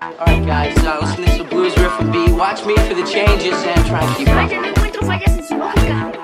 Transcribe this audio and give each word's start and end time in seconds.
Alright 0.00 0.46
guys, 0.46 0.78
uh, 0.78 0.98
listen 1.00 1.24
to 1.24 1.36
some 1.38 1.48
blues 1.48 1.76
riff 1.76 2.00
and 2.00 2.12
B. 2.12 2.32
Watch 2.32 2.64
me 2.64 2.76
for 2.76 2.94
the 2.94 3.04
changes 3.04 3.54
and 3.64 3.86
try 3.86 4.06
to 4.06 4.16
keep 4.16 4.28
up. 4.28 6.17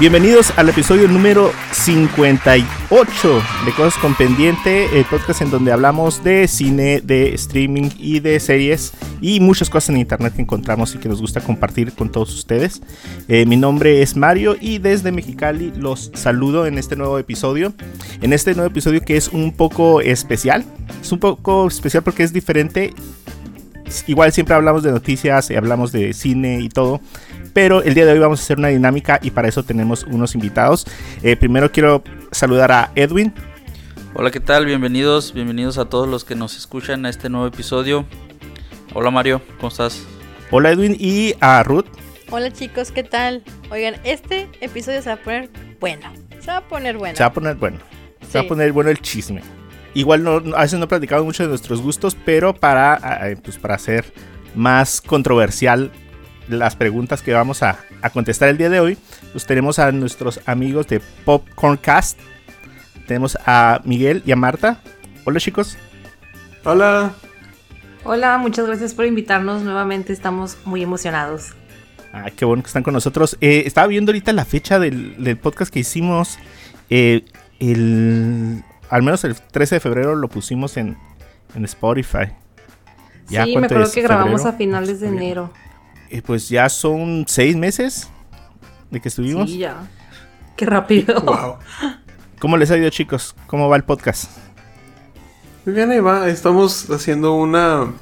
Bienvenidos 0.00 0.52
al 0.58 0.68
episodio 0.68 1.06
número 1.06 1.52
58 1.70 3.42
de 3.64 3.72
Cosas 3.76 3.96
con 4.02 4.16
Pendiente, 4.16 4.98
el 4.98 5.04
podcast 5.04 5.40
en 5.40 5.52
donde 5.52 5.70
hablamos 5.70 6.24
de 6.24 6.48
cine, 6.48 7.00
de 7.00 7.32
streaming 7.34 7.90
y 7.96 8.18
de 8.18 8.40
series 8.40 8.92
y 9.20 9.38
muchas 9.38 9.70
cosas 9.70 9.90
en 9.90 9.98
internet 9.98 10.34
que 10.34 10.42
encontramos 10.42 10.96
y 10.96 10.98
que 10.98 11.08
nos 11.08 11.20
gusta 11.20 11.40
compartir 11.40 11.92
con 11.92 12.10
todos 12.10 12.34
ustedes. 12.34 12.82
Eh, 13.28 13.46
mi 13.46 13.56
nombre 13.56 14.02
es 14.02 14.16
Mario 14.16 14.56
y 14.60 14.78
desde 14.78 15.12
Mexicali 15.12 15.72
los 15.76 16.10
saludo 16.14 16.66
en 16.66 16.76
este 16.76 16.96
nuevo 16.96 17.16
episodio. 17.20 17.72
En 18.20 18.32
este 18.32 18.52
nuevo 18.54 18.68
episodio 18.68 19.00
que 19.00 19.16
es 19.16 19.28
un 19.28 19.52
poco 19.52 20.00
especial, 20.00 20.64
es 21.00 21.12
un 21.12 21.20
poco 21.20 21.68
especial 21.68 22.02
porque 22.02 22.24
es 22.24 22.32
diferente. 22.32 22.92
Igual 24.06 24.32
siempre 24.32 24.54
hablamos 24.54 24.82
de 24.82 24.90
noticias 24.90 25.50
y 25.50 25.56
hablamos 25.56 25.92
de 25.92 26.12
cine 26.12 26.60
y 26.60 26.68
todo, 26.68 27.00
pero 27.52 27.82
el 27.82 27.94
día 27.94 28.06
de 28.06 28.12
hoy 28.12 28.18
vamos 28.18 28.40
a 28.40 28.42
hacer 28.42 28.58
una 28.58 28.68
dinámica 28.68 29.18
y 29.22 29.30
para 29.30 29.48
eso 29.48 29.62
tenemos 29.62 30.04
unos 30.04 30.34
invitados. 30.34 30.86
Eh, 31.22 31.36
primero 31.36 31.70
quiero 31.70 32.02
saludar 32.32 32.72
a 32.72 32.90
Edwin. 32.94 33.32
Hola, 34.14 34.30
¿qué 34.30 34.40
tal? 34.40 34.66
Bienvenidos, 34.66 35.32
bienvenidos 35.34 35.78
a 35.78 35.86
todos 35.86 36.08
los 36.08 36.24
que 36.24 36.34
nos 36.34 36.56
escuchan 36.56 37.04
a 37.06 37.10
este 37.10 37.28
nuevo 37.28 37.46
episodio. 37.46 38.06
Hola 38.94 39.10
Mario, 39.10 39.42
¿cómo 39.56 39.68
estás? 39.68 40.02
Hola 40.50 40.70
Edwin 40.70 40.96
y 40.98 41.34
a 41.40 41.62
Ruth. 41.62 41.86
Hola 42.30 42.52
chicos, 42.52 42.90
¿qué 42.90 43.02
tal? 43.02 43.42
Oigan, 43.70 43.96
este 44.04 44.48
episodio 44.60 45.02
se 45.02 45.08
va 45.08 45.16
a 45.16 45.22
poner 45.22 45.50
bueno. 45.80 46.12
Se 46.40 46.46
va 46.46 46.58
a 46.58 46.68
poner 46.68 46.96
bueno. 46.96 47.16
Se 47.16 47.22
va 47.22 47.28
a 47.28 47.32
poner 47.32 47.56
bueno. 47.56 47.78
Se 48.30 48.38
va 48.38 48.44
a 48.44 48.48
poner 48.48 48.72
bueno 48.72 48.90
el 48.90 49.00
chisme. 49.00 49.42
Igual 49.94 50.24
no, 50.24 50.42
a 50.56 50.62
veces 50.62 50.78
no 50.78 50.88
platicamos 50.88 51.24
mucho 51.24 51.44
de 51.44 51.48
nuestros 51.48 51.80
gustos, 51.80 52.16
pero 52.24 52.52
para, 52.54 53.30
eh, 53.30 53.36
pues 53.42 53.58
para 53.58 53.76
hacer 53.76 54.12
más 54.54 55.00
controversial 55.00 55.90
las 56.48 56.76
preguntas 56.76 57.22
que 57.22 57.32
vamos 57.32 57.62
a, 57.62 57.78
a 58.02 58.10
contestar 58.10 58.48
el 58.48 58.58
día 58.58 58.68
de 58.70 58.80
hoy, 58.80 58.98
pues 59.32 59.46
tenemos 59.46 59.78
a 59.78 59.92
nuestros 59.92 60.40
amigos 60.46 60.88
de 60.88 61.00
Popcorncast. 61.24 62.18
Tenemos 63.06 63.38
a 63.46 63.80
Miguel 63.84 64.22
y 64.26 64.32
a 64.32 64.36
Marta. 64.36 64.80
Hola 65.24 65.38
chicos. 65.40 65.78
Hola. 66.64 67.12
Hola, 68.04 68.36
muchas 68.38 68.66
gracias 68.66 68.94
por 68.94 69.06
invitarnos 69.06 69.62
nuevamente, 69.62 70.12
estamos 70.12 70.58
muy 70.64 70.82
emocionados. 70.82 71.54
Ah, 72.12 72.30
qué 72.36 72.44
bueno 72.44 72.62
que 72.62 72.66
están 72.68 72.82
con 72.82 72.94
nosotros. 72.94 73.36
Eh, 73.40 73.62
estaba 73.66 73.86
viendo 73.86 74.10
ahorita 74.10 74.32
la 74.32 74.44
fecha 74.44 74.78
del, 74.78 75.22
del 75.22 75.36
podcast 75.36 75.72
que 75.72 75.80
hicimos. 75.80 76.38
eh, 76.90 77.24
el, 77.60 78.62
al 78.94 79.02
menos 79.02 79.24
el 79.24 79.34
13 79.34 79.74
de 79.74 79.80
febrero 79.80 80.14
lo 80.14 80.28
pusimos 80.28 80.76
en, 80.76 80.96
en 81.56 81.64
Spotify. 81.64 82.28
Ya, 83.28 83.42
sí, 83.42 83.48
me 83.48 83.54
¿cuánto 83.54 83.66
acuerdo 83.66 83.84
es? 83.88 83.92
que 83.92 84.02
grabamos 84.02 84.42
¿Febrero? 84.42 84.54
a 84.54 84.56
finales 84.56 85.00
de 85.00 85.08
enero. 85.08 85.50
Eh, 86.10 86.22
pues 86.22 86.48
ya 86.48 86.68
son 86.68 87.24
seis 87.26 87.56
meses 87.56 88.08
de 88.92 89.00
que 89.00 89.08
estuvimos. 89.08 89.50
Sí, 89.50 89.58
ya. 89.58 89.78
Qué 90.56 90.64
rápido. 90.64 91.20
Wow. 91.24 91.56
¿Cómo 92.38 92.56
les 92.56 92.70
ha 92.70 92.76
ido 92.76 92.88
chicos? 92.90 93.34
¿Cómo 93.48 93.68
va 93.68 93.74
el 93.74 93.82
podcast? 93.82 94.30
Muy 95.66 95.74
bien, 95.74 95.90
ahí 95.90 95.98
va. 95.98 96.28
Estamos 96.28 96.88
haciendo 96.90 97.34
una. 97.34 97.92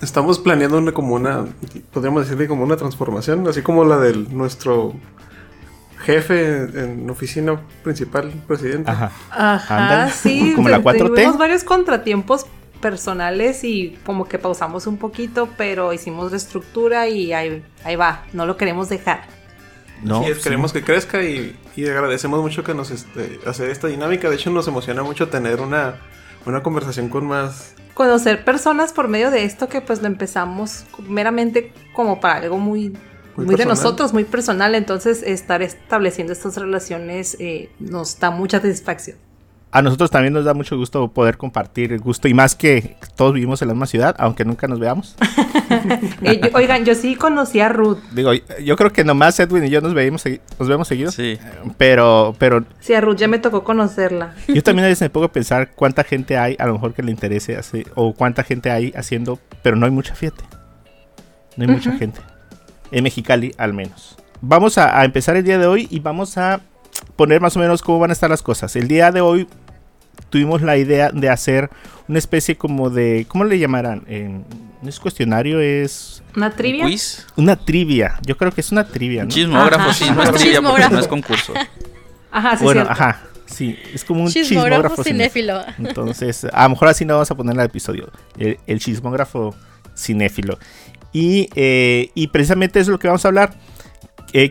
Estamos 0.00 0.38
planeando 0.38 0.78
una 0.78 0.92
como 0.92 1.16
una. 1.16 1.46
Podríamos 1.92 2.22
decirle 2.26 2.46
como 2.46 2.62
una 2.62 2.76
transformación, 2.76 3.48
así 3.48 3.62
como 3.62 3.84
la 3.84 3.98
del 3.98 4.36
nuestro 4.36 4.94
jefe 6.00 6.54
en 6.82 7.08
oficina 7.10 7.60
principal, 7.82 8.32
presidente. 8.46 8.90
Ajá. 8.90 9.10
Ajá, 9.30 10.10
sí. 10.14 10.52
Como 10.54 10.68
la 10.68 10.78
te- 10.78 10.84
4T. 10.84 11.06
Tuvimos 11.08 11.38
varios 11.38 11.64
contratiempos 11.64 12.46
personales 12.80 13.62
y 13.64 13.98
como 14.06 14.26
que 14.26 14.38
pausamos 14.38 14.86
un 14.86 14.96
poquito, 14.96 15.48
pero 15.56 15.92
hicimos 15.92 16.30
reestructura 16.30 17.08
y 17.08 17.32
ahí, 17.32 17.62
ahí 17.84 17.96
va. 17.96 18.24
No 18.32 18.46
lo 18.46 18.56
queremos 18.56 18.88
dejar. 18.88 19.22
No, 20.02 20.20
Así 20.20 20.30
es, 20.30 20.38
sí. 20.38 20.44
queremos 20.44 20.72
que 20.72 20.82
crezca 20.82 21.22
y, 21.22 21.54
y 21.76 21.86
agradecemos 21.86 22.40
mucho 22.40 22.64
que 22.64 22.72
nos 22.72 22.90
este, 22.90 23.38
hacer 23.46 23.68
esta 23.68 23.86
dinámica. 23.88 24.30
De 24.30 24.36
hecho, 24.36 24.48
nos 24.50 24.66
emociona 24.66 25.02
mucho 25.02 25.28
tener 25.28 25.60
una, 25.60 25.96
una 26.46 26.62
conversación 26.62 27.10
con 27.10 27.26
más. 27.26 27.74
Conocer 27.92 28.42
personas 28.46 28.94
por 28.94 29.08
medio 29.08 29.30
de 29.30 29.44
esto 29.44 29.68
que 29.68 29.82
pues 29.82 30.00
lo 30.00 30.06
empezamos 30.06 30.86
meramente 31.06 31.74
como 31.92 32.18
para 32.18 32.36
algo 32.36 32.56
muy, 32.56 32.96
Muy 33.40 33.46
muy, 33.46 33.56
de 33.56 33.66
nosotros, 33.66 34.12
muy 34.12 34.24
personal. 34.24 34.74
Entonces 34.74 35.22
estar 35.22 35.62
estableciendo 35.62 36.32
estas 36.32 36.56
relaciones 36.56 37.36
eh, 37.40 37.70
nos 37.78 38.18
da 38.18 38.30
mucha 38.30 38.58
satisfacción. 38.60 39.16
A 39.72 39.82
nosotros 39.82 40.10
también 40.10 40.32
nos 40.34 40.44
da 40.44 40.52
mucho 40.52 40.76
gusto 40.76 41.06
poder 41.12 41.36
compartir 41.36 41.92
el 41.92 42.00
gusto 42.00 42.26
y 42.26 42.34
más 42.34 42.56
que 42.56 42.96
todos 43.14 43.32
vivimos 43.34 43.62
en 43.62 43.68
la 43.68 43.74
misma 43.74 43.86
ciudad, 43.86 44.16
aunque 44.18 44.44
nunca 44.44 44.66
nos 44.66 44.78
veamos. 44.80 45.14
Eh, 46.22 46.40
yo- 46.42 46.50
oigan, 46.54 46.84
yo 46.84 46.96
sí 46.96 47.14
conocí 47.14 47.60
a 47.60 47.68
Ruth. 47.68 47.98
Digo, 48.12 48.32
yo 48.34 48.76
creo 48.76 48.92
que 48.92 49.04
nomás 49.04 49.38
Edwin 49.38 49.64
y 49.64 49.70
yo 49.70 49.80
nos 49.80 49.94
veíamos, 49.94 50.24
nos 50.58 50.68
vemos 50.68 50.88
seguido. 50.88 51.12
Sí. 51.12 51.38
Pero, 51.78 52.34
pero 52.38 52.64
Sí, 52.80 52.92
a 52.94 53.00
Ruth 53.00 53.16
ya 53.16 53.28
me 53.28 53.38
tocó 53.38 53.62
conocerla. 53.62 54.34
Yo 54.48 54.60
también 54.64 54.86
a 54.86 54.88
veces 54.88 55.02
me 55.02 55.10
pongo 55.10 55.26
a 55.26 55.32
pensar 55.32 55.70
cuánta 55.76 56.02
gente 56.02 56.36
hay, 56.36 56.56
a 56.58 56.66
lo 56.66 56.72
mejor 56.72 56.92
que 56.92 57.02
le 57.04 57.12
interese 57.12 57.56
hacer, 57.56 57.86
o 57.94 58.12
cuánta 58.14 58.42
gente 58.42 58.70
hay 58.72 58.92
haciendo, 58.96 59.38
pero 59.62 59.76
no 59.76 59.86
hay 59.86 59.92
mucha, 59.92 60.14
fíjate. 60.16 60.42
No 61.56 61.64
hay 61.64 61.70
mucha 61.70 61.92
gente. 61.92 62.20
En 62.90 63.04
Mexicali, 63.04 63.54
al 63.58 63.72
menos. 63.74 64.16
Vamos 64.40 64.78
a, 64.78 64.98
a 64.98 65.04
empezar 65.04 65.36
el 65.36 65.44
día 65.44 65.58
de 65.58 65.66
hoy 65.66 65.86
y 65.90 66.00
vamos 66.00 66.36
a 66.38 66.60
poner 67.16 67.40
más 67.40 67.56
o 67.56 67.60
menos 67.60 67.82
cómo 67.82 67.98
van 67.98 68.10
a 68.10 68.12
estar 68.12 68.30
las 68.30 68.42
cosas. 68.42 68.74
El 68.76 68.88
día 68.88 69.10
de 69.12 69.20
hoy 69.20 69.46
tuvimos 70.30 70.62
la 70.62 70.76
idea 70.76 71.10
de 71.12 71.28
hacer 71.28 71.70
una 72.08 72.18
especie 72.18 72.56
como 72.56 72.90
de, 72.90 73.26
¿cómo 73.28 73.44
le 73.44 73.58
llamarán? 73.58 74.02
Eh, 74.08 74.40
no 74.82 74.88
es 74.88 74.98
cuestionario, 74.98 75.60
es 75.60 76.22
¿Una 76.36 76.50
trivia? 76.50 76.86
¿Quiz? 76.86 77.26
una 77.36 77.56
trivia. 77.56 78.18
Yo 78.26 78.36
creo 78.36 78.50
que 78.52 78.60
es 78.62 78.72
una 78.72 78.84
trivia, 78.86 79.22
Un 79.22 79.28
¿no? 79.28 79.34
chismógrafo, 79.34 79.82
Ajá. 79.90 79.92
sí, 79.94 80.10
no 80.10 80.22
es 80.22 80.32
trivia 80.32 80.62
porque 80.62 80.88
no 80.88 80.98
es 80.98 81.06
concurso. 81.08 81.52
Ajá, 82.32 82.56
sí, 82.56 82.64
bueno, 82.64 82.82
cierto. 82.84 82.92
ajá. 82.92 83.22
Sí, 83.46 83.76
es 83.92 84.04
como 84.04 84.22
un 84.22 84.30
Chismógrafo 84.30 84.68
chismógrafo 84.94 85.04
cinéfilo. 85.04 85.60
cinéfilo. 85.64 85.88
Entonces, 85.88 86.44
a 86.52 86.62
lo 86.62 86.68
mejor 86.70 86.86
así 86.88 87.04
no 87.04 87.14
vamos 87.14 87.30
a 87.30 87.34
poner 87.34 87.54
el 87.58 87.64
episodio. 87.66 88.08
El, 88.38 88.58
el 88.68 88.78
chismógrafo 88.78 89.56
cinéfilo. 89.96 90.56
Y, 91.12 91.48
eh, 91.54 92.10
y 92.14 92.28
precisamente 92.28 92.78
eso 92.80 92.90
es 92.90 92.92
lo 92.92 92.98
que 92.98 93.08
vamos 93.08 93.24
a 93.24 93.28
hablar. 93.28 93.54
Eh, 94.32 94.50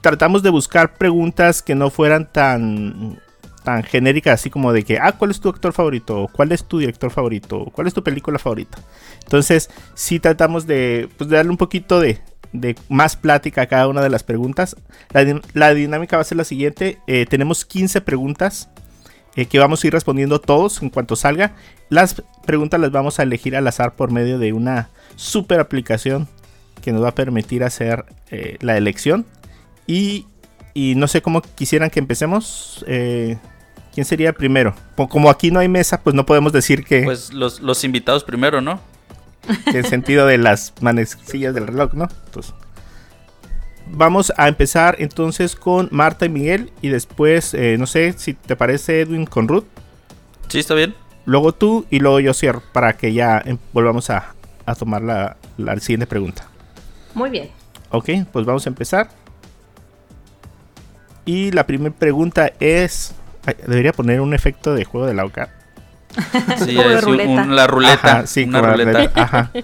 tratamos 0.00 0.42
de 0.42 0.50
buscar 0.50 0.94
preguntas 0.94 1.62
que 1.62 1.74
no 1.74 1.90
fueran 1.90 2.30
tan, 2.30 3.20
tan 3.62 3.82
genéricas, 3.84 4.40
así 4.40 4.50
como 4.50 4.72
de 4.72 4.82
que, 4.84 4.98
ah, 4.98 5.12
¿cuál 5.12 5.30
es 5.30 5.40
tu 5.40 5.48
actor 5.48 5.72
favorito? 5.72 6.28
¿Cuál 6.32 6.52
es 6.52 6.64
tu 6.64 6.78
director 6.78 7.10
favorito? 7.10 7.66
¿Cuál 7.72 7.86
es 7.86 7.94
tu 7.94 8.02
película 8.02 8.38
favorita? 8.38 8.78
Entonces, 9.22 9.70
sí 9.94 10.18
tratamos 10.18 10.66
de, 10.66 11.08
pues, 11.16 11.30
darle 11.30 11.50
un 11.50 11.56
poquito 11.56 12.00
de, 12.00 12.20
de 12.52 12.74
más 12.88 13.16
plática 13.16 13.62
a 13.62 13.66
cada 13.66 13.86
una 13.88 14.02
de 14.02 14.10
las 14.10 14.24
preguntas. 14.24 14.76
La, 15.12 15.40
la 15.54 15.72
dinámica 15.72 16.16
va 16.16 16.22
a 16.22 16.24
ser 16.24 16.38
la 16.38 16.44
siguiente. 16.44 16.98
Eh, 17.06 17.26
tenemos 17.28 17.64
15 17.64 18.00
preguntas 18.00 18.70
eh, 19.36 19.46
que 19.46 19.58
vamos 19.58 19.82
a 19.82 19.86
ir 19.86 19.92
respondiendo 19.92 20.40
todos 20.40 20.82
en 20.82 20.90
cuanto 20.90 21.16
salga. 21.16 21.52
Las 21.88 22.22
preguntas 22.44 22.80
las 22.80 22.90
vamos 22.90 23.18
a 23.18 23.22
elegir 23.22 23.56
al 23.56 23.66
azar 23.66 23.94
por 23.94 24.10
medio 24.10 24.38
de 24.38 24.52
una 24.52 24.88
super 25.16 25.60
aplicación 25.60 26.28
que 26.80 26.92
nos 26.92 27.02
va 27.02 27.08
a 27.08 27.14
permitir 27.14 27.64
hacer 27.64 28.04
eh, 28.30 28.58
la 28.60 28.76
elección. 28.76 29.24
Y, 29.86 30.26
y 30.74 30.94
no 30.96 31.08
sé 31.08 31.22
cómo 31.22 31.42
quisieran 31.42 31.90
que 31.90 32.00
empecemos. 32.00 32.84
Eh, 32.88 33.38
¿Quién 33.94 34.06
sería 34.06 34.32
primero? 34.32 34.74
Como 34.96 35.28
aquí 35.28 35.50
no 35.50 35.60
hay 35.60 35.68
mesa, 35.68 36.00
pues 36.02 36.16
no 36.16 36.24
podemos 36.24 36.52
decir 36.52 36.84
que, 36.84 37.02
Pues 37.02 37.32
los, 37.32 37.60
los 37.60 37.84
invitados 37.84 38.24
primero, 38.24 38.62
¿no? 38.62 38.80
en 39.66 39.84
sentido 39.84 40.26
de 40.26 40.38
las 40.38 40.72
manecillas 40.80 41.54
del 41.54 41.66
reloj, 41.66 41.92
¿no? 41.94 42.08
Entonces, 42.26 42.54
vamos 43.90 44.32
a 44.36 44.48
empezar 44.48 44.96
entonces 44.98 45.56
con 45.56 45.88
Marta 45.90 46.26
y 46.26 46.28
Miguel. 46.28 46.72
Y 46.82 46.88
después, 46.88 47.54
eh, 47.54 47.76
no 47.78 47.86
sé 47.86 48.14
si 48.16 48.34
te 48.34 48.56
parece 48.56 49.00
Edwin 49.00 49.26
con 49.26 49.48
Ruth. 49.48 49.64
Sí, 50.48 50.58
está 50.60 50.74
bien. 50.74 50.94
Luego 51.24 51.52
tú 51.52 51.86
y 51.90 52.00
luego 52.00 52.20
yo 52.20 52.34
cierro 52.34 52.62
para 52.72 52.94
que 52.94 53.12
ya 53.12 53.40
em, 53.44 53.58
volvamos 53.72 54.10
a, 54.10 54.34
a 54.66 54.74
tomar 54.74 55.02
la, 55.02 55.36
la 55.56 55.78
siguiente 55.78 56.06
pregunta. 56.06 56.46
Muy 57.14 57.30
bien. 57.30 57.50
Ok, 57.90 58.08
pues 58.32 58.44
vamos 58.44 58.66
a 58.66 58.70
empezar. 58.70 59.08
Y 61.24 61.50
la 61.52 61.66
primera 61.66 61.94
pregunta 61.94 62.50
es... 62.58 63.14
Debería 63.66 63.92
poner 63.92 64.20
un 64.20 64.34
efecto 64.34 64.74
de 64.74 64.84
juego 64.84 65.06
de 65.06 65.14
la 65.14 65.24
OCA. 65.24 65.48
Sí, 66.64 66.78
es 66.80 67.04
un- 67.04 67.20
un- 67.20 67.56
la 67.56 67.66
ruleta. 67.66 68.18
Ajá, 68.18 68.26
sí, 68.26 68.44
una 68.44 68.60
la 68.62 68.72
ruleta, 68.72 69.10
Ajá. 69.22 69.50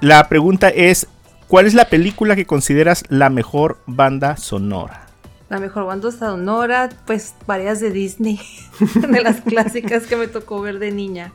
La 0.00 0.28
pregunta 0.28 0.68
es, 0.68 1.06
¿cuál 1.48 1.66
es 1.66 1.74
la 1.74 1.88
película 1.88 2.36
que 2.36 2.46
consideras 2.46 3.04
la 3.08 3.30
mejor 3.30 3.78
banda 3.86 4.36
sonora? 4.36 5.06
La 5.48 5.58
mejor 5.58 5.86
banda 5.86 6.10
sonora, 6.10 6.88
pues 7.06 7.34
varias 7.46 7.80
de 7.80 7.90
Disney, 7.90 8.40
de 8.94 9.22
las 9.22 9.40
clásicas 9.40 10.06
que 10.06 10.16
me 10.16 10.28
tocó 10.28 10.60
ver 10.60 10.78
de 10.78 10.92
niña. 10.92 11.32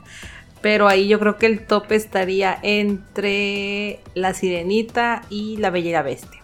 Pero 0.61 0.87
ahí 0.87 1.07
yo 1.07 1.19
creo 1.19 1.37
que 1.37 1.47
el 1.47 1.65
top 1.65 1.91
estaría 1.91 2.57
entre 2.61 3.99
La 4.13 4.33
Sirenita 4.33 5.23
y 5.29 5.57
La 5.57 5.71
Bella 5.71 5.89
y 5.89 5.93
la 5.93 6.01
Bestia. 6.03 6.41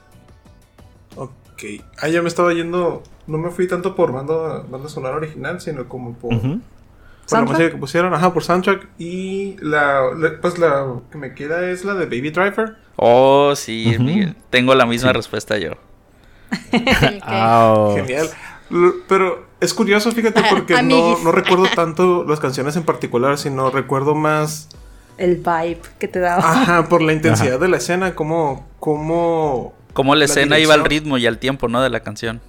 Ok. 1.15 1.63
Ah, 2.01 2.07
ya 2.07 2.21
me 2.21 2.27
estaba 2.27 2.53
yendo 2.53 3.03
no 3.27 3.37
me 3.37 3.51
fui 3.51 3.67
tanto 3.67 3.93
por 3.93 4.11
banda, 4.11 4.63
banda 4.69 4.87
sonora 4.87 5.17
original, 5.17 5.59
sino 5.59 5.87
como 5.87 6.13
por. 6.13 6.33
Por 7.29 7.39
la 7.39 7.45
música 7.45 7.71
que 7.71 7.77
pusieron, 7.77 8.13
ajá, 8.13 8.33
por 8.33 8.43
soundtrack. 8.43 8.87
Y 8.97 9.55
la, 9.61 10.01
la- 10.17 10.39
pues 10.41 10.57
la 10.57 10.85
que 11.11 11.17
me 11.17 11.33
queda 11.33 11.69
es 11.69 11.83
la 11.85 11.93
de 11.93 12.05
Baby 12.05 12.31
Driver. 12.31 12.75
Oh, 12.95 13.53
sí, 13.55 13.93
Ujú. 13.95 14.03
Miguel. 14.03 14.35
Tengo 14.49 14.73
la 14.75 14.85
misma 14.85 15.13
respuesta 15.13 15.57
yo. 15.57 15.71
Ok. 16.73 17.23
Oh. 17.27 17.93
Genial. 17.95 18.29
Pero 19.07 19.45
es 19.59 19.73
curioso, 19.73 20.11
fíjate, 20.11 20.41
porque 20.49 20.81
no, 20.83 21.17
no 21.19 21.31
recuerdo 21.31 21.65
tanto 21.75 22.25
las 22.27 22.39
canciones 22.39 22.75
en 22.75 22.83
particular, 22.83 23.37
sino 23.37 23.69
recuerdo 23.69 24.15
más, 24.15 24.69
El 25.17 25.37
vibe 25.37 25.79
que 25.99 26.07
te 26.07 26.19
daba. 26.19 26.39
ajá, 26.39 26.89
por 26.89 27.01
la 27.01 27.13
intensidad 27.13 27.59
de 27.59 27.67
la 27.67 27.77
escena, 27.77 28.13
como, 28.15 28.67
como, 28.79 29.73
Como 29.93 30.15
la, 30.15 30.19
La 30.19 30.25
escena 30.25 30.59
iba 30.59 30.73
al 30.73 30.85
ritmo 30.85 31.17
y 31.17 31.25
al 31.27 31.37
tiempo, 31.37 31.67
¿no? 31.67 31.81
De 31.81 31.89
la 31.89 32.01
canción. 32.01 32.41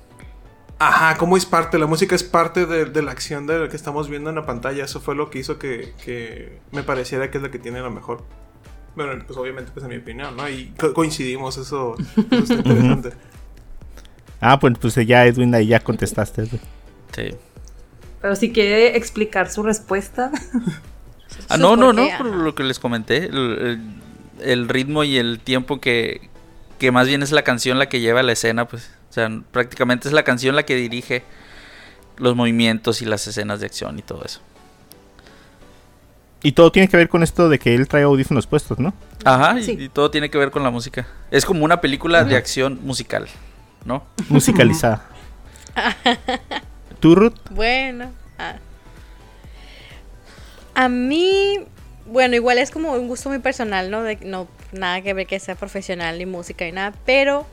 Ajá, 0.78 1.16
cómo 1.18 1.36
es 1.36 1.46
parte, 1.46 1.78
la 1.78 1.86
música 1.86 2.14
es 2.14 2.22
parte 2.24 2.66
de, 2.66 2.84
de 2.86 3.02
la 3.02 3.10
acción 3.12 3.46
de 3.46 3.58
lo 3.58 3.68
que 3.68 3.76
estamos 3.76 4.08
viendo 4.08 4.30
en 4.30 4.36
la 4.36 4.46
pantalla. 4.46 4.84
Eso 4.84 5.00
fue 5.00 5.14
lo 5.14 5.30
que 5.30 5.38
hizo 5.40 5.58
que, 5.58 5.92
que 6.04 6.58
me 6.72 6.82
pareciera 6.82 7.30
que 7.30 7.38
es 7.38 7.42
la 7.42 7.50
que 7.50 7.58
tiene 7.58 7.80
la 7.80 7.90
mejor. 7.90 8.24
Bueno, 8.96 9.22
pues 9.26 9.38
obviamente, 9.38 9.70
pues 9.72 9.84
en 9.84 9.90
mi 9.90 9.96
opinión, 9.98 10.36
¿no? 10.36 10.48
Y 10.48 10.72
co- 10.78 10.92
coincidimos, 10.92 11.56
eso, 11.56 11.94
eso 12.30 12.38
está 12.40 12.54
interesante. 12.56 13.12
Ah, 14.40 14.58
pues, 14.58 14.74
pues 14.80 14.94
ya 15.06 15.26
Edwin 15.26 15.54
ahí 15.54 15.66
ya 15.68 15.80
contestaste. 15.80 16.42
Edwin. 16.42 16.60
Sí. 17.14 17.34
Pero 18.20 18.34
si 18.36 18.52
quiere 18.52 18.96
explicar 18.96 19.50
su 19.50 19.62
respuesta. 19.62 20.30
Ah, 21.50 21.58
no, 21.58 21.76
no, 21.76 21.92
no, 21.92 22.08
por 22.16 22.26
lo 22.26 22.54
que 22.54 22.64
les 22.64 22.78
comenté. 22.78 23.26
El, 23.26 24.68
ritmo 24.68 25.04
y 25.04 25.18
el 25.18 25.38
tiempo 25.40 25.78
que, 25.80 26.28
que 26.78 26.90
más 26.90 27.06
bien 27.06 27.22
es 27.22 27.32
la 27.32 27.42
canción 27.42 27.78
la 27.78 27.88
que 27.88 28.00
lleva 28.00 28.22
la 28.22 28.32
escena, 28.32 28.66
pues. 28.66 28.90
O 29.10 29.12
sea, 29.12 29.28
prácticamente 29.52 30.08
es 30.08 30.14
la 30.14 30.22
canción 30.22 30.54
la 30.56 30.64
que 30.64 30.74
dirige 30.76 31.22
los 32.18 32.36
movimientos 32.36 33.00
y 33.02 33.04
las 33.06 33.26
escenas 33.26 33.60
de 33.60 33.66
acción 33.66 33.98
y 33.98 34.02
todo 34.02 34.24
eso. 34.24 34.40
Y 36.42 36.52
todo 36.52 36.70
tiene 36.70 36.88
que 36.88 36.96
ver 36.96 37.08
con 37.08 37.22
esto 37.22 37.48
de 37.48 37.58
que 37.58 37.74
él 37.74 37.88
trae 37.88 38.04
audífonos 38.04 38.46
puestos, 38.46 38.78
¿no? 38.78 38.94
Ajá, 39.24 39.58
y- 39.58 39.64
Sí. 39.64 39.76
y, 39.78 39.88
todo 39.88 40.10
tiene 40.10 40.30
que 40.30 40.38
ver 40.38 40.50
con 40.50 40.62
la 40.62 40.70
música. 40.70 41.06
Es 41.30 41.44
como 41.44 41.64
una 41.64 41.80
película 41.80 42.22
de 42.24 42.36
acción 42.36 42.78
musical, 42.82 43.26
¿no? 43.84 44.04
Musicalizada. 44.28 45.04
¿Tú, 47.00 47.14
Ruth? 47.14 47.34
Bueno. 47.50 48.12
ah. 48.38 48.56
A 50.74 50.88
mí, 50.88 51.58
bueno, 52.06 52.36
igual 52.36 52.58
es 52.58 52.70
como 52.70 52.92
un 52.92 53.08
gusto 53.08 53.28
muy 53.28 53.40
personal, 53.40 53.90
¿no? 53.90 54.02
De, 54.02 54.16
no 54.22 54.46
nada 54.72 55.00
que 55.02 55.14
ver 55.14 55.26
que 55.26 55.40
sea 55.40 55.54
profesional 55.56 56.18
ni 56.18 56.26
música 56.26 56.64
ni 56.64 56.72
nada, 56.72 56.94
pero 57.04 57.46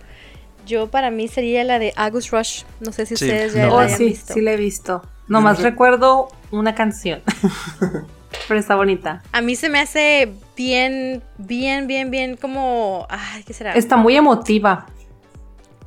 yo 0.66 0.88
para 0.90 1.12
mí 1.12 1.28
sería 1.28 1.64
la 1.64 1.80
de 1.80 1.94
August 1.96 2.32
Rush. 2.32 2.64
No 2.80 2.92
sé 2.92 3.06
si 3.06 3.16
Sí. 3.16 3.26
ustedes 3.26 3.54
ya 3.54 3.64
No. 3.66 3.70
la 3.70 3.74
Oh, 3.76 3.80
hayan 3.80 3.98
sí, 3.98 4.06
visto. 4.06 4.34
sí 4.34 4.42
la 4.42 4.52
he 4.54 4.58
visto. 4.58 5.02
Nomás 5.28 5.62
recuerdo 5.62 6.28
una 6.52 6.76
canción. 6.76 7.22
Pero 8.48 8.60
está 8.60 8.76
bonita. 8.76 9.24
A 9.32 9.42
mí 9.42 9.56
se 9.56 9.70
me 9.70 9.80
hace 9.80 10.32
bien, 10.56 11.24
bien, 11.38 11.88
bien, 11.88 12.12
bien 12.12 12.36
como... 12.38 13.08
Ay, 13.10 13.44
¿qué 13.44 13.54
será? 13.54 13.74
Está 13.74 13.98
muy 13.98 14.16
emotiva. 14.16 14.86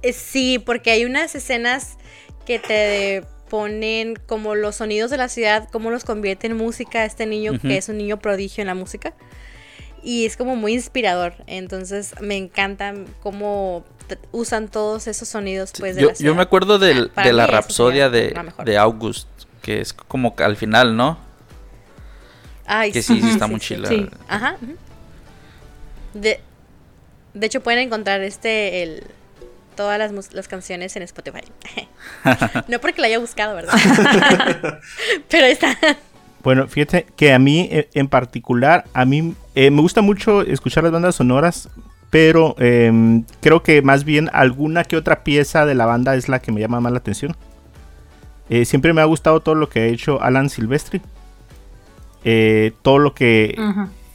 Eh, 0.02 0.12
Sí, 0.12 0.58
porque 0.58 0.90
hay 0.90 1.04
unas 1.04 1.34
escenas 1.34 1.98
que 2.46 2.58
te 2.58 3.24
ponen 3.50 4.16
como 4.26 4.54
los 4.54 4.76
sonidos 4.76 5.10
de 5.10 5.16
la 5.18 5.28
ciudad, 5.28 5.68
cómo 5.70 5.90
los 5.90 6.04
convierte 6.04 6.46
en 6.48 6.56
música 6.56 7.04
este 7.04 7.26
niño 7.26 7.58
que 7.60 7.76
es 7.78 7.88
un 7.88 7.96
niño 7.98 8.18
prodigio 8.18 8.62
en 8.62 8.66
la 8.68 8.74
música. 8.74 9.14
Y 10.02 10.26
es 10.26 10.36
como 10.36 10.56
muy 10.56 10.72
inspirador. 10.74 11.34
Entonces 11.46 12.14
me 12.20 12.36
encanta 12.36 12.94
cómo 13.22 13.84
usan 14.32 14.68
todos 14.68 15.06
esos 15.06 15.28
sonidos 15.28 15.72
pues 15.78 15.96
de 15.96 16.02
yo, 16.02 16.08
la 16.08 16.14
yo 16.14 16.34
me 16.34 16.42
acuerdo 16.42 16.78
del- 16.78 17.10
Ah, 17.16 17.24
de 17.24 17.32
la 17.32 17.46
rapsodia 17.46 18.08
de, 18.10 18.34
de 18.64 18.78
August, 18.78 19.28
que 19.62 19.80
es 19.80 19.92
como 19.92 20.34
que 20.36 20.44
al 20.44 20.56
final, 20.56 20.96
¿no? 20.96 21.18
Ay, 22.66 22.92
Que 22.92 23.02
sí, 23.02 23.20
sí 23.20 23.28
está 23.30 23.46
sí, 23.46 23.50
muy 23.50 23.60
chila. 23.60 23.88
Sí. 23.88 24.08
Ajá. 24.28 24.56
De, 26.14 26.40
de 27.34 27.46
hecho, 27.46 27.60
pueden 27.62 27.80
encontrar 27.80 28.22
este 28.22 28.82
el 28.82 29.04
todas 29.76 29.98
las, 29.98 30.32
las 30.34 30.48
canciones 30.48 30.96
en 30.96 31.02
Spotify. 31.04 31.42
no 32.68 32.80
porque 32.80 33.00
la 33.00 33.06
haya 33.06 33.18
buscado, 33.20 33.54
¿verdad? 33.54 33.72
Pero 35.28 35.46
ahí 35.46 35.52
está. 35.52 35.76
Bueno, 36.42 36.66
fíjate 36.66 37.06
que 37.16 37.32
a 37.32 37.38
mí 37.38 37.68
eh, 37.70 37.88
en 37.94 38.08
particular, 38.08 38.84
a 38.92 39.04
mí 39.04 39.34
eh, 39.54 39.70
me 39.70 39.80
gusta 39.80 40.00
mucho 40.02 40.42
escuchar 40.42 40.82
las 40.84 40.92
bandas 40.92 41.14
sonoras, 41.16 41.68
pero 42.10 42.54
em, 42.58 43.24
creo 43.40 43.62
que 43.62 43.82
más 43.82 44.04
bien 44.04 44.30
alguna 44.32 44.84
que 44.84 44.96
otra 44.96 45.22
pieza 45.24 45.66
de 45.66 45.74
la 45.74 45.86
banda 45.86 46.14
es 46.16 46.28
la 46.28 46.40
que 46.40 46.52
me 46.52 46.60
llama 46.60 46.80
más 46.80 46.92
la 46.92 46.98
atención. 46.98 47.36
Eh, 48.50 48.64
siempre 48.64 48.92
me 48.94 49.00
ha 49.02 49.04
gustado 49.04 49.40
todo 49.40 49.54
lo 49.54 49.68
que 49.68 49.80
ha 49.80 49.86
hecho 49.86 50.22
Alan 50.22 50.48
Silvestri. 50.48 51.00
Eh, 52.24 52.72
todo 52.82 52.98
lo 52.98 53.14
que 53.14 53.54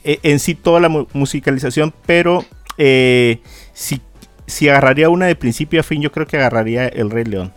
eh, 0.03 0.19
en 0.23 0.39
sí 0.39 0.55
toda 0.55 0.79
la 0.79 0.89
mu- 0.89 1.07
musicalización, 1.13 1.93
pero 2.05 2.43
eh, 2.77 3.39
si, 3.73 4.01
si 4.45 4.67
agarraría 4.69 5.09
una 5.09 5.25
de 5.27 5.35
principio 5.35 5.79
a 5.79 5.83
fin, 5.83 6.01
yo 6.01 6.11
creo 6.11 6.27
que 6.27 6.37
agarraría 6.37 6.87
El 6.87 7.09
Rey 7.11 7.23
León. 7.25 7.53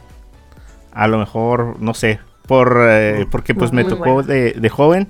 A 0.92 1.08
lo 1.08 1.18
mejor, 1.18 1.80
no 1.80 1.94
sé, 1.94 2.20
por 2.46 2.78
eh, 2.80 3.26
porque 3.30 3.54
pues 3.54 3.72
me 3.72 3.82
Muy 3.82 3.90
tocó 3.90 4.22
de, 4.22 4.52
de 4.52 4.68
joven 4.68 5.08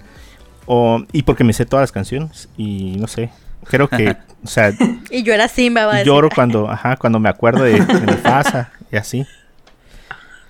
o, 0.66 1.02
y 1.12 1.22
porque 1.22 1.44
me 1.44 1.52
sé 1.52 1.66
todas 1.66 1.82
las 1.82 1.92
canciones 1.92 2.48
y 2.56 2.96
no 2.98 3.06
sé, 3.06 3.30
creo 3.68 3.88
que, 3.88 4.16
o 4.44 4.46
sea, 4.46 4.72
Y 5.10 5.22
yo 5.22 5.32
era 5.34 5.48
Simba, 5.48 5.86
va 5.86 6.02
lloro 6.02 6.28
cuando, 6.34 6.70
ajá, 6.70 6.96
cuando 6.96 7.18
me 7.18 7.28
acuerdo 7.28 7.64
de, 7.64 7.80
de 7.80 8.00
mi 8.06 8.16
casa 8.16 8.70
y 8.90 8.96
así. 8.96 9.26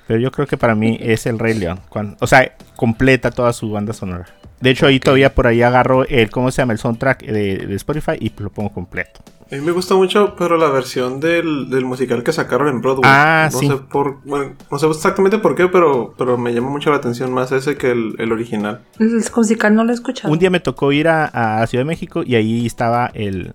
Pero 0.06 0.20
yo 0.20 0.30
creo 0.30 0.46
que 0.46 0.56
para 0.56 0.74
mí 0.74 0.98
es 1.00 1.26
el 1.26 1.38
Rey 1.38 1.54
León. 1.54 1.80
cuan- 1.88 2.16
o 2.20 2.26
sea, 2.26 2.52
completa 2.76 3.30
toda 3.30 3.52
su 3.52 3.70
banda 3.70 3.92
sonora. 3.92 4.26
De 4.60 4.70
hecho, 4.70 4.86
ahí 4.86 4.98
todavía 5.00 5.34
por 5.34 5.46
ahí 5.46 5.62
agarro 5.62 6.04
el, 6.06 6.30
¿cómo 6.30 6.50
se 6.50 6.62
llama? 6.62 6.72
El 6.72 6.78
soundtrack 6.78 7.24
de, 7.26 7.58
de 7.66 7.74
Spotify 7.76 8.12
y 8.18 8.32
lo 8.38 8.50
pongo 8.50 8.70
completo. 8.72 9.20
A 9.50 9.54
mí 9.54 9.60
me 9.60 9.70
gusta 9.70 9.94
mucho, 9.94 10.34
pero 10.36 10.56
la 10.56 10.68
versión 10.70 11.20
del, 11.20 11.70
del 11.70 11.84
musical 11.84 12.24
que 12.24 12.32
sacaron 12.32 12.66
en 12.68 12.80
Broadway. 12.80 13.02
Ah, 13.04 13.48
no 13.52 13.58
sí. 13.58 13.68
Sé 13.68 13.76
por, 13.76 14.20
bueno, 14.24 14.54
no 14.72 14.78
sé 14.78 14.88
exactamente 14.88 15.38
por 15.38 15.54
qué, 15.54 15.68
pero, 15.68 16.14
pero 16.18 16.36
me 16.36 16.52
llama 16.52 16.70
mucho 16.70 16.90
la 16.90 16.96
atención 16.96 17.32
más 17.32 17.52
ese 17.52 17.76
que 17.76 17.92
el, 17.92 18.16
el 18.18 18.32
original. 18.32 18.80
El 18.98 19.22
musical 19.36 19.74
no 19.74 19.84
lo 19.84 19.92
he 19.92 19.94
escuchado. 19.94 20.32
Un 20.32 20.38
día 20.40 20.50
me 20.50 20.58
tocó 20.58 20.90
ir 20.90 21.06
a, 21.06 21.60
a 21.60 21.66
Ciudad 21.68 21.82
de 21.82 21.86
México 21.88 22.22
y 22.26 22.34
ahí 22.34 22.66
estaba 22.66 23.10
el, 23.14 23.52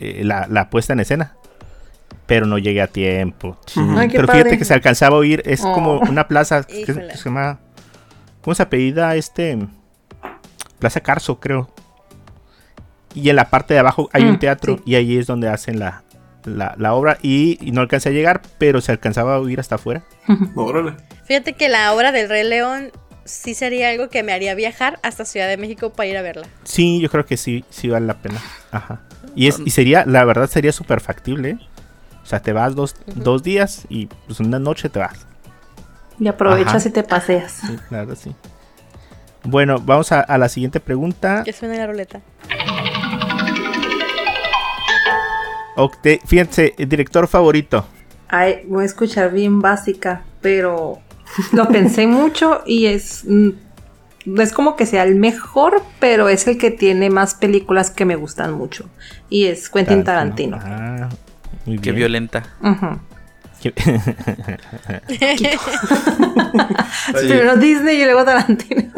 eh, 0.00 0.22
la, 0.24 0.48
la 0.48 0.68
puesta 0.68 0.94
en 0.94 1.00
escena. 1.00 1.36
Pero 2.26 2.46
no 2.46 2.58
llegué 2.58 2.80
a 2.82 2.86
tiempo. 2.88 3.56
Ay, 3.76 4.08
Pero 4.10 4.26
fíjate 4.26 4.42
padre. 4.44 4.58
que 4.58 4.64
se 4.64 4.74
alcanzaba 4.74 5.16
a 5.16 5.18
oír. 5.20 5.42
Es 5.46 5.62
Oh. 5.64 5.72
como 5.72 5.98
una 6.00 6.26
plaza 6.26 6.64
que, 6.64 6.84
que 6.84 6.92
se 6.94 7.24
llama. 7.24 7.58
¿Cómo 8.40 8.54
se 8.54 8.62
apellida 8.62 9.14
este? 9.16 9.58
Plaza 10.80 11.00
Carso, 11.00 11.38
creo. 11.38 11.70
Y 13.14 13.28
en 13.30 13.36
la 13.36 13.50
parte 13.50 13.74
de 13.74 13.80
abajo 13.80 14.08
hay 14.12 14.22
un 14.24 14.34
Mm, 14.34 14.38
teatro 14.38 14.76
sí. 14.76 14.82
y 14.86 14.94
ahí 14.96 15.18
es 15.18 15.26
donde 15.26 15.48
hacen 15.48 15.78
la, 15.78 16.02
la, 16.44 16.74
la 16.78 16.94
obra. 16.94 17.18
Y, 17.22 17.58
y 17.60 17.72
no 17.72 17.80
alcancé 17.80 18.08
a 18.08 18.12
llegar, 18.12 18.42
pero 18.58 18.80
se 18.80 18.92
alcanzaba 18.92 19.34
a 19.34 19.38
oír 19.40 19.58
hasta 19.60 19.76
afuera. 19.76 20.02
Órale. 20.54 20.94
Fíjate 21.24 21.52
que 21.54 21.68
la 21.68 21.92
obra 21.92 22.12
del 22.12 22.28
Rey 22.28 22.48
León 22.48 22.90
sí 23.24 23.54
sería 23.54 23.90
algo 23.90 24.08
que 24.08 24.22
me 24.22 24.32
haría 24.32 24.54
viajar 24.54 24.98
hasta 25.02 25.24
Ciudad 25.24 25.48
de 25.48 25.56
México 25.56 25.90
para 25.92 26.08
ir 26.08 26.16
a 26.16 26.22
verla. 26.22 26.46
Sí, 26.64 27.00
yo 27.00 27.10
creo 27.10 27.26
que 27.26 27.36
sí, 27.36 27.64
sí 27.70 27.88
vale 27.88 28.06
la 28.06 28.14
pena. 28.14 28.40
Ajá. 28.72 29.00
Y, 29.36 29.48
es, 29.48 29.60
y 29.64 29.70
sería, 29.70 30.04
la 30.06 30.24
verdad, 30.24 30.48
sería 30.48 30.72
súper 30.72 31.00
factible. 31.00 31.50
¿eh? 31.50 31.58
O 32.22 32.26
sea, 32.26 32.40
te 32.42 32.52
vas 32.52 32.74
dos, 32.76 32.94
dos 33.06 33.42
días 33.42 33.86
y 33.88 34.06
pues 34.26 34.38
una 34.40 34.58
noche 34.60 34.88
te 34.88 34.98
vas. 35.00 35.26
Y 36.18 36.28
aprovechas 36.28 36.74
Ajá. 36.76 36.88
y 36.88 36.92
te 36.92 37.02
paseas. 37.02 37.52
Sí, 37.66 37.76
la 37.90 37.98
verdad, 37.98 38.14
sí. 38.20 38.34
Bueno, 39.44 39.80
vamos 39.84 40.12
a, 40.12 40.20
a 40.20 40.38
la 40.38 40.48
siguiente 40.48 40.80
pregunta. 40.80 41.42
Que 41.44 41.52
suena 41.52 41.74
la 41.76 41.86
ruleta. 41.86 42.20
Octe- 45.76 46.20
fíjense, 46.26 46.74
el 46.78 46.88
director 46.88 47.26
favorito. 47.28 47.86
Ay, 48.28 48.62
voy 48.66 48.82
a 48.82 48.86
escuchar 48.86 49.32
bien 49.32 49.60
básica, 49.60 50.22
pero 50.40 50.98
lo 51.52 51.68
pensé 51.68 52.06
mucho 52.06 52.62
y 52.66 52.86
es. 52.86 53.24
mm, 53.26 53.50
No 54.26 54.42
es 54.42 54.52
como 54.52 54.76
que 54.76 54.84
sea 54.86 55.04
el 55.04 55.14
mejor, 55.14 55.82
pero 56.00 56.28
es 56.28 56.46
el 56.46 56.58
que 56.58 56.70
tiene 56.70 57.08
más 57.10 57.34
películas 57.34 57.90
que 57.90 58.04
me 58.04 58.16
gustan 58.16 58.52
mucho. 58.52 58.88
Y 59.30 59.46
es 59.46 59.68
Quentin 59.70 60.04
Tarantino. 60.04 60.58
Ah, 60.60 61.08
muy 61.66 61.76
Qué 61.78 61.92
bien. 61.92 61.96
violenta. 61.96 62.42
Ujú. 62.62 62.98
Qué- 63.62 63.72
Primero 67.12 67.56
Disney 67.56 68.00
y 68.02 68.04
luego 68.04 68.24
Tarantino. 68.24 68.90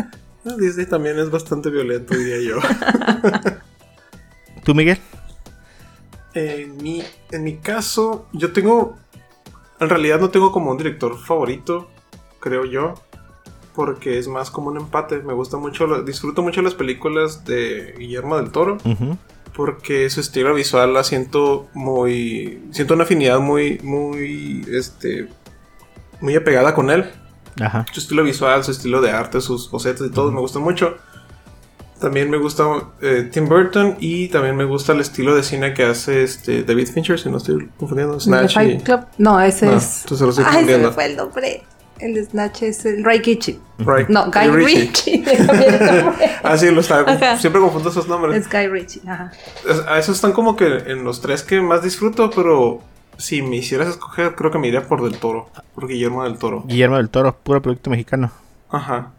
Ah, 0.44 0.56
Disney 0.58 0.86
también 0.86 1.18
es 1.18 1.30
bastante 1.30 1.70
violento, 1.70 2.14
diría 2.14 2.40
yo. 2.40 2.58
¿Tú, 4.64 4.74
Miguel? 4.74 4.98
En 6.34 6.76
mi, 6.78 7.02
en 7.30 7.44
mi 7.44 7.58
caso, 7.58 8.26
yo 8.32 8.52
tengo. 8.52 8.98
En 9.80 9.88
realidad 9.88 10.20
no 10.20 10.30
tengo 10.30 10.52
como 10.52 10.70
un 10.70 10.78
director 10.78 11.18
favorito, 11.18 11.90
creo 12.40 12.64
yo. 12.64 12.94
Porque 13.74 14.18
es 14.18 14.28
más 14.28 14.50
como 14.50 14.68
un 14.68 14.76
empate. 14.76 15.22
Me 15.22 15.32
gusta 15.32 15.56
mucho, 15.56 16.02
disfruto 16.02 16.42
mucho 16.42 16.60
las 16.60 16.74
películas 16.74 17.44
de 17.44 17.94
Guillermo 17.98 18.36
del 18.36 18.50
Toro. 18.50 18.78
Porque 19.54 20.10
su 20.10 20.20
estilo 20.20 20.54
visual 20.54 20.92
la 20.92 21.04
siento 21.04 21.68
muy. 21.72 22.62
Siento 22.70 22.94
una 22.94 23.04
afinidad 23.04 23.40
muy. 23.40 23.78
Muy. 23.82 24.66
Este. 24.70 25.28
muy 26.20 26.34
apegada 26.34 26.74
con 26.74 26.90
él. 26.90 27.10
Ajá. 27.60 27.84
Su 27.92 28.00
estilo 28.00 28.22
visual, 28.24 28.62
su 28.64 28.70
estilo 28.70 29.00
de 29.00 29.10
arte, 29.10 29.40
sus 29.40 29.70
bocetos 29.70 30.06
y 30.06 30.10
todo 30.10 30.30
me 30.32 30.40
gustan 30.40 30.62
mucho. 30.62 30.96
También 32.00 32.30
me 32.30 32.36
gusta 32.36 32.64
eh, 33.00 33.28
Tim 33.32 33.48
Burton 33.48 33.96
y 34.00 34.26
también 34.28 34.56
me 34.56 34.64
gusta 34.64 34.92
el 34.92 35.00
estilo 35.00 35.36
de 35.36 35.44
cine 35.44 35.72
que 35.72 35.84
hace 35.84 36.24
este 36.24 36.64
David 36.64 36.88
Fincher, 36.92 37.18
si 37.20 37.28
no 37.30 37.36
estoy 37.36 37.68
confundiendo. 37.78 38.14
¿El 38.14 38.18
de 38.18 38.24
Snatch 38.24 38.56
y- 38.56 38.78
Club? 38.78 39.00
No, 39.18 39.40
ese 39.40 39.66
No, 39.66 39.76
es. 39.76 40.00
entonces 40.02 40.24
lo 40.24 40.30
estoy 40.30 40.44
Ay, 40.48 40.64
se 40.66 40.78
me 40.78 40.90
fue 40.90 41.04
el 41.06 41.16
nombre. 41.16 41.62
El 42.00 42.14
de 42.14 42.24
Snatch 42.24 42.62
es 42.64 42.84
el 42.86 43.04
Ray 43.04 43.22
Kitchi. 43.22 43.60
Right. 43.78 44.08
No, 44.08 44.28
Guy 44.32 44.48
Ritchie. 44.50 45.22
Ah, 46.42 46.58
sí, 46.58 46.68
lo 46.72 46.80
estaba. 46.80 47.08
Ajá. 47.12 47.38
Siempre 47.38 47.60
confundo 47.62 47.90
esos 47.90 48.08
nombres. 48.08 48.34
es 48.44 48.50
Guy 48.50 48.66
Ritchie. 48.66 49.02
Ajá. 49.08 49.30
Es- 49.68 49.86
A 49.86 49.96
esos 50.00 50.16
están 50.16 50.32
como 50.32 50.56
que 50.56 50.66
en 50.66 51.04
los 51.04 51.20
tres 51.20 51.44
que 51.44 51.60
más 51.60 51.84
disfruto, 51.84 52.30
pero 52.34 52.80
si 53.18 53.42
me 53.42 53.56
hicieras 53.56 53.88
escoger, 53.88 54.34
creo 54.34 54.50
que 54.50 54.58
me 54.58 54.68
iría 54.68 54.86
por 54.88 55.02
Del 55.02 55.18
Toro. 55.18 55.48
Por 55.74 55.88
Guillermo 55.88 56.24
del 56.24 56.38
Toro. 56.38 56.64
Guillermo 56.66 56.96
del 56.96 57.10
Toro, 57.10 57.36
puro 57.36 57.62
producto 57.62 57.90
mexicano. 57.90 58.30
Ajá. 58.70 59.12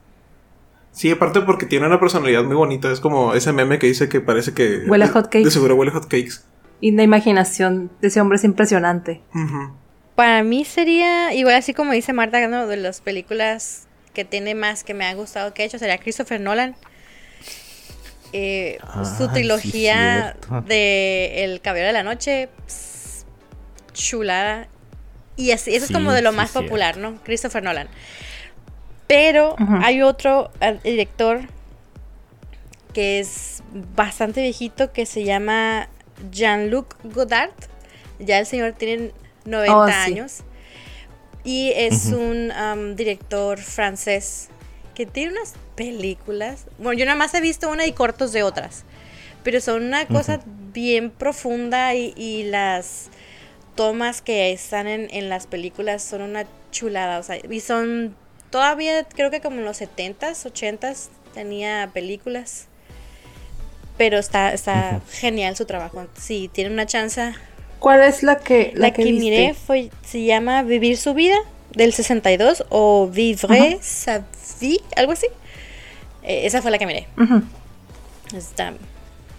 Sí, 0.91 1.09
aparte 1.09 1.41
porque 1.41 1.65
tiene 1.65 1.88
una 1.88 2.00
personalidad 2.00 2.43
muy 2.43 2.55
bonita. 2.55 2.91
Es 2.91 3.00
como 3.00 3.33
ese 3.33 3.51
meme 3.51 3.79
que 3.79 3.88
dice 3.88 4.09
que 4.09 4.21
parece 4.21 4.53
que. 4.53 4.83
Huele 4.88 5.05
a 5.05 5.07
hot 5.09 5.25
cakes. 5.25 5.45
De 5.45 5.51
seguro 5.51 5.75
huele 5.75 5.91
a 5.91 5.95
hot 5.95 6.03
cakes. 6.03 6.41
Y 6.81 6.91
la 6.91 7.03
imaginación 7.03 7.89
de 8.01 8.09
ese 8.09 8.21
hombre 8.21 8.35
es 8.35 8.43
impresionante. 8.43 9.21
Ujú. 9.33 9.73
Para 10.15 10.43
mí 10.43 10.65
sería, 10.65 11.33
igual 11.33 11.55
así 11.55 11.73
como 11.73 11.91
dice 11.93 12.13
Marta, 12.13 12.45
¿no? 12.47 12.67
de 12.67 12.77
las 12.77 13.01
películas 13.01 13.88
que 14.13 14.23
tiene 14.25 14.53
más 14.53 14.83
que 14.83 14.93
me 14.93 15.05
ha 15.05 15.13
gustado 15.15 15.53
que 15.55 15.63
ha 15.63 15.65
hecho, 15.65 15.79
sería 15.79 15.97
Christopher 15.97 16.39
Nolan. 16.39 16.75
Eh, 18.31 18.77
Ah, 18.81 19.05
su 19.05 19.27
trilogía 19.29 20.35
de 20.67 21.43
El 21.43 21.62
Caballero 21.62 21.88
de 21.88 21.93
la 21.93 22.03
Noche, 22.03 22.50
pss, 22.67 22.92
chulada. 23.93 24.67
Y 25.35 25.51
así, 25.51 25.75
eso 25.75 25.88
Sí, 25.88 25.93
es 25.93 25.97
como 25.97 26.12
de 26.12 26.21
lo 26.21 26.31
sí, 26.31 26.38
más 26.38 26.51
cierto. 26.51 26.67
popular, 26.67 26.97
¿no? 26.97 27.19
Christopher 27.23 27.63
Nolan. 27.63 27.88
Pero 29.07 29.55
hay 29.81 30.01
otro 30.01 30.51
eh, 30.62 30.79
director 30.83 31.41
que 32.93 33.19
es 33.19 33.63
bastante 33.95 34.41
viejito 34.41 34.91
que 34.93 35.05
se 35.05 35.23
llama 35.23 35.89
Jean-Luc 36.31 36.95
Godard. 37.03 37.51
Ya 38.19 38.39
el 38.39 38.45
señor 38.45 38.73
tiene 38.73 39.12
90 39.45 39.75
Oh, 39.75 39.88
sí. 39.88 39.93
años. 39.93 40.43
Y 41.43 41.71
es 41.75 42.05
un 42.07 42.95
director 42.95 43.59
francés 43.59 44.50
que 44.95 45.05
tiene 45.05 45.33
unas 45.33 45.55
películas. 45.75 46.65
Bueno, 46.77 46.97
yo 47.00 47.05
nada 47.05 47.17
más 47.17 47.33
he 47.33 47.41
visto 47.41 47.69
una 47.69 47.85
y 47.85 47.91
cortos 47.93 48.31
de 48.31 48.43
otras. 48.43 48.85
Pero 49.43 49.59
son 49.59 49.83
una 49.83 50.07
cosa 50.07 50.39
bien 50.73 51.09
profunda 51.12 51.93
y, 51.95 52.13
y 52.15 52.43
las 52.43 53.09
tomas 53.75 54.22
que 54.22 54.51
están 54.51 54.88
en, 54.88 55.08
en 55.12 55.30
las 55.30 55.48
películas 55.48 56.03
son 56.03 56.22
una 56.22 56.46
chulada. 56.72 57.20
O 57.20 57.24
sea, 57.24 57.38
y 57.38 57.60
son 57.60 58.15
todavía, 58.50 59.03
creo 59.06 59.32
que 59.32 59.42
como 59.42 59.58
en 59.58 59.65
los 59.65 59.82
70s, 59.82 60.51
80s 60.51 61.08
tenía 61.34 61.89
películas. 61.94 62.68
Pero 63.98 64.18
está, 64.18 64.53
está 64.53 65.01
genial 65.12 65.56
su 65.56 65.65
trabajo. 65.65 66.06
Si 66.20 66.48
tienen 66.48 66.74
una 66.74 66.86
chance, 66.86 67.34
¿Cuál 67.80 68.01
es 68.01 68.24
la 68.24 68.38
que, 68.38 68.72
la, 68.75 68.88
la 68.88 68.94
que, 68.94 69.03
viste? 69.03 69.20
miré 69.20 69.53
fue, 69.53 69.89
se 70.06 70.24
llama 70.24 70.63
Vivir 70.63 70.98
su 70.98 71.13
vida 71.13 71.36
del 71.75 71.92
62 71.92 72.65
o 72.70 73.08
Vivre 73.08 73.77
sa 73.82 74.24
vie, 74.62 74.80
algo 74.96 75.12
así. 75.12 75.27
Eh, 76.24 76.46
esa 76.46 76.62
fue 76.62 76.72
la 76.72 76.77
que 76.77 76.86
miré. 76.86 77.08
Está, 78.34 78.74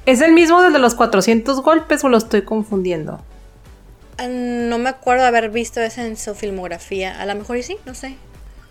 ¿Es 0.06 0.20
el 0.20 0.32
mismo 0.32 0.60
del 0.62 0.74
de 0.74 0.78
los 0.78 0.94
400 0.94 1.62
golpes 1.62 2.04
o 2.04 2.08
lo 2.08 2.18
estoy 2.18 2.42
confundiendo? 2.42 3.20
Ah, 4.18 4.26
no 4.28 4.78
me 4.78 4.88
acuerdo 4.88 5.24
haber 5.24 5.50
visto 5.50 5.80
esa 5.80 6.06
en 6.06 6.16
su 6.16 6.34
filmografía. 6.34 7.20
A 7.20 7.26
lo 7.26 7.34
mejor 7.34 7.56
y 7.56 7.62
sí, 7.62 7.76
no 7.86 7.94
sé. 7.94 8.16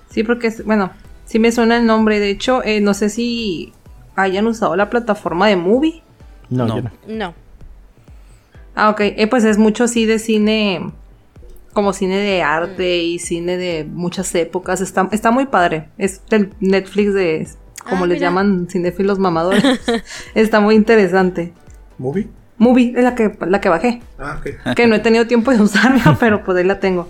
Sí, 0.09 0.23
porque, 0.23 0.47
es- 0.47 0.63
bueno, 0.65 0.91
sí 1.25 1.39
me 1.39 1.51
suena 1.51 1.77
el 1.77 1.85
nombre. 1.85 2.19
De 2.19 2.29
hecho, 2.29 2.63
eh, 2.63 2.81
no 2.81 2.93
sé 2.93 3.09
si 3.09 3.73
hayan 4.15 4.45
usado 4.47 4.75
la 4.75 4.89
plataforma 4.89 5.47
de 5.47 5.55
Movie. 5.55 6.03
No, 6.49 6.67
No. 6.67 6.75
yo 6.77 6.81
no. 6.83 6.91
No. 7.07 7.33
Ah, 8.75 8.89
ok. 8.89 8.99
Eh, 9.01 9.27
pues 9.27 9.43
es 9.43 9.57
mucho 9.57 9.87
sí 9.87 10.05
de 10.05 10.19
cine, 10.19 10.91
como 11.73 11.93
cine 11.93 12.17
de 12.17 12.41
arte 12.41 12.97
y 12.99 13.19
cine 13.19 13.57
de 13.57 13.83
muchas 13.85 14.33
épocas. 14.35 14.81
Está, 14.81 15.07
está 15.11 15.31
muy 15.31 15.45
padre. 15.45 15.89
Es 15.97 16.21
del 16.29 16.53
Netflix 16.59 17.13
de, 17.13 17.47
como 17.89 18.03
Ah, 18.05 18.07
les 18.07 18.17
mira. 18.17 18.27
llaman, 18.29 18.67
cinéfilos 18.69 19.19
mamadores. 19.19 19.63
está 20.35 20.59
muy 20.59 20.75
interesante. 20.75 21.53
¿Movie? 21.97 22.27
Movie 22.57 22.93
es 22.95 23.03
la 23.03 23.15
que, 23.15 23.35
la 23.47 23.61
que 23.61 23.69
bajé. 23.69 24.01
Ah, 24.19 24.39
ok. 24.39 24.73
Que 24.75 24.87
no 24.87 24.95
he 24.95 24.99
tenido 24.99 25.27
tiempo 25.27 25.51
de 25.51 25.61
usarla, 25.61 26.17
pero 26.19 26.43
pues 26.43 26.57
ahí 26.57 26.63
la 26.63 26.79
tengo. 26.79 27.09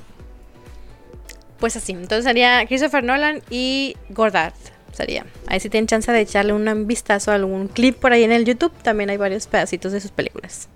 Pues 1.59 1.75
así. 1.75 1.93
Entonces 1.93 2.25
sería 2.25 2.65
Christopher 2.65 3.03
Nolan 3.03 3.41
y 3.49 3.95
Godard. 4.09 4.53
Sería. 4.91 5.25
Ahí 5.47 5.59
si 5.59 5.69
tienen 5.69 5.87
chance 5.87 6.11
de 6.11 6.21
echarle 6.21 6.53
un 6.53 6.87
vistazo 6.87 7.31
a 7.31 7.35
algún 7.35 7.67
clip 7.67 7.97
por 7.97 8.13
ahí 8.13 8.23
en 8.23 8.31
el 8.31 8.45
YouTube. 8.45 8.71
También 8.83 9.09
hay 9.09 9.17
varios 9.17 9.47
pedacitos 9.47 9.91
de 9.91 9.99
sus 9.99 10.11
películas. 10.11 10.67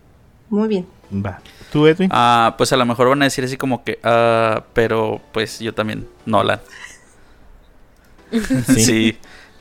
Muy 0.50 0.68
bien. 0.68 0.88
Va. 1.14 1.40
¿Tú, 1.72 1.86
Edwin? 1.88 2.10
Ah, 2.12 2.56
pues 2.58 2.72
a 2.74 2.78
lo 2.78 2.86
mejor 2.86 3.10
van 3.10 3.22
a 3.22 3.26
decir 3.26 3.44
así 3.44 3.58
como 3.58 3.84
que, 3.84 4.00
ah, 4.04 4.64
pero 4.74 5.22
pues 5.34 5.60
yo 5.60 5.74
también, 5.74 6.08
Nolan. 6.26 6.62
sí. 8.76 9.18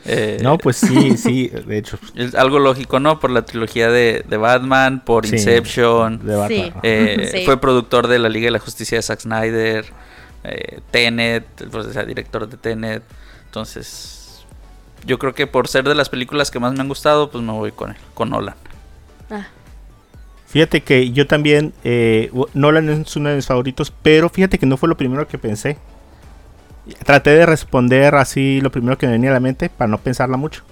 Eh, 0.07 0.39
No, 0.43 0.59
pues 0.59 0.77
sí, 0.77 1.17
sí, 1.17 1.49
de 1.49 1.79
hecho. 1.79 1.99
es 2.15 2.35
algo 2.35 2.59
lógico, 2.59 3.01
¿no? 3.01 3.19
Por 3.21 3.31
la 3.31 3.43
trilogía 3.45 3.91
de, 3.91 4.25
de 4.29 4.37
Batman, 4.37 5.03
por 5.05 5.27
Sí, 5.27 5.37
Inception. 5.37 6.27
de 6.27 6.37
Batman. 6.37 6.63
Sí. 6.65 6.73
eh, 6.83 7.29
Sí. 7.33 7.45
Fue 7.45 7.61
productor 7.61 8.07
de 8.09 8.19
la 8.19 8.29
Liga 8.29 8.47
de 8.47 8.53
la 8.53 8.59
Justicia 8.59 8.99
de 8.99 9.03
Zack 9.03 9.21
Snyder. 9.21 9.85
eh, 10.45 10.81
Tenet, 10.91 11.45
pues, 11.71 11.87
o 11.87 11.93
sea, 11.93 12.05
director 12.05 12.49
de 12.49 12.57
Tenet. 12.57 13.03
Entonces, 13.47 14.45
yo 15.05 15.19
creo 15.19 15.35
que 15.35 15.47
por 15.47 15.67
ser 15.69 15.85
de 15.89 15.95
las 15.95 16.09
películas 16.09 16.51
que 16.51 16.59
más 16.61 16.73
me 16.73 16.81
han 16.81 16.89
gustado, 16.89 17.31
pues 17.31 17.43
me 17.43 17.53
voy 17.53 17.73
con 17.73 17.91
él, 17.91 17.97
con 18.15 18.31
Nolan. 18.31 18.55
Ah, 19.31 19.47
Fíjate 20.47 20.83
que 20.83 21.11
yo 21.11 21.27
también, 21.27 21.73
eh, 21.85 22.31
Nolan 22.55 22.89
es 22.89 23.17
uno 23.17 23.29
de 23.31 23.37
mis 23.37 23.47
favoritos, 23.47 23.93
pero 24.03 24.29
fíjate 24.29 24.59
que 24.59 24.67
no 24.67 24.77
fue 24.77 24.89
lo 24.89 24.97
primero 24.97 25.27
que 25.27 25.39
pensé. 25.39 25.77
Traté 27.05 27.31
de 27.31 27.47
responder 27.47 28.15
así 28.15 28.61
lo 28.61 28.71
primero 28.71 28.97
que 28.99 29.07
me 29.07 29.13
venía 29.13 29.31
a 29.31 29.35
la 29.35 29.41
mente 29.41 29.69
para 29.69 29.89
no 29.89 29.99
pensarla 29.99 30.37
mucho. 30.37 30.63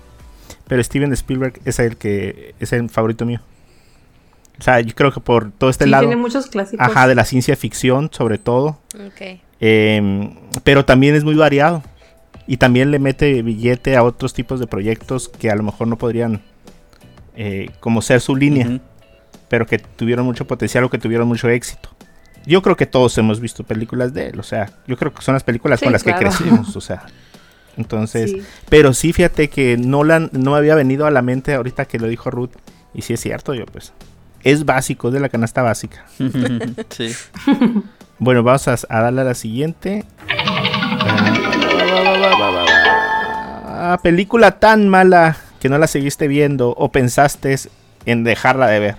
Pero 0.69 0.83
Steven 0.83 1.13
Spielberg 1.13 1.61
es 1.65 1.79
el 1.79 1.97
que 1.97 2.55
es 2.61 2.73
el 2.73 2.89
favorito 2.89 3.27
mío. 3.27 3.41
O 4.59 4.63
sea, 4.63 4.81
yo 4.81 4.95
creo 4.95 5.13
que 5.13 5.21
por 5.21 5.51
todo 5.51 5.69
este 5.69 5.85
sí, 5.85 5.91
lado, 5.91 6.05
tiene 6.07 6.21
muchos 6.21 6.47
clásicos. 6.47 6.87
ajá, 6.87 7.09
de 7.09 7.15
la 7.17 7.25
ciencia 7.25 7.57
ficción 7.57 8.09
sobre 8.13 8.39
todo, 8.39 8.79
ok. 8.95 9.41
eh, 9.61 10.31
pero 10.63 10.85
también 10.85 11.17
es 11.17 11.25
muy 11.25 11.35
variado 11.35 11.83
y 12.47 12.59
también 12.59 12.93
le 12.93 13.01
mete 13.01 13.43
billete 13.43 13.97
a 13.97 14.05
otros 14.05 14.33
tipos 14.33 14.61
de 14.61 14.69
proyectos 14.69 15.29
que 15.29 15.51
a 15.51 15.57
lo 15.57 15.65
mejor 15.65 15.89
no 15.89 15.99
podrían 15.99 16.41
eh, 17.35 17.71
como 17.81 18.01
ser 18.01 18.21
su 18.21 18.37
línea 18.37 18.81
pero 19.49 19.67
que 19.67 19.79
tuvieron 19.79 20.27
mucho 20.27 20.47
potencial 20.47 20.83
o 20.85 20.91
que 20.91 20.99
tuvieron 20.99 21.29
mucho 21.29 21.49
éxito. 21.49 21.89
Yo 22.47 22.61
creo 22.63 22.77
que 22.77 22.87
todos 22.87 23.17
hemos 23.19 23.41
visto 23.41 23.65
películas 23.65 24.13
de 24.13 24.29
él, 24.29 24.39
o 24.41 24.43
sea, 24.43 24.71
yo 24.87 24.97
creo 24.97 25.13
que 25.15 25.23
son 25.23 25.35
las 25.35 25.43
películas 25.45 25.81
Sí, 25.81 25.87
con 25.87 25.93
las 25.93 26.03
claro. 26.03 26.19
que 26.19 26.25
crecimos, 26.27 26.75
o 26.77 26.81
sea. 26.81 27.03
Entonces, 27.77 28.31
Sí. 28.31 28.43
pero 28.69 28.93
sí 28.95 29.13
fíjate 29.13 29.49
que 29.49 29.77
Nolan 29.77 30.29
no 30.33 30.53
me 30.53 30.59
había 30.59 30.75
venido 30.75 31.07
a 31.07 31.11
la 31.11 31.23
mente 31.23 31.55
ahorita 31.55 31.87
que 31.87 31.99
lo 31.99 32.07
dijo 32.07 32.31
Ruth, 32.31 32.51
y 32.95 33.03
sí 33.03 33.15
es 33.15 33.21
cierto, 33.21 33.55
yo 33.55 33.67
pues 33.67 33.93
es 34.43 34.65
básico, 34.65 35.09
es 35.09 35.15
de 35.15 35.21
la 35.21 35.29
canasta 35.29 35.63
básica. 35.63 36.05
sí. 36.91 37.13
Bueno, 38.19 38.43
vamos 38.43 38.69
a, 38.69 38.77
a 38.89 39.01
darle 39.01 39.23
a 39.23 39.25
la 39.25 39.35
siguiente. 39.35 40.05
Ah, 43.67 43.99
película 44.03 44.53
tan 44.61 44.89
mala 44.89 45.37
que 45.61 45.69
no 45.69 45.79
la 45.79 45.87
seguiste 45.87 46.29
viendo 46.29 46.71
o 46.71 46.91
pensaste 46.91 47.57
en 48.07 48.25
dejarla 48.25 48.67
de 48.69 48.79
ver. 48.81 48.97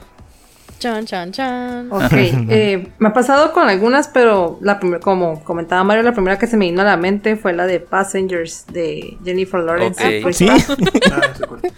Chan, 0.86 1.04
chan, 1.08 1.32
chan. 1.32 1.88
Ok, 1.92 2.12
eh, 2.14 2.90
me 3.00 3.08
ha 3.08 3.14
pasado 3.14 3.52
con 3.54 3.68
algunas, 3.68 4.08
pero 4.08 4.60
la 4.62 4.80
como 5.02 5.44
comentaba 5.44 5.84
Mario, 5.84 6.04
la 6.04 6.14
primera 6.14 6.38
que 6.38 6.46
se 6.46 6.58
me 6.58 6.66
vino 6.66 6.84
a 6.84 6.86
la 6.86 6.96
mente 6.96 7.38
fue 7.38 7.54
la 7.54 7.66
de 7.66 7.80
Passengers 7.80 8.68
de 8.68 9.18
Jennifer 9.26 9.62
Lawrence. 9.62 10.18
Ok. 10.18 10.22
Pues, 10.22 10.38
Sí, 10.38 10.48
Ah. 10.48 11.34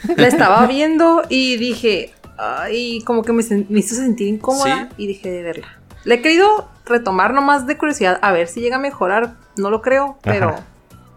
La 0.18 0.28
estaba 0.28 0.68
viendo 0.68 1.22
y 1.30 1.56
dije, 1.56 2.12
ay, 2.38 3.00
como 3.06 3.24
que 3.24 3.32
me, 3.32 3.42
hizo 3.42 3.96
sentir 3.96 4.28
incómoda 4.28 4.90
y 4.98 5.08
dejé 5.08 5.32
de 5.32 5.42
verla. 5.44 5.80
Le 6.04 6.16
he 6.16 6.22
querido 6.22 6.68
retomar 6.86 7.34
nomás 7.34 7.66
de 7.66 7.78
curiosidad 7.78 8.20
a 8.22 8.34
ver 8.34 8.50
si 8.50 8.60
llega 8.60 8.76
a 8.76 8.80
mejorar, 8.80 9.36
no 9.56 9.70
lo 9.70 9.82
creo, 9.82 10.18
pero 10.22 10.50
Ajá. 10.50 10.66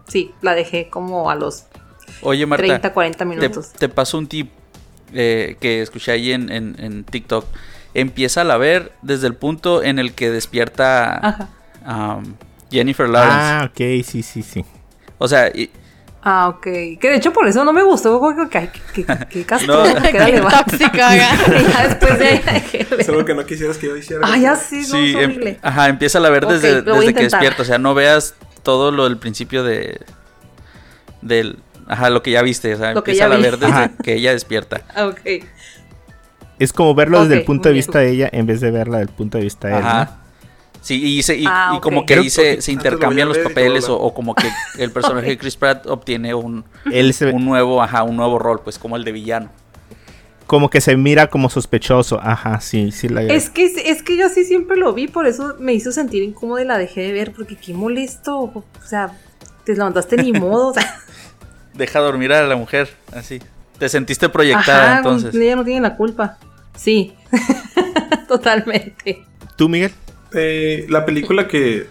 sí, 0.07 0.31
la 0.41 0.55
dejé 0.55 0.87
como 0.89 1.29
a 1.29 1.35
los 1.35 1.65
Oye, 2.21 2.45
Marta. 2.45 2.65
30, 2.65 2.93
40 2.93 3.17
te, 3.17 3.25
minutos. 3.25 3.73
te 3.73 3.89
paso 3.89 4.17
un 4.17 4.27
tip 4.27 4.49
eh, 5.13 5.57
que 5.59 5.81
escuché 5.81 6.13
ahí 6.13 6.31
en, 6.31 6.49
en- 6.49 6.75
en 6.79 7.03
TikTok. 7.03 7.43
Empieza 7.93 8.41
a 8.41 8.57
ver 8.57 8.93
desde 9.01 9.27
el 9.27 9.35
punto 9.35 9.83
en 9.83 9.99
el 9.99 10.13
que 10.13 10.29
despierta 10.31 11.15
Ajá. 11.27 11.49
um, 12.17 12.35
Jennifer 12.71 13.09
Lawrence. 13.09 13.37
Ah, 13.39 13.69
ok, 13.69 14.03
sí, 14.05 14.23
sí, 14.23 14.41
sí. 14.43 14.63
O 15.17 15.27
sea, 15.27 15.49
y- 15.49 15.69
Ah, 16.23 16.49
ok. 16.49 16.61
Que 16.63 16.99
de 17.01 17.15
hecho 17.15 17.33
por 17.33 17.47
eso 17.47 17.65
no 17.65 17.73
me 17.73 17.81
gustó, 17.81 18.19
porque 18.19 18.47
que, 18.47 18.69
que, 18.93 19.03
que, 19.05 19.25
que 19.27 19.43
castroso, 19.43 19.91
No. 19.95 20.01
que 20.03 20.17
dale, 20.19 20.33
Qué 20.33 20.41
va. 20.41 20.51
tóxica, 20.65 21.15
ya 21.15 21.87
después 21.87 22.19
de 22.19 22.41
la 22.45 22.95
ver. 23.15 23.25
que 23.25 23.33
no 23.33 23.43
quisieras 23.45 23.77
que 23.79 23.87
yo 23.87 23.97
hiciera. 23.97 24.21
Ah, 24.23 24.37
ya 24.37 24.55
sí, 24.55 24.81
no, 24.81 24.83
sí, 24.85 25.15
es 25.17 25.23
em- 25.23 25.57
ajá, 25.63 25.89
empieza 25.89 26.19
a 26.19 26.29
ver 26.29 26.45
desde, 26.45 26.83
que 27.15 27.23
despierta. 27.23 27.63
O 27.63 27.65
sea, 27.65 27.79
no 27.79 27.95
veas 27.95 28.35
todo 28.61 28.91
lo 28.91 29.05
del 29.05 29.17
principio 29.17 29.63
de. 29.63 29.99
Del. 31.23 31.57
Ajá, 31.87 32.09
lo 32.11 32.21
que 32.21 32.29
ya 32.31 32.41
viste. 32.43 32.73
O 32.75 32.77
sea, 32.77 32.93
Lo 32.93 33.03
que 33.03 33.11
empieza 33.11 33.25
a 33.33 33.35
vi. 33.35 33.41
ver 33.41 33.57
desde 33.57 33.73
Ajá. 33.73 33.91
que 34.03 34.13
ella 34.13 34.31
despierta. 34.31 34.81
Ah, 34.95 35.07
Ok. 35.07 35.19
Es 36.63 36.73
como 36.73 36.93
verlo 36.95 37.21
desde 37.21 37.35
el 37.39 37.43
punto 37.45 37.69
de 37.69 37.75
vista 37.75 37.99
de 37.99 38.09
ella 38.11 38.29
en 38.31 38.45
vez 38.45 38.61
de 38.61 38.71
verla 38.71 38.99
del 38.99 39.07
punto 39.09 39.37
de 39.37 39.43
vista 39.45 39.67
de 39.69 39.77
él. 39.77 39.83
Ajá. 39.83 40.17
Sí, 40.81 40.95
y, 41.03 41.21
se- 41.21 41.37
y, 41.37 41.45
Ah, 41.47 41.73
y 41.77 41.79
como 41.79 42.01
que 42.05 42.13
Creo 42.15 42.23
ahí 42.23 42.29
se, 42.31 42.61
se 42.61 42.71
lo 42.71 42.77
intercambian 42.79 43.27
los 43.27 43.37
papeles 43.37 43.87
o, 43.87 43.99
o 43.99 44.13
como 44.13 44.33
que 44.33 44.47
el 44.79 44.91
personaje 44.91 45.27
de 45.27 45.37
Chris 45.39 45.55
Pratt 45.55 45.85
obtiene 45.85 46.33
un. 46.33 46.63
Él 46.91 47.13
se, 47.13 47.31
un 47.31 47.45
nuevo, 47.45 47.81
ajá, 47.83 48.01
un 48.03 48.15
nuevo 48.15 48.39
rol, 48.39 48.61
pues 48.63 48.79
como 48.79 48.95
el 48.95 49.03
de 49.03 49.11
villano. 49.11 49.49
como 50.47 50.69
que 50.71 50.81
se 50.81 50.97
mira 50.97 51.27
como 51.27 51.49
sospechoso. 51.51 52.19
Ajá, 52.21 52.59
sí, 52.61 52.91
sí 52.91 53.09
la 53.09 53.21
Es 53.21 53.49
que, 53.51 53.65
es 53.65 54.01
que 54.01 54.17
yo 54.17 54.25
así 54.25 54.43
siempre 54.43 54.75
lo 54.75 54.91
vi, 54.93 55.07
por 55.07 55.27
eso 55.27 55.55
me 55.59 55.73
hizo 55.73 55.91
sentir 55.91 56.23
incómoda 56.23 56.63
y 56.63 56.65
la 56.65 56.77
dejé 56.79 57.01
de 57.01 57.11
ver, 57.13 57.31
porque 57.31 57.55
qué 57.55 57.73
molesto. 57.75 58.39
O 58.39 58.63
sea, 58.83 59.11
te 59.65 59.73
levantaste 59.73 60.17
ni 60.17 60.33
modo. 60.33 60.69
O 60.69 60.73
sea, 60.73 60.95
Deja 61.75 61.99
dormir 61.99 62.33
a 62.33 62.41
la 62.47 62.55
mujer, 62.55 62.89
así. 63.13 63.39
Te 63.77 63.87
sentiste 63.87 64.29
proyectada 64.29 64.83
ajá, 64.89 64.97
entonces. 64.97 65.33
ella 65.35 65.55
no 65.55 65.63
tiene 65.63 65.81
la 65.81 65.95
culpa. 65.95 66.37
Sí, 66.81 67.13
totalmente. 68.27 69.23
¿Tú, 69.55 69.69
Miguel? 69.69 69.91
Eh, 70.33 70.87
la 70.89 71.05
película 71.05 71.47
que, 71.47 71.85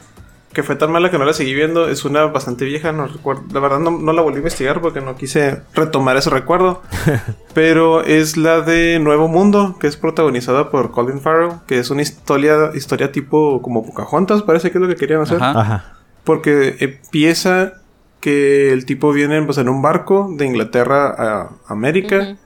que 0.53 0.65
fue 0.65 0.75
tan 0.75 0.91
mala 0.91 1.13
que 1.13 1.19
no 1.19 1.25
la 1.25 1.33
seguí 1.33 1.55
viendo 1.55 1.89
es 1.89 2.05
una 2.05 2.25
bastante 2.27 2.65
vieja. 2.65 2.91
No 2.91 3.07
recuerdo, 3.07 3.45
la 3.53 3.61
verdad 3.61 3.79
no, 3.79 3.93
no 3.93 4.13
la 4.13 4.21
volví 4.21 4.37
a 4.37 4.39
investigar 4.39 4.81
porque 4.81 5.01
no 5.01 5.15
quise 5.15 5.63
retomar 5.75 6.17
ese 6.17 6.31
recuerdo. 6.31 6.83
pero 7.55 8.03
es 8.03 8.37
la 8.37 8.63
de 8.63 8.99
Nuevo 8.99 9.29
Mundo, 9.29 9.77
que 9.79 9.87
es 9.87 9.97
protagonizada 9.97 10.73
por 10.73 10.91
Colin 10.91 11.21
Farrell, 11.21 11.53
que 11.69 11.79
es 11.79 11.91
una 11.91 12.03
historia, 12.03 12.73
historia 12.75 13.13
tipo 13.13 13.63
como 13.63 13.87
Pocahontas, 13.87 14.43
parece 14.43 14.73
que 14.73 14.79
es 14.79 14.83
lo 14.83 14.89
que 14.89 14.97
querían 14.97 15.21
hacer. 15.21 15.41
Ajá. 15.41 15.61
Ajá. 15.61 15.99
Porque 16.25 16.79
empieza 16.81 17.75
que 18.19 18.73
el 18.73 18.87
tipo 18.87 19.13
viene 19.13 19.41
pues, 19.43 19.59
en 19.59 19.69
un 19.69 19.83
barco 19.83 20.35
de 20.37 20.47
Inglaterra 20.47 21.15
a 21.17 21.51
América. 21.69 22.37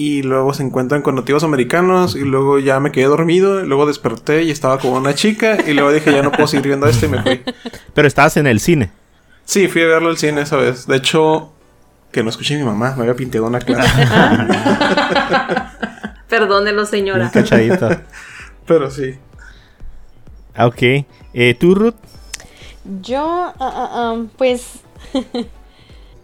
Y 0.00 0.22
luego 0.22 0.54
se 0.54 0.62
encuentran 0.62 1.02
con 1.02 1.16
nativos 1.16 1.42
americanos. 1.42 2.14
Y 2.14 2.20
luego 2.20 2.60
ya 2.60 2.78
me 2.78 2.92
quedé 2.92 3.06
dormido. 3.06 3.60
y 3.64 3.66
luego 3.66 3.84
desperté 3.84 4.44
y 4.44 4.52
estaba 4.52 4.78
como 4.78 4.94
una 4.96 5.12
chica. 5.16 5.58
Y 5.66 5.74
luego 5.74 5.90
dije, 5.90 6.12
ya 6.12 6.22
no 6.22 6.30
puedo 6.30 6.46
seguir 6.46 6.68
viendo 6.68 6.86
esto 6.86 7.06
y 7.06 7.08
me 7.08 7.20
fui. 7.20 7.42
Pero 7.94 8.06
estabas 8.06 8.36
en 8.36 8.46
el 8.46 8.60
cine. 8.60 8.92
Sí, 9.44 9.66
fui 9.66 9.82
a 9.82 9.86
verlo 9.86 10.08
al 10.10 10.16
cine 10.16 10.42
esa 10.42 10.56
vez. 10.56 10.86
De 10.86 10.94
hecho, 10.96 11.50
que 12.12 12.22
no 12.22 12.30
escuché 12.30 12.54
a 12.54 12.58
mi 12.58 12.64
mamá. 12.64 12.94
Me 12.96 13.02
había 13.02 13.16
pintado 13.16 13.44
una 13.46 13.58
clase. 13.58 13.90
Perdónelo, 16.28 16.82
Un 16.82 16.86
señora. 16.86 17.30
cachadito. 17.32 17.88
Pero 18.66 18.92
sí. 18.92 19.16
Ah, 20.54 20.66
ok. 20.66 20.82
Eh, 21.34 21.56
¿Tú, 21.58 21.74
Ruth? 21.74 21.96
Yo, 23.02 23.24
ah, 23.26 23.54
ah, 23.58 23.90
ah, 23.92 24.24
pues. 24.36 24.80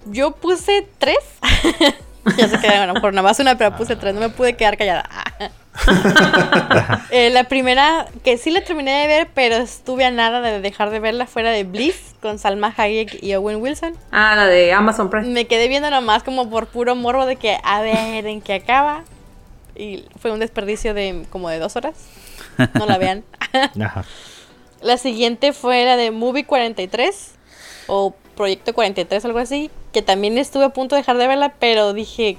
yo 0.06 0.30
puse 0.36 0.86
tres. 0.98 1.18
ya 2.36 2.48
se 2.48 2.58
quedaron, 2.58 2.88
lo 2.88 2.94
mejor 2.94 3.12
nada 3.12 3.28
más 3.28 3.38
una, 3.38 3.56
pero 3.56 3.76
puse 3.76 3.96
tres. 3.96 4.14
No 4.14 4.20
me 4.20 4.28
pude 4.28 4.56
quedar 4.56 4.76
callada. 4.76 5.08
Eh, 7.10 7.30
la 7.30 7.44
primera, 7.44 8.06
que 8.22 8.38
sí 8.38 8.50
la 8.50 8.62
terminé 8.62 8.92
de 8.92 9.06
ver, 9.08 9.28
pero 9.34 9.56
estuve 9.56 10.04
a 10.04 10.10
nada 10.10 10.40
de 10.40 10.60
dejar 10.60 10.90
de 10.90 11.00
verla, 11.00 11.26
fuera 11.26 11.50
de 11.50 11.64
Bliss, 11.64 12.14
con 12.22 12.38
Salma 12.38 12.72
Hayek 12.76 13.22
y 13.22 13.34
Owen 13.34 13.60
Wilson. 13.60 13.94
Ah, 14.12 14.34
la 14.36 14.46
de 14.46 14.72
Amazon 14.72 15.10
Prime. 15.10 15.26
Me 15.28 15.46
quedé 15.46 15.68
viendo 15.68 15.90
nomás 15.90 16.22
como 16.22 16.48
por 16.48 16.68
puro 16.68 16.94
morbo 16.94 17.26
de 17.26 17.36
que 17.36 17.58
a 17.62 17.80
ver 17.82 18.26
en 18.26 18.40
qué 18.40 18.54
acaba. 18.54 19.02
Y 19.76 20.04
fue 20.20 20.30
un 20.30 20.38
desperdicio 20.38 20.94
de 20.94 21.26
como 21.30 21.48
de 21.48 21.58
dos 21.58 21.74
horas. 21.76 21.94
No 22.74 22.86
la 22.86 22.98
vean. 22.98 23.24
Ajá. 23.80 24.04
La 24.80 24.96
siguiente 24.96 25.52
fue 25.52 25.84
la 25.84 25.96
de 25.96 26.10
Movie 26.12 26.44
43 26.44 27.32
o 27.86 28.14
Proyecto 28.36 28.74
43, 28.74 29.24
algo 29.24 29.38
así, 29.38 29.70
que 29.94 30.02
también 30.02 30.36
estuve 30.36 30.64
a 30.66 30.68
punto 30.70 30.94
de 30.96 31.00
dejar 31.00 31.16
de 31.16 31.26
verla, 31.26 31.54
pero 31.58 31.94
dije, 31.94 32.36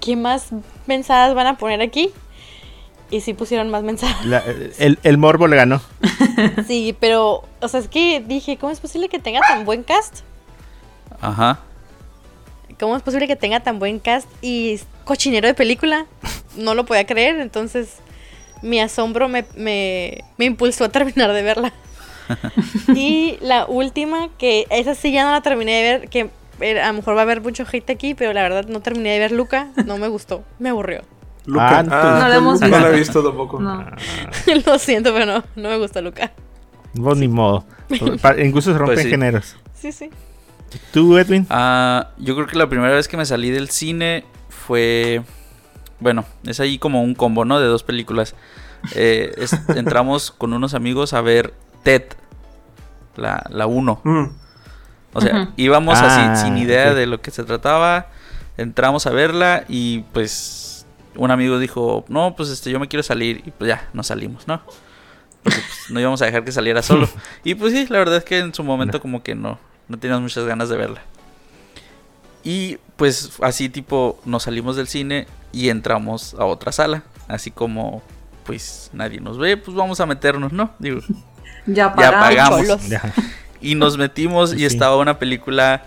¿qué 0.00 0.16
más 0.16 0.48
mensadas 0.86 1.34
van 1.34 1.46
a 1.46 1.56
poner 1.56 1.80
aquí? 1.80 2.10
Y 3.10 3.20
sí 3.22 3.32
pusieron 3.34 3.70
más 3.70 3.82
mensadas. 3.82 4.24
La- 4.26 4.42
el, 4.78 4.98
el 5.02 5.16
morbo 5.18 5.46
le 5.46 5.56
ganó. 5.56 5.80
Sí, 6.66 6.96
pero, 6.98 7.44
o 7.60 7.68
sea, 7.68 7.80
es 7.80 7.88
que 7.88 8.20
dije, 8.26 8.56
¿cómo 8.56 8.72
es 8.72 8.80
posible 8.80 9.08
que 9.08 9.18
tenga 9.18 9.40
tan 9.40 9.64
buen 9.64 9.82
cast? 9.82 10.20
Ajá. 11.20 11.60
¿Cómo 12.80 12.96
es 12.96 13.02
posible 13.02 13.28
que 13.28 13.36
tenga 13.36 13.60
tan 13.60 13.78
buen 13.78 13.98
cast 14.00 14.26
y 14.42 14.80
cochinero 15.04 15.46
de 15.46 15.54
película? 15.54 16.06
No 16.56 16.74
lo 16.74 16.84
podía 16.84 17.06
creer, 17.06 17.38
entonces 17.40 17.96
mi 18.62 18.80
asombro 18.80 19.28
me, 19.28 19.44
me, 19.56 20.24
me 20.38 20.46
impulsó 20.46 20.84
a 20.84 20.88
terminar 20.88 21.32
de 21.32 21.42
verla. 21.42 21.72
y 22.96 23.36
la 23.40 23.66
última, 23.66 24.30
que 24.38 24.66
esa 24.70 24.94
sí 24.94 25.12
ya 25.12 25.24
no 25.24 25.30
la 25.32 25.42
terminé 25.42 25.72
de 25.72 25.82
ver, 25.82 26.08
que 26.08 26.30
a 26.62 26.88
lo 26.88 26.92
mejor 26.94 27.14
va 27.16 27.20
a 27.20 27.22
haber 27.22 27.40
mucho 27.40 27.64
hate 27.70 27.90
aquí, 27.90 28.14
pero 28.14 28.32
la 28.32 28.42
verdad 28.42 28.66
no 28.68 28.80
terminé 28.80 29.10
de 29.10 29.18
ver 29.18 29.32
Luca, 29.32 29.68
no 29.86 29.98
me 29.98 30.08
gustó, 30.08 30.44
me 30.58 30.68
aburrió. 30.70 31.02
Luca. 31.44 31.80
Ah, 31.80 31.82
No 32.22 32.28
la 32.28 32.36
hemos 32.36 32.60
no 32.60 32.66
visto. 32.68 32.80
la 32.80 32.88
he 32.88 32.98
visto 32.98 33.22
tampoco. 33.22 33.60
No. 33.60 33.84
Lo 34.66 34.78
siento, 34.78 35.12
pero 35.12 35.26
no, 35.26 35.44
no 35.56 35.68
me 35.70 35.76
gusta 35.78 36.00
Luca. 36.00 36.32
Vos 36.94 37.18
ni 37.18 37.26
modo. 37.28 37.64
Gustos 37.88 38.64
se 38.64 38.72
rompen 38.78 38.94
Pues 38.94 39.02
sí. 39.02 39.10
géneros. 39.10 39.56
Sí, 39.74 39.90
sí. 39.92 40.10
¿Tú, 40.92 41.18
Edwin? 41.18 41.46
Ah, 41.50 42.10
yo 42.18 42.34
creo 42.34 42.46
que 42.46 42.56
la 42.56 42.68
primera 42.68 42.94
vez 42.94 43.08
que 43.08 43.16
me 43.16 43.26
salí 43.26 43.50
del 43.50 43.68
cine 43.70 44.24
fue. 44.48 45.22
Bueno, 46.00 46.24
es 46.46 46.60
ahí 46.60 46.78
como 46.78 47.02
un 47.02 47.14
combo, 47.14 47.44
¿no? 47.44 47.58
De 47.60 47.66
dos 47.66 47.82
películas. 47.82 48.34
Eh, 48.94 49.32
es- 49.36 49.52
entramos 49.76 50.30
con 50.30 50.52
unos 50.52 50.74
amigos 50.74 51.12
a 51.12 51.20
ver 51.20 51.54
Ted, 51.82 52.04
la 53.16 53.66
1. 53.66 54.00
Mm. 54.04 54.24
O 55.12 55.20
sea, 55.20 55.42
Ujú. 55.42 55.52
íbamos 55.56 55.98
Ah, 55.98 56.32
así, 56.32 56.44
sin 56.44 56.56
idea 56.56 56.94
de 56.94 57.06
lo 57.06 57.20
que 57.20 57.30
se 57.30 57.44
trataba. 57.44 58.06
Entramos 58.56 59.06
a 59.06 59.10
verla 59.10 59.64
y 59.68 60.00
pues 60.12 60.86
un 61.14 61.30
amigo 61.30 61.58
dijo, 61.58 62.04
no, 62.08 62.34
pues 62.36 62.48
este, 62.48 62.70
yo 62.70 62.80
me 62.80 62.88
quiero 62.88 63.02
salir. 63.02 63.42
Y 63.46 63.50
pues 63.50 63.68
ya, 63.68 63.88
nos 63.92 64.06
salimos, 64.08 64.46
¿no? 64.48 64.62
Porque 65.42 65.58
pues, 65.60 65.90
no 65.90 66.00
íbamos 66.00 66.22
a 66.22 66.26
dejar 66.26 66.44
que 66.44 66.52
saliera 66.52 66.82
solo. 66.82 67.08
y 67.44 67.54
pues 67.54 67.72
sí, 67.72 67.86
la 67.88 67.98
verdad 67.98 68.16
es 68.16 68.24
que 68.24 68.38
en 68.38 68.54
su 68.54 68.62
momento 68.64 69.00
como 69.00 69.22
que 69.22 69.34
no, 69.34 69.58
no 69.88 69.98
teníamos 69.98 70.22
muchas 70.22 70.44
ganas 70.46 70.68
de 70.68 70.76
verla. 70.76 71.02
Y 72.44 72.78
pues 72.96 73.32
así 73.42 73.68
tipo 73.68 74.18
nos 74.24 74.44
salimos 74.44 74.76
del 74.76 74.88
cine 74.88 75.26
y 75.52 75.68
entramos 75.68 76.34
a 76.38 76.44
otra 76.44 76.72
sala. 76.72 77.02
Así 77.28 77.50
como 77.50 78.02
pues 78.44 78.90
nadie 78.92 79.20
nos 79.20 79.38
ve, 79.38 79.56
pues 79.56 79.76
vamos 79.76 80.00
a 80.00 80.06
meternos, 80.06 80.52
¿no? 80.52 80.72
Digo, 80.78 81.00
Ya 81.66 81.94
Ya 81.96 82.10
pagamos. 82.12 82.88
Ya. 82.88 83.00
Y 83.62 83.74
nos 83.74 83.96
metimos 83.98 84.52
y 84.54 84.58
Sí. 84.58 84.64
estaba 84.66 84.96
una 84.96 85.18
película 85.18 85.84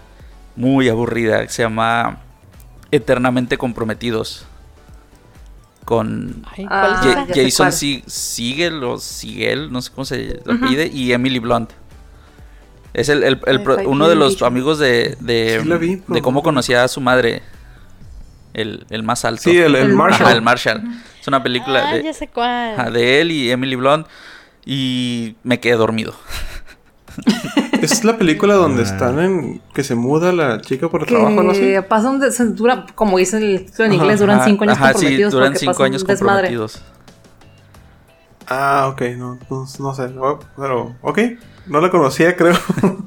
muy 0.55 0.88
aburrida 0.89 1.41
que 1.43 1.49
se 1.49 1.63
llama 1.63 2.17
Eternamente 2.91 3.57
Comprometidos. 3.57 4.45
Con 5.83 6.43
Ay, 6.57 6.65
Ah, 6.69 7.25
Jason 7.29 7.65
cuál. 7.67 7.73
Si- 7.73 8.03
Siegel 8.07 8.83
o 8.83 8.97
Siegel, 8.97 9.71
no 9.71 9.81
sé 9.83 9.91
cómo 9.91 10.05
se 10.05 10.39
Ujú. 10.47 10.59
pide, 10.67 10.88
y 10.88 11.11
Emily 11.11 11.38
Blunt. 11.39 11.71
Es 12.93 13.09
el, 13.09 13.23
el- 13.23 13.39
uno 13.85 14.07
de 14.07 14.15
los 14.15 14.41
amigos 14.41 14.79
de, 14.79 15.15
de, 15.19 15.59
Sí 15.61 15.67
la 15.67 15.77
vi, 15.77 15.95
de 15.97 16.01
pero 16.07 16.21
cómo 16.23 16.39
no- 16.39 16.43
conocía 16.43 16.83
a 16.83 16.88
su 16.88 17.01
madre. 17.01 17.43
El, 18.53 18.85
el 18.89 19.03
más 19.03 19.25
alto. 19.25 19.43
Sí, 19.43 19.57
el, 19.57 19.93
Marshall. 19.93 20.27
Ajá, 20.27 20.31
el 20.35 20.41
Marshall. 20.41 20.81
Es 21.19 21.27
una 21.27 21.43
película 21.43 21.89
Ah, 21.89 21.93
de, 21.95 22.03
ya 22.03 22.13
sé 22.13 22.29
cuál. 22.29 22.79
ajá, 22.79 22.89
de 22.89 23.19
él 23.21 23.31
y 23.31 23.51
Emily 23.51 23.75
Blunt. 23.75 24.07
Y 24.65 25.35
me 25.43 25.59
quedé 25.59 25.73
dormido. 25.75 26.15
Es 27.82 28.04
la 28.04 28.17
película 28.17 28.56
donde 28.56 28.82
Ah. 28.82 28.86
están 28.86 29.19
en... 29.19 29.62
Que 29.73 29.84
se 29.84 29.95
muda 29.95 30.32
la 30.32 30.62
chica 30.62 30.89
por 30.89 31.06
trabajo 31.06 31.36
o 31.36 31.39
algo 31.39 31.51
así. 31.51 31.60
Que 31.62 31.82
pasan 31.84 32.19
de, 32.19 32.32
se 32.32 32.45
dura, 32.45 32.86
como 32.95 33.17
dice 33.17 33.38
el 33.38 33.65
título 33.65 33.86
en 33.86 33.91
Ajá, 33.93 34.01
inglés, 34.04 34.19
duran 34.19 34.36
Ajá, 34.38 34.45
cinco 34.45 34.63
años 34.63 34.75
ajá, 34.78 34.88
sí, 34.88 34.93
comprometidos. 34.93 35.34
duran 35.34 35.56
cinco 35.56 35.84
años 35.84 36.06
desmadre. 36.08 36.47
comprometidos. 36.47 36.82
Ah, 38.47 38.88
ok. 38.91 39.01
No, 39.17 39.39
no, 39.49 39.65
no 39.80 39.93
sé. 39.95 40.08
No, 40.10 40.39
pero... 40.58 40.95
Ok. 41.01 41.19
No 41.67 41.82
la 41.82 41.89
conocía, 41.89 42.36
creo. 42.36 42.56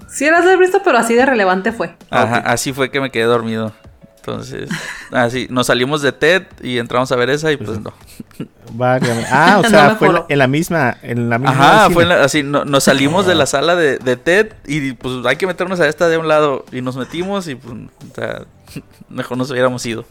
Sí, 0.09 0.29
las 0.31 0.45
he 0.47 0.57
visto, 0.57 0.81
pero 0.85 0.99
así 0.99 1.15
de 1.15 1.25
relevante 1.27 1.71
fue. 1.71 1.95
Ajá, 2.11 2.39
así 2.39 2.73
fue 2.73 2.91
que 2.91 3.01
me 3.01 3.11
quedé 3.11 3.25
dormido. 3.25 3.73
Entonces, 4.19 4.69
así, 5.11 5.47
nos 5.51 5.69
salimos 5.69 6.03
de 6.03 6.13
TED 6.13 6.43
y 6.63 6.79
entramos 6.79 7.11
a 7.13 7.17
ver 7.17 7.31
esa 7.31 7.51
y 7.53 7.57
pues 7.57 7.81
no. 7.81 7.93
Válgame. 8.73 9.25
Ah, 9.31 9.61
o 9.65 9.69
sea, 9.69 9.97
fue 9.97 10.09
en 10.09 10.15
la, 10.15 10.21
acuerdo. 10.21 10.27
en 10.29 10.39
la 10.39 10.47
misma. 10.49 10.97
En 11.03 11.31
la 11.31 11.39
misma 11.39 11.53
Ajá, 11.53 11.83
cine. 11.85 11.95
fue 11.95 12.03
en 12.03 12.09
la- 12.11 12.25
así, 12.25 12.43
no- 12.43 12.65
nos 12.65 12.85
salimos 12.85 13.27
de 13.27 13.35
la 13.35 13.47
sala 13.47 13.75
de, 13.77 13.99
de 13.99 14.17
TED 14.17 14.53
y 14.67 14.93
pues 14.93 15.25
hay 15.27 15.37
que 15.37 15.47
meternos 15.47 15.81
a 15.81 15.89
esta 15.89 16.09
de 16.09 16.19
un 16.19 16.29
lado 16.29 16.65
y 16.73 16.83
nos 16.83 16.97
metimos 16.97 17.49
y 17.49 17.55
pues, 17.55 17.75
o 17.75 18.15
sea, 18.15 18.43
mejor 19.09 19.39
nos 19.39 19.51
hubiéramos 19.51 19.85
ido 19.87 20.05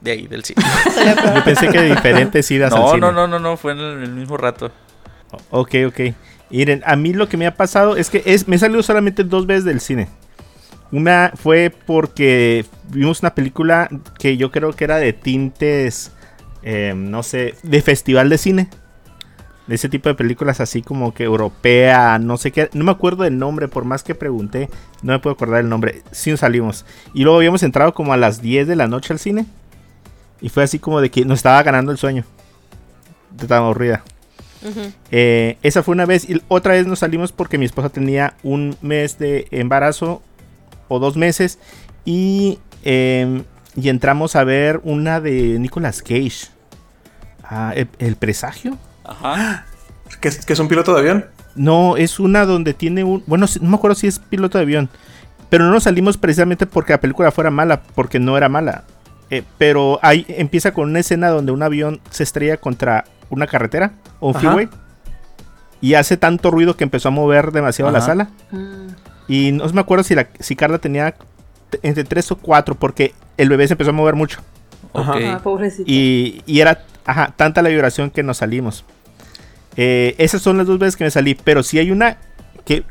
de 0.00 0.10
ahí, 0.12 0.26
del 0.28 0.44
cine. 0.44 0.62
Yo 1.34 1.44
pensé 1.44 1.68
que 1.68 1.80
de 1.80 1.88
diferentes 1.90 2.48
idas 2.50 2.72
al 2.72 2.80
No, 2.80 2.88
cine. 2.90 3.00
no, 3.00 3.12
no, 3.12 3.26
no, 3.26 3.38
no, 3.40 3.56
fue 3.56 3.72
en 3.72 3.78
el, 3.78 4.02
el 4.04 4.12
mismo 4.12 4.36
rato. 4.36 4.70
Ok, 5.50 5.74
ok. 5.88 6.00
Miren, 6.50 6.82
a 6.86 6.94
mí 6.94 7.12
lo 7.12 7.28
que 7.28 7.36
me 7.36 7.46
ha 7.48 7.54
pasado 7.56 7.96
es 7.96 8.08
que 8.10 8.22
es, 8.26 8.46
me 8.46 8.54
he 8.54 8.58
salido 8.60 8.82
solamente 8.84 9.24
dos 9.24 9.46
veces 9.46 9.64
del 9.64 9.80
cine. 9.80 10.08
Una 10.92 11.32
fue 11.34 11.74
porque 11.86 12.64
vimos 12.90 13.20
una 13.20 13.34
película 13.34 13.88
que 14.18 14.36
yo 14.36 14.50
creo 14.50 14.72
que 14.72 14.84
era 14.84 14.96
de 14.98 15.12
tintes, 15.12 16.12
eh, 16.62 16.94
no 16.96 17.22
sé, 17.22 17.54
de 17.62 17.82
festival 17.82 18.28
de 18.28 18.38
cine. 18.38 18.68
de 19.66 19.74
ese 19.74 19.88
tipo 19.88 20.08
de 20.08 20.14
películas 20.14 20.60
así 20.60 20.80
como 20.80 21.12
que 21.12 21.24
europea, 21.24 22.20
no 22.20 22.36
sé 22.36 22.52
qué, 22.52 22.70
no 22.72 22.84
me 22.84 22.92
acuerdo 22.92 23.24
del 23.24 23.36
nombre, 23.36 23.66
por 23.66 23.84
más 23.84 24.04
que 24.04 24.14
pregunté, 24.14 24.70
no 25.02 25.12
me 25.12 25.18
puedo 25.18 25.34
acordar 25.34 25.60
el 25.60 25.68
nombre. 25.68 26.02
Sí 26.12 26.30
nos 26.30 26.40
salimos. 26.40 26.84
Y 27.14 27.24
luego 27.24 27.38
habíamos 27.38 27.64
entrado 27.64 27.92
como 27.92 28.12
a 28.12 28.16
las 28.16 28.40
10 28.40 28.68
de 28.68 28.76
la 28.76 28.86
noche 28.86 29.12
al 29.12 29.18
cine. 29.18 29.46
Y 30.40 30.50
fue 30.50 30.62
así 30.62 30.78
como 30.78 31.00
de 31.00 31.10
que 31.10 31.24
nos 31.24 31.40
estaba 31.40 31.62
ganando 31.64 31.90
el 31.90 31.98
sueño. 31.98 32.24
De 33.32 33.46
tan 33.46 33.64
aburrida. 33.64 34.04
Eh, 35.10 35.58
esa 35.62 35.82
fue 35.82 35.92
una 35.92 36.06
vez. 36.06 36.28
Y 36.28 36.40
otra 36.48 36.74
vez 36.74 36.86
nos 36.86 37.00
salimos 37.00 37.32
porque 37.32 37.58
mi 37.58 37.64
esposa 37.64 37.88
tenía 37.88 38.34
un 38.42 38.76
mes 38.82 39.18
de 39.18 39.48
embarazo 39.50 40.22
o 40.88 40.98
dos 40.98 41.16
meses. 41.16 41.58
Y, 42.04 42.58
eh, 42.84 43.42
y 43.74 43.88
entramos 43.88 44.36
a 44.36 44.44
ver 44.44 44.80
una 44.84 45.20
de 45.20 45.58
Nicolas 45.58 46.02
Cage. 46.02 46.48
Ah, 47.42 47.72
¿el, 47.74 47.88
el 47.98 48.16
presagio? 48.16 48.76
Ajá. 49.04 49.66
¿Que 50.20 50.28
es, 50.28 50.46
que 50.46 50.52
es 50.52 50.58
un 50.58 50.68
piloto 50.68 50.94
de 50.94 51.00
avión? 51.00 51.26
No, 51.56 51.96
es 51.96 52.20
una 52.20 52.46
donde 52.46 52.74
tiene 52.74 53.02
un... 53.02 53.24
Bueno, 53.26 53.46
no 53.60 53.68
me 53.70 53.76
acuerdo 53.76 53.96
si 53.96 54.06
es 54.06 54.18
piloto 54.18 54.58
de 54.58 54.62
avión. 54.62 54.88
Pero 55.48 55.64
no 55.64 55.72
nos 55.72 55.84
salimos 55.84 56.16
precisamente 56.16 56.66
porque 56.66 56.92
la 56.92 57.00
película 57.00 57.30
fuera 57.30 57.50
mala, 57.50 57.82
porque 57.94 58.18
no 58.18 58.36
era 58.36 58.48
mala. 58.48 58.84
Eh, 59.30 59.42
pero 59.58 59.98
ahí 60.02 60.24
empieza 60.28 60.72
con 60.72 60.90
una 60.90 61.00
escena 61.00 61.28
donde 61.28 61.52
un 61.52 61.62
avión 61.62 62.00
se 62.10 62.22
estrella 62.22 62.58
contra 62.58 63.04
una 63.30 63.46
carretera 63.46 63.92
o 64.20 64.28
un 64.28 64.34
freeway. 64.34 64.68
Y 65.80 65.94
hace 65.94 66.16
tanto 66.16 66.50
ruido 66.50 66.76
que 66.76 66.84
empezó 66.84 67.08
a 67.08 67.12
mover 67.12 67.52
demasiado 67.52 67.90
la 67.90 68.00
sala. 68.00 68.30
Mm. 68.50 68.85
Y 69.28 69.52
no 69.52 69.66
me 69.68 69.80
acuerdo 69.80 70.04
si, 70.04 70.14
la, 70.14 70.28
si 70.40 70.56
Carla 70.56 70.78
tenía 70.78 71.14
entre 71.82 72.04
3 72.04 72.32
o 72.32 72.36
4 72.36 72.74
porque 72.76 73.12
el 73.36 73.48
bebé 73.48 73.66
se 73.66 73.74
empezó 73.74 73.90
a 73.90 73.92
mover 73.92 74.14
mucho. 74.14 74.40
Ajá. 74.94 75.14
Ah, 75.24 75.40
pobrecito. 75.42 75.84
Y, 75.86 76.42
y 76.46 76.60
era 76.60 76.84
ajá, 77.04 77.34
tanta 77.36 77.62
la 77.62 77.68
vibración 77.68 78.10
que 78.10 78.22
nos 78.22 78.38
salimos. 78.38 78.84
Eh, 79.76 80.14
esas 80.18 80.42
son 80.42 80.56
las 80.58 80.66
dos 80.66 80.78
veces 80.78 80.96
que 80.96 81.04
me 81.04 81.10
salí. 81.10 81.34
Pero 81.34 81.62
si 81.62 81.78
hay 81.78 81.90
una 81.90 82.18
que 82.64 82.84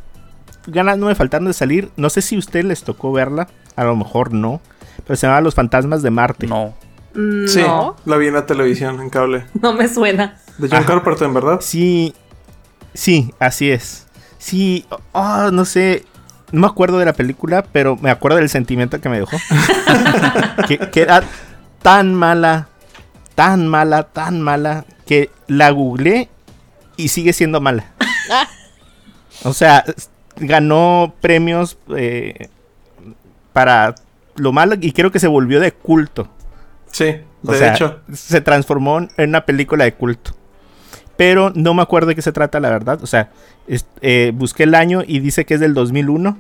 ganas 0.68 0.98
no 0.98 1.08
me 1.08 1.16
faltaron 1.16 1.48
de 1.48 1.54
salir. 1.54 1.90
No 1.96 2.10
sé 2.10 2.22
si 2.22 2.36
a 2.36 2.40
usted 2.40 2.64
les 2.64 2.84
tocó 2.84 3.12
verla. 3.12 3.48
A 3.76 3.84
lo 3.84 3.96
mejor 3.96 4.34
no. 4.34 4.62
Pero 5.06 5.16
se 5.16 5.28
llama 5.28 5.42
Los 5.42 5.56
Fantasmas 5.56 6.02
de 6.02 6.12
Marte. 6.12 6.48
No. 6.48 6.74
Mm, 7.14 7.48
Sí, 7.48 7.62
No, 7.62 7.96
la 8.06 8.18
vi 8.18 8.28
en 8.28 8.34
la 8.34 8.46
televisión, 8.46 9.02
en 9.02 9.10
cable. 9.10 9.46
no 9.62 9.74
me 9.74 9.88
suena. 9.88 10.38
De 10.58 10.68
John 10.70 10.80
Ajá. 10.80 10.88
Carpenter, 10.88 11.30
¿verdad? 11.30 11.60
Sí, 11.62 12.14
sí, 12.94 13.34
así 13.40 13.72
es. 13.72 14.08
Sí, 14.38 14.86
oh, 15.12 15.50
no 15.52 15.66
sé. 15.66 16.06
No 16.56 16.62
me 16.62 16.68
acuerdo 16.68 17.00
de 17.00 17.06
la 17.06 17.12
película, 17.12 17.66
pero 17.70 17.98
me 17.98 18.10
acuerdo 18.10 18.38
del 18.38 18.48
sentimiento 18.48 19.02
que 19.02 19.10
me 19.10 19.20
dejó. 19.20 19.36
que, 20.70 20.78
que 20.78 21.02
era 21.02 21.22
tan 21.82 22.16
mala, 22.16 22.70
tan 23.36 23.68
mala, 23.68 24.04
tan 24.04 24.40
mala, 24.42 24.86
que 25.06 25.30
la 25.48 25.70
googleé 25.72 26.30
y 26.96 27.10
sigue 27.10 27.34
siendo 27.34 27.60
mala. 27.62 27.92
O 29.44 29.54
sea, 29.54 29.84
ganó 30.38 31.14
premios 31.20 31.78
eh, 31.96 32.48
para 33.54 33.94
lo 34.38 34.54
malo 34.54 34.76
y 34.80 34.94
creo 34.94 35.12
que 35.12 35.20
se 35.20 35.28
volvió 35.28 35.60
de 35.60 35.74
culto. 35.74 36.30
Sí, 36.90 37.18
O 37.44 37.52
de 37.52 37.60
sea, 37.60 37.74
hecho. 37.74 38.00
se 38.14 38.40
transformó 38.40 39.00
en 39.00 39.30
una 39.30 39.46
película 39.46 39.84
de 39.84 39.94
culto. 39.94 40.32
Pero 41.18 41.52
no 41.56 41.74
me 41.74 41.82
acuerdo 41.82 42.10
de 42.10 42.16
qué 42.16 42.22
se 42.22 42.32
trata, 42.32 42.60
la 42.60 42.70
verdad. 42.70 43.00
O 43.04 43.08
sea, 43.08 43.30
es- 43.68 43.86
eh, 44.02 44.32
busqué 44.36 44.64
el 44.64 44.76
año 44.76 45.04
y 45.06 45.20
dice 45.20 45.46
que 45.46 45.54
es 45.56 45.60
del 45.60 45.74
2001. 45.74 46.38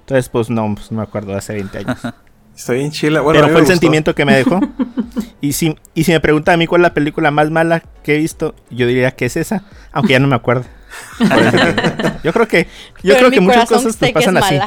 Entonces, 0.00 0.28
pues 0.28 0.50
no, 0.50 0.74
pues, 0.74 0.90
no 0.92 0.98
me 0.98 1.02
acuerdo, 1.04 1.36
hace 1.36 1.54
20 1.54 1.78
años. 1.78 1.98
Está 2.56 2.74
bien 2.74 2.90
chila. 2.90 3.22
Bueno, 3.22 3.38
a 3.38 3.42
Pero 3.42 3.52
fue 3.52 3.60
el 3.60 3.64
gustó. 3.64 3.72
sentimiento 3.74 4.14
que 4.14 4.24
me 4.26 4.36
dejó. 4.36 4.60
y, 5.40 5.52
si, 5.54 5.76
y 5.94 6.04
si 6.04 6.12
me 6.12 6.20
preguntan 6.20 6.54
a 6.54 6.56
mí 6.58 6.66
cuál 6.66 6.82
es 6.82 6.88
la 6.88 6.94
película 6.94 7.30
más 7.30 7.50
mala 7.50 7.82
que 8.02 8.16
he 8.16 8.18
visto, 8.18 8.54
yo 8.70 8.86
diría 8.86 9.12
que 9.12 9.24
es 9.26 9.36
esa. 9.36 9.62
Aunque 9.92 10.12
ya 10.12 10.18
no 10.18 10.26
me 10.28 10.36
acuerdo. 10.36 10.64
Yo 12.24 12.32
creo 12.32 12.48
que, 12.48 12.64
yo 12.64 13.14
Pero 13.14 13.16
creo 13.16 13.26
en 13.28 13.32
que 13.34 13.40
muchas 13.40 13.68
cosas 13.68 13.96
nos 14.00 14.10
pasan 14.12 14.36
así. 14.36 14.58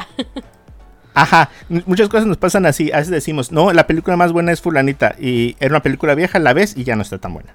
Ajá, 1.12 1.50
muchas 1.86 2.08
cosas 2.08 2.26
nos 2.26 2.38
pasan 2.38 2.66
así. 2.66 2.90
A 2.92 2.96
veces 2.96 3.10
decimos, 3.12 3.52
no, 3.52 3.72
la 3.72 3.86
película 3.86 4.16
más 4.16 4.32
buena 4.32 4.50
es 4.50 4.60
Fulanita. 4.60 5.14
Y 5.20 5.54
era 5.60 5.70
una 5.72 5.82
película 5.82 6.14
vieja, 6.14 6.38
la 6.38 6.52
ves 6.54 6.76
y 6.76 6.84
ya 6.84 6.96
no 6.96 7.02
está 7.02 7.18
tan 7.18 7.34
buena. 7.34 7.54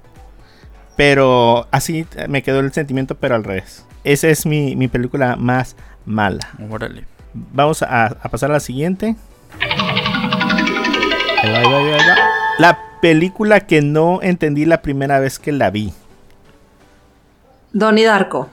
Pero 0.99 1.65
así 1.71 2.05
me 2.27 2.43
quedó 2.43 2.59
el 2.59 2.73
sentimiento, 2.73 3.15
pero 3.15 3.35
al 3.35 3.45
revés. 3.45 3.85
Esa 4.03 4.27
es 4.27 4.45
mi, 4.45 4.75
mi 4.75 4.89
película 4.89 5.37
más 5.37 5.77
mala. 6.05 6.49
Órale. 6.69 7.05
Vamos 7.33 7.81
a, 7.83 8.07
a 8.07 8.27
pasar 8.29 8.49
a 8.49 8.55
la 8.55 8.59
siguiente. 8.59 9.15
Ahí 9.61 11.51
va, 11.53 11.57
ahí 11.59 11.63
va, 11.71 11.77
ahí 11.77 11.85
va, 11.89 11.95
ahí 11.95 12.09
va. 12.09 12.17
La 12.57 12.79
película 13.01 13.61
que 13.61 13.81
no 13.81 14.21
entendí 14.21 14.65
la 14.65 14.81
primera 14.81 15.19
vez 15.19 15.39
que 15.39 15.53
la 15.53 15.69
vi. 15.69 15.93
Donnie 17.71 18.03
Darko. 18.03 18.49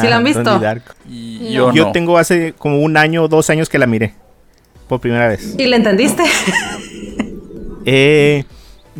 ¿Sí 0.00 0.08
la 0.08 0.16
han 0.16 0.24
visto? 0.24 0.42
Donnie 0.42 0.62
Darko. 0.66 0.92
Y 1.08 1.54
yo 1.54 1.72
Yo 1.72 1.86
no. 1.86 1.92
tengo 1.92 2.18
hace 2.18 2.52
como 2.52 2.80
un 2.82 2.98
año 2.98 3.22
o 3.24 3.28
dos 3.28 3.48
años 3.48 3.70
que 3.70 3.78
la 3.78 3.86
miré. 3.86 4.12
Por 4.88 5.00
primera 5.00 5.26
vez. 5.26 5.54
¿Y 5.58 5.64
le 5.64 5.76
entendiste? 5.76 6.22
Eh, 7.86 8.44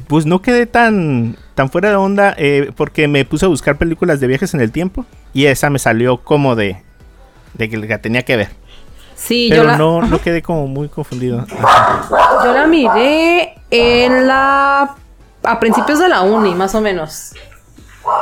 pues 0.07 0.27
no 0.27 0.41
quedé 0.43 0.67
tan, 0.67 1.37
tan 1.55 1.71
fuera 1.71 1.91
de 1.91 1.97
onda 1.97 2.35
eh, 2.39 2.73
porque 2.77 3.09
me 3.09 3.25
puse 3.25 3.47
a 3.47 3.49
buscar 3.49 3.77
películas 3.77 4.21
de 4.21 4.27
viajes 4.27 4.55
en 4.55 4.61
el 4.61 4.73
tiempo 4.73 5.05
y 5.33 5.47
esa 5.47 5.71
me 5.71 5.79
salió 5.79 6.19
como 6.19 6.57
de, 6.57 6.83
de 7.55 7.69
que 7.69 7.77
la 7.77 7.99
tenía 7.99 8.23
que 8.23 8.37
ver. 8.37 8.49
Sí, 9.17 9.49
Pero 9.51 9.65
yo 9.65 9.69
la, 9.69 9.77
no, 9.77 10.03
no 10.03 10.21
quedé 10.21 10.41
como 10.43 10.67
muy 10.67 10.89
confundido. 10.89 11.45
yo 12.45 12.53
la 12.55 12.67
miré 12.67 13.55
en 13.71 14.27
la... 14.27 14.97
a 15.43 15.61
principios 15.61 15.99
de 15.99 16.09
la 16.09 16.23
uni, 16.23 16.55
más 16.55 16.75
o 16.75 16.81
menos. 16.81 17.35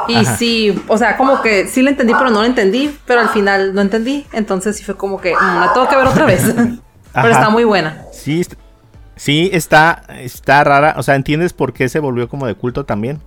Y 0.09 0.17
Ajá. 0.17 0.37
sí, 0.37 0.83
o 0.89 0.99
sea, 0.99 1.17
como 1.17 1.41
que 1.41 1.69
sí 1.69 1.83
la 1.83 1.91
entendí, 1.91 2.13
pero 2.15 2.31
no 2.31 2.41
la 2.41 2.49
entendí, 2.49 2.99
pero 3.07 3.21
al 3.21 3.29
final 3.29 3.75
no 3.75 3.81
entendí. 3.81 4.27
Entonces 4.33 4.77
sí 4.77 4.83
fue 4.83 4.97
como 4.97 5.21
que 5.21 5.35
mm, 5.35 5.61
la 5.61 5.73
tengo 5.73 5.89
que 5.89 5.97
ver 5.97 6.07
otra 6.07 6.27
vez. 6.27 6.53
pero 7.13 7.29
está 7.29 7.49
muy 7.49 7.63
buena. 7.63 8.05
Sí, 8.13 8.45
sí 9.19 9.51
está, 9.53 10.03
está 10.19 10.65
rara. 10.65 10.95
O 10.97 11.03
sea, 11.03 11.15
entiendes 11.15 11.53
por 11.53 11.75
qué 11.75 11.89
se 11.91 11.99
volvió 11.99 12.29
como 12.31 12.47
de 12.47 12.55
culto 12.55 12.85
también. 12.85 13.21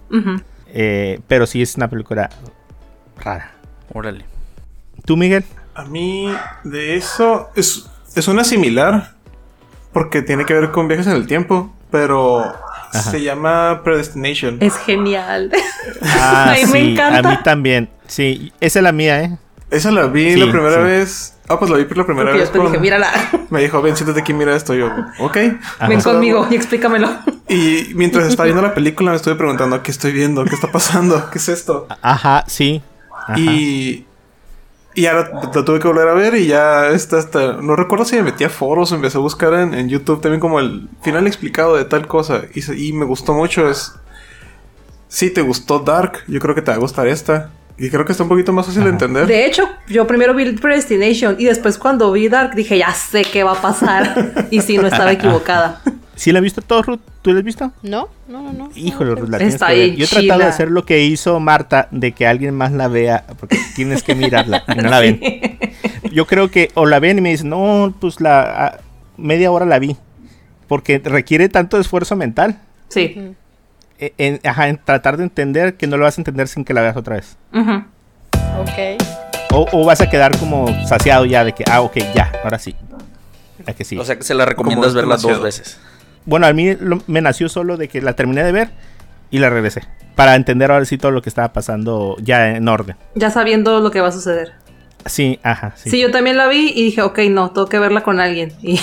Eh, 0.73 1.19
pero 1.27 1.45
sí 1.45 1.61
es 1.61 1.75
una 1.75 1.89
película 1.89 2.29
rara. 3.23 3.51
Órale. 3.93 4.25
¿Tú, 5.05 5.15
Miguel? 5.17 5.43
A 5.75 5.83
mí, 5.85 6.33
de 6.63 6.95
eso, 6.95 7.49
es, 7.55 7.85
es 8.15 8.27
una 8.27 8.43
similar. 8.43 9.13
Porque 9.93 10.21
tiene 10.21 10.45
que 10.45 10.53
ver 10.53 10.71
con 10.71 10.87
viajes 10.87 11.07
en 11.07 11.13
el 11.13 11.27
tiempo. 11.27 11.73
Pero 11.91 12.43
se 12.93 13.21
llama 13.21 13.81
Predestination. 13.83 14.57
Es 14.61 14.77
genial. 14.77 15.51
Ah, 16.03 16.51
Ay, 16.51 16.65
me 16.67 16.71
sí, 16.79 16.91
encanta. 16.91 17.27
A 17.27 17.31
mí 17.31 17.37
también. 17.43 17.89
Sí, 18.05 18.53
esa 18.59 18.79
es 18.79 18.83
la 18.83 18.91
mía, 18.91 19.21
¿eh? 19.23 19.37
Esa 19.71 19.89
la 19.91 20.05
vi 20.05 20.33
Sí, 20.33 20.39
la 20.39 20.51
primera 20.51 20.75
sí. 20.75 20.81
vez. 20.83 21.37
Ah, 21.51 21.59
pues 21.59 21.69
la 21.69 21.77
vi 21.77 21.85
por 21.85 21.97
la 21.97 22.05
primera 22.05 22.29
Porque 22.29 22.39
vez. 22.39 22.51
yo 22.53 22.61
te 22.61 22.67
dije, 22.67 22.79
mírala. 22.79 23.11
Me 23.49 23.61
dijo, 23.61 23.81
ven, 23.81 23.95
siéntate 23.95 24.21
aquí, 24.21 24.33
mira 24.33 24.55
esto. 24.55 24.73
Yo, 24.73 24.87
ok. 25.19 25.37
Ajá. 25.79 25.87
Ven 25.87 26.01
conmigo 26.01 26.47
y 26.49 26.55
explícamelo. 26.55 27.09
Y 27.49 27.91
mientras 27.95 28.27
estaba 28.27 28.45
viendo 28.45 28.61
la 28.61 28.73
película, 28.73 29.11
me 29.11 29.17
estuve 29.17 29.35
preguntando, 29.35 29.83
¿qué 29.83 29.91
estoy 29.91 30.13
viendo? 30.13 30.45
¿Qué 30.45 30.55
está 30.55 30.71
pasando? 30.71 31.29
¿Qué 31.31 31.37
es 31.37 31.49
esto? 31.49 31.87
Ajá, 32.01 32.43
sí. 32.47 32.81
Ajá. 33.27 33.37
Y. 33.37 34.05
Y 34.93 35.05
ahora 35.05 35.31
la 35.53 35.63
tuve 35.63 35.79
que 35.79 35.87
volver 35.87 36.07
a 36.09 36.13
ver 36.13 36.35
y 36.35 36.47
ya 36.47 36.89
está 36.89 37.17
hasta. 37.17 37.53
No 37.53 37.75
recuerdo 37.77 38.03
si 38.05 38.17
me 38.17 38.23
metí 38.23 38.43
a 38.43 38.49
foros 38.49 38.91
o 38.91 38.95
empecé 38.95 39.17
a 39.17 39.21
buscar 39.21 39.53
en, 39.53 39.73
en 39.73 39.87
YouTube 39.87 40.21
también 40.21 40.41
como 40.41 40.59
el 40.59 40.89
final 41.01 41.27
explicado 41.27 41.77
de 41.77 41.85
tal 41.85 42.07
cosa. 42.07 42.41
Y, 42.53 42.87
y 42.89 42.93
me 42.93 43.05
gustó 43.05 43.33
mucho. 43.33 43.69
Es. 43.69 43.93
Si 45.07 45.29
te 45.29 45.41
gustó 45.41 45.79
Dark, 45.79 46.19
yo 46.27 46.39
creo 46.39 46.55
que 46.55 46.61
te 46.61 46.71
va 46.71 46.77
a 46.77 46.79
gustar 46.79 47.07
esta. 47.07 47.51
Y 47.83 47.89
creo 47.89 48.05
que 48.05 48.11
está 48.11 48.23
un 48.23 48.29
poquito 48.29 48.53
más 48.53 48.65
fácil 48.67 48.83
de 48.83 48.89
entender. 48.91 49.25
De 49.25 49.45
hecho, 49.45 49.67
yo 49.87 50.05
primero 50.05 50.33
vi 50.35 50.51
Predestination 50.53 51.35
y 51.39 51.45
después 51.45 51.77
cuando 51.79 52.11
vi 52.11 52.27
Dark 52.29 52.53
dije, 52.53 52.77
ya 52.77 52.93
sé 52.93 53.23
qué 53.23 53.43
va 53.43 53.53
a 53.53 53.61
pasar. 53.61 54.47
Y 54.51 54.61
sí, 54.61 54.77
no 54.77 54.85
estaba 54.87 55.11
equivocada. 55.11 55.81
¿Sí 56.15 56.31
la 56.31 56.39
has 56.39 56.43
visto 56.43 56.61
todo, 56.61 56.83
Ruth? 56.83 56.99
¿Tú 57.23 57.31
la 57.33 57.39
has 57.39 57.45
visto? 57.45 57.71
No, 57.81 58.07
no, 58.27 58.43
no, 58.43 58.53
no. 58.53 58.69
Híjole, 58.75 59.15
Ruth, 59.15 59.29
la 59.29 59.37
Está 59.37 59.67
tienes 59.67 59.87
que 59.87 59.89
ver. 59.89 59.95
Yo 59.97 60.05
he 60.05 60.07
tratado 60.07 60.39
de 60.41 60.45
hacer 60.45 60.69
lo 60.69 60.85
que 60.85 61.03
hizo 61.03 61.39
Marta, 61.39 61.87
de 61.89 62.11
que 62.11 62.27
alguien 62.27 62.53
más 62.55 62.71
la 62.71 62.87
vea, 62.87 63.25
porque 63.39 63.57
tienes 63.75 64.03
que 64.03 64.13
mirarla 64.13 64.63
y 64.67 64.75
no 64.75 64.89
la 64.89 64.99
ven. 64.99 65.19
Yo 66.11 66.27
creo 66.27 66.51
que 66.51 66.69
o 66.75 66.85
la 66.85 66.99
ven 66.99 67.17
y 67.17 67.21
me 67.21 67.29
dicen, 67.31 67.49
no, 67.49 67.93
pues 67.99 68.21
la 68.21 68.41
a- 68.67 68.79
media 69.17 69.49
hora 69.51 69.65
la 69.65 69.79
vi, 69.79 69.95
porque 70.67 70.99
requiere 71.03 71.49
tanto 71.49 71.79
esfuerzo 71.79 72.15
mental 72.15 72.59
Sí. 72.89 73.33
En, 74.17 74.39
ajá, 74.43 74.67
en 74.69 74.77
tratar 74.83 75.17
de 75.17 75.23
entender 75.23 75.75
que 75.75 75.87
no 75.87 75.97
lo 75.97 76.03
vas 76.05 76.17
a 76.17 76.21
entender 76.21 76.47
sin 76.47 76.65
que 76.65 76.73
la 76.73 76.81
veas 76.81 76.97
otra 76.97 77.15
vez. 77.17 77.37
Ujú. 77.53 77.83
Ok. 78.59 79.01
O, 79.53 79.67
o 79.71 79.85
vas 79.85 80.01
a 80.01 80.09
quedar 80.09 80.37
como 80.37 80.67
saciado 80.87 81.25
ya 81.25 81.43
de 81.43 81.53
que, 81.53 81.63
ah, 81.69 81.81
ok, 81.81 81.97
ya, 82.15 82.31
ahora 82.43 82.57
sí. 82.59 82.75
La 83.65 83.73
que 83.73 83.83
sí. 83.83 83.97
O 83.97 84.03
sea 84.05 84.17
que 84.17 84.23
se 84.23 84.33
la 84.33 84.45
recomiendas 84.45 84.93
verla 84.93 85.17
dos 85.17 85.41
veces. 85.41 85.77
bueno, 86.25 86.47
a 86.47 86.53
mí 86.53 86.75
lo- 86.79 87.01
me 87.07 87.21
nació 87.21 87.47
solo 87.49 87.77
de 87.77 87.87
que 87.87 88.01
la 88.01 88.13
terminé 88.13 88.43
de 88.43 88.51
ver 88.51 88.69
y 89.29 89.39
la 89.39 89.49
regresé. 89.49 89.81
Para 90.15 90.35
entender 90.35 90.71
ahora 90.71 90.85
sí 90.85 90.97
todo 90.97 91.11
lo 91.11 91.21
que 91.21 91.29
estaba 91.29 91.53
pasando 91.53 92.15
ya 92.21 92.49
en 92.55 92.67
orden. 92.67 92.95
Ya 93.15 93.29
sabiendo 93.29 93.79
lo 93.81 93.91
que 93.91 94.01
va 94.01 94.07
a 94.09 94.11
suceder. 94.11 94.53
Sí, 95.05 95.39
ajá, 95.41 95.73
sí. 95.75 95.89
Sí. 95.89 95.99
yo 95.99 96.11
también 96.11 96.37
la 96.37 96.47
vi 96.47 96.71
y 96.75 96.83
dije, 96.85 97.01
ok, 97.01 97.19
no, 97.29 97.51
tengo 97.51 97.67
que 97.67 97.79
verla 97.79 98.01
con 98.03 98.19
alguien. 98.19 98.53
Y 98.63 98.79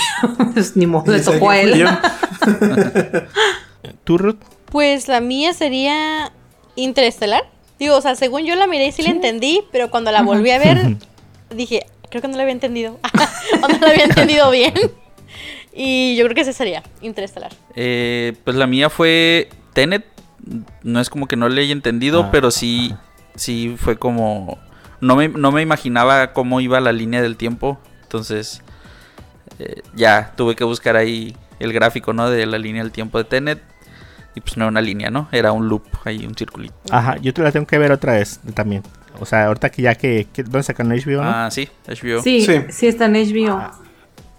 pues 0.53 0.75
ni 0.77 0.85
modo, 0.85 1.11
le 1.11 1.19
tocó 1.21 1.49
a 1.49 1.57
él. 1.59 1.85
¿Tú, 4.03 4.17
Ruth? 4.17 4.37
Pues 4.71 5.07
la 5.07 5.21
mía 5.21 5.53
sería 5.53 6.31
Interestelar. 6.75 7.43
Digo, 7.79 7.95
o 7.95 8.01
sea, 8.01 8.15
según 8.15 8.45
yo 8.45 8.55
la 8.55 8.67
miré 8.67 8.87
y 8.87 8.91
sí, 8.91 9.01
la 9.01 9.09
entendí, 9.09 9.61
pero 9.71 9.89
cuando 9.89 10.11
la 10.11 10.21
volví 10.21 10.51
a 10.51 10.59
ver, 10.59 10.97
dije, 11.49 11.85
creo 12.09 12.21
que 12.21 12.27
no 12.27 12.35
la 12.35 12.43
había 12.43 12.53
entendido. 12.53 12.99
o 13.63 13.67
no 13.67 13.77
la 13.79 13.89
había 13.89 14.05
entendido 14.05 14.51
bien. 14.51 14.73
Y 15.73 16.15
yo 16.17 16.25
creo 16.25 16.35
que 16.35 16.41
esa 16.41 16.53
sería, 16.53 16.83
Interestelar. 17.01 17.53
Eh, 17.75 18.33
pues 18.43 18.55
la 18.57 18.67
mía 18.67 18.89
fue 18.89 19.49
Tenet. 19.73 20.05
No 20.83 20.99
es 20.99 21.09
como 21.09 21.27
que 21.27 21.35
no 21.35 21.47
le 21.49 21.61
haya 21.61 21.71
entendido, 21.71 22.23
Ah, 22.23 22.29
pero 22.31 22.51
sí, 22.51 22.93
sí 23.35 23.75
fue 23.77 23.97
como... 23.97 24.57
No 25.01 25.15
me, 25.15 25.29
no 25.29 25.51
me 25.51 25.61
imaginaba 25.61 26.33
cómo 26.33 26.59
iba 26.59 26.79
la 26.81 26.91
línea 26.91 27.21
del 27.21 27.37
tiempo. 27.37 27.79
Entonces, 28.03 28.61
eh, 29.59 29.81
ya 29.95 30.33
tuve 30.35 30.55
que 30.55 30.63
buscar 30.63 30.95
ahí 30.95 31.35
el 31.59 31.71
gráfico, 31.71 32.11
¿no? 32.13 32.29
De 32.29 32.45
la 32.45 32.57
línea 32.57 32.83
del 32.83 32.91
tiempo 32.91 33.17
de 33.17 33.23
Tenet. 33.23 33.61
Y 34.35 34.41
pues 34.41 34.57
no 34.57 34.65
era 34.65 34.69
una 34.71 34.81
línea, 34.81 35.09
¿no? 35.09 35.27
Era 35.31 35.51
un 35.51 35.67
loop, 35.67 35.83
ahí 36.05 36.25
un 36.25 36.35
circulito. 36.35 36.75
Ajá, 36.91 37.17
yo 37.17 37.33
te 37.33 37.41
la 37.41 37.51
tengo 37.51 37.65
que 37.65 37.77
ver 37.77 37.91
otra 37.91 38.13
vez 38.13 38.39
también. 38.53 38.83
O 39.19 39.25
sea, 39.25 39.45
ahorita 39.47 39.69
que 39.69 39.81
ya 39.81 39.95
que, 39.95 40.27
que 40.31 40.43
¿dónde 40.43 40.63
sacan 40.63 40.89
HBO, 40.89 41.23
no? 41.23 41.29
Ah, 41.29 41.49
sí, 41.51 41.67
HBO. 41.87 42.21
Sí, 42.21 42.41
Sí. 42.41 42.61
sí, 42.69 42.87
está 42.87 43.05
en 43.05 43.13
HBO. 43.13 43.59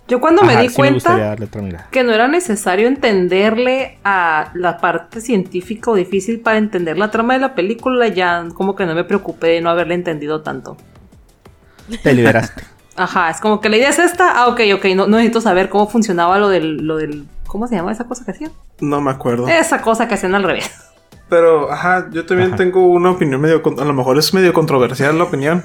Yo 0.08 0.20
cuando 0.20 0.42
me 0.42 0.56
di 0.56 0.68
sí 0.68 0.80
me 0.82 0.90
cuenta 0.90 1.36
mirada. 1.60 1.88
que 1.92 2.02
no 2.02 2.12
era 2.12 2.26
necesario 2.26 2.88
entenderle 2.88 3.98
a 4.02 4.50
la 4.54 4.78
parte 4.78 5.20
científica 5.20 5.90
o 5.92 5.94
difícil 5.94 6.40
para 6.40 6.58
entender 6.58 6.98
la 6.98 7.12
trama 7.12 7.34
de 7.34 7.40
la 7.40 7.54
película, 7.54 8.08
ya 8.08 8.44
como 8.54 8.74
que 8.74 8.86
no 8.86 8.94
me 8.96 9.04
preocupé 9.04 9.48
de 9.48 9.60
no 9.60 9.70
haberle 9.70 9.94
entendido 9.94 10.42
tanto. 10.42 10.76
Te 12.02 12.12
liberaste. 12.14 12.62
Ajá, 13.00 13.30
es 13.30 13.40
como 13.40 13.60
que 13.60 13.68
la 13.68 13.78
idea 13.78 13.88
es 13.88 13.98
esta, 13.98 14.32
ah, 14.32 14.48
ok, 14.48 14.60
ok, 14.74 14.84
no, 14.94 15.06
no 15.06 15.16
necesito 15.16 15.40
saber 15.40 15.68
cómo 15.70 15.88
funcionaba 15.88 16.38
lo 16.38 16.48
del, 16.48 16.76
lo 16.86 16.96
del, 16.96 17.26
¿cómo 17.46 17.66
se 17.66 17.76
llama 17.76 17.92
esa 17.92 18.04
cosa 18.04 18.24
que 18.24 18.32
hacían? 18.32 18.52
No 18.80 19.00
me 19.00 19.10
acuerdo. 19.10 19.48
Esa 19.48 19.80
cosa 19.80 20.06
que 20.06 20.14
hacían 20.14 20.34
al 20.34 20.42
revés. 20.42 20.70
Pero, 21.30 21.72
ajá, 21.72 22.08
yo 22.10 22.26
también 22.26 22.48
Ajá. 22.50 22.56
tengo 22.56 22.86
una 22.88 23.12
opinión 23.12 23.40
medio... 23.40 23.62
A 23.78 23.84
lo 23.84 23.92
mejor 23.92 24.18
es 24.18 24.34
medio 24.34 24.52
controversial 24.52 25.16
la 25.16 25.24
opinión. 25.24 25.64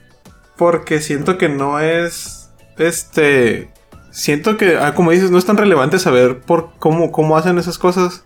porque 0.56 1.00
siento 1.00 1.36
que 1.36 1.48
no 1.48 1.80
es... 1.80 2.50
Este... 2.78 3.70
Siento 4.12 4.56
que, 4.56 4.76
ah, 4.78 4.94
como 4.94 5.10
dices, 5.10 5.30
no 5.30 5.38
es 5.38 5.44
tan 5.44 5.56
relevante 5.56 5.98
saber 5.98 6.40
por 6.40 6.70
cómo, 6.78 7.12
cómo 7.12 7.36
hacen 7.36 7.58
esas 7.58 7.78
cosas. 7.78 8.22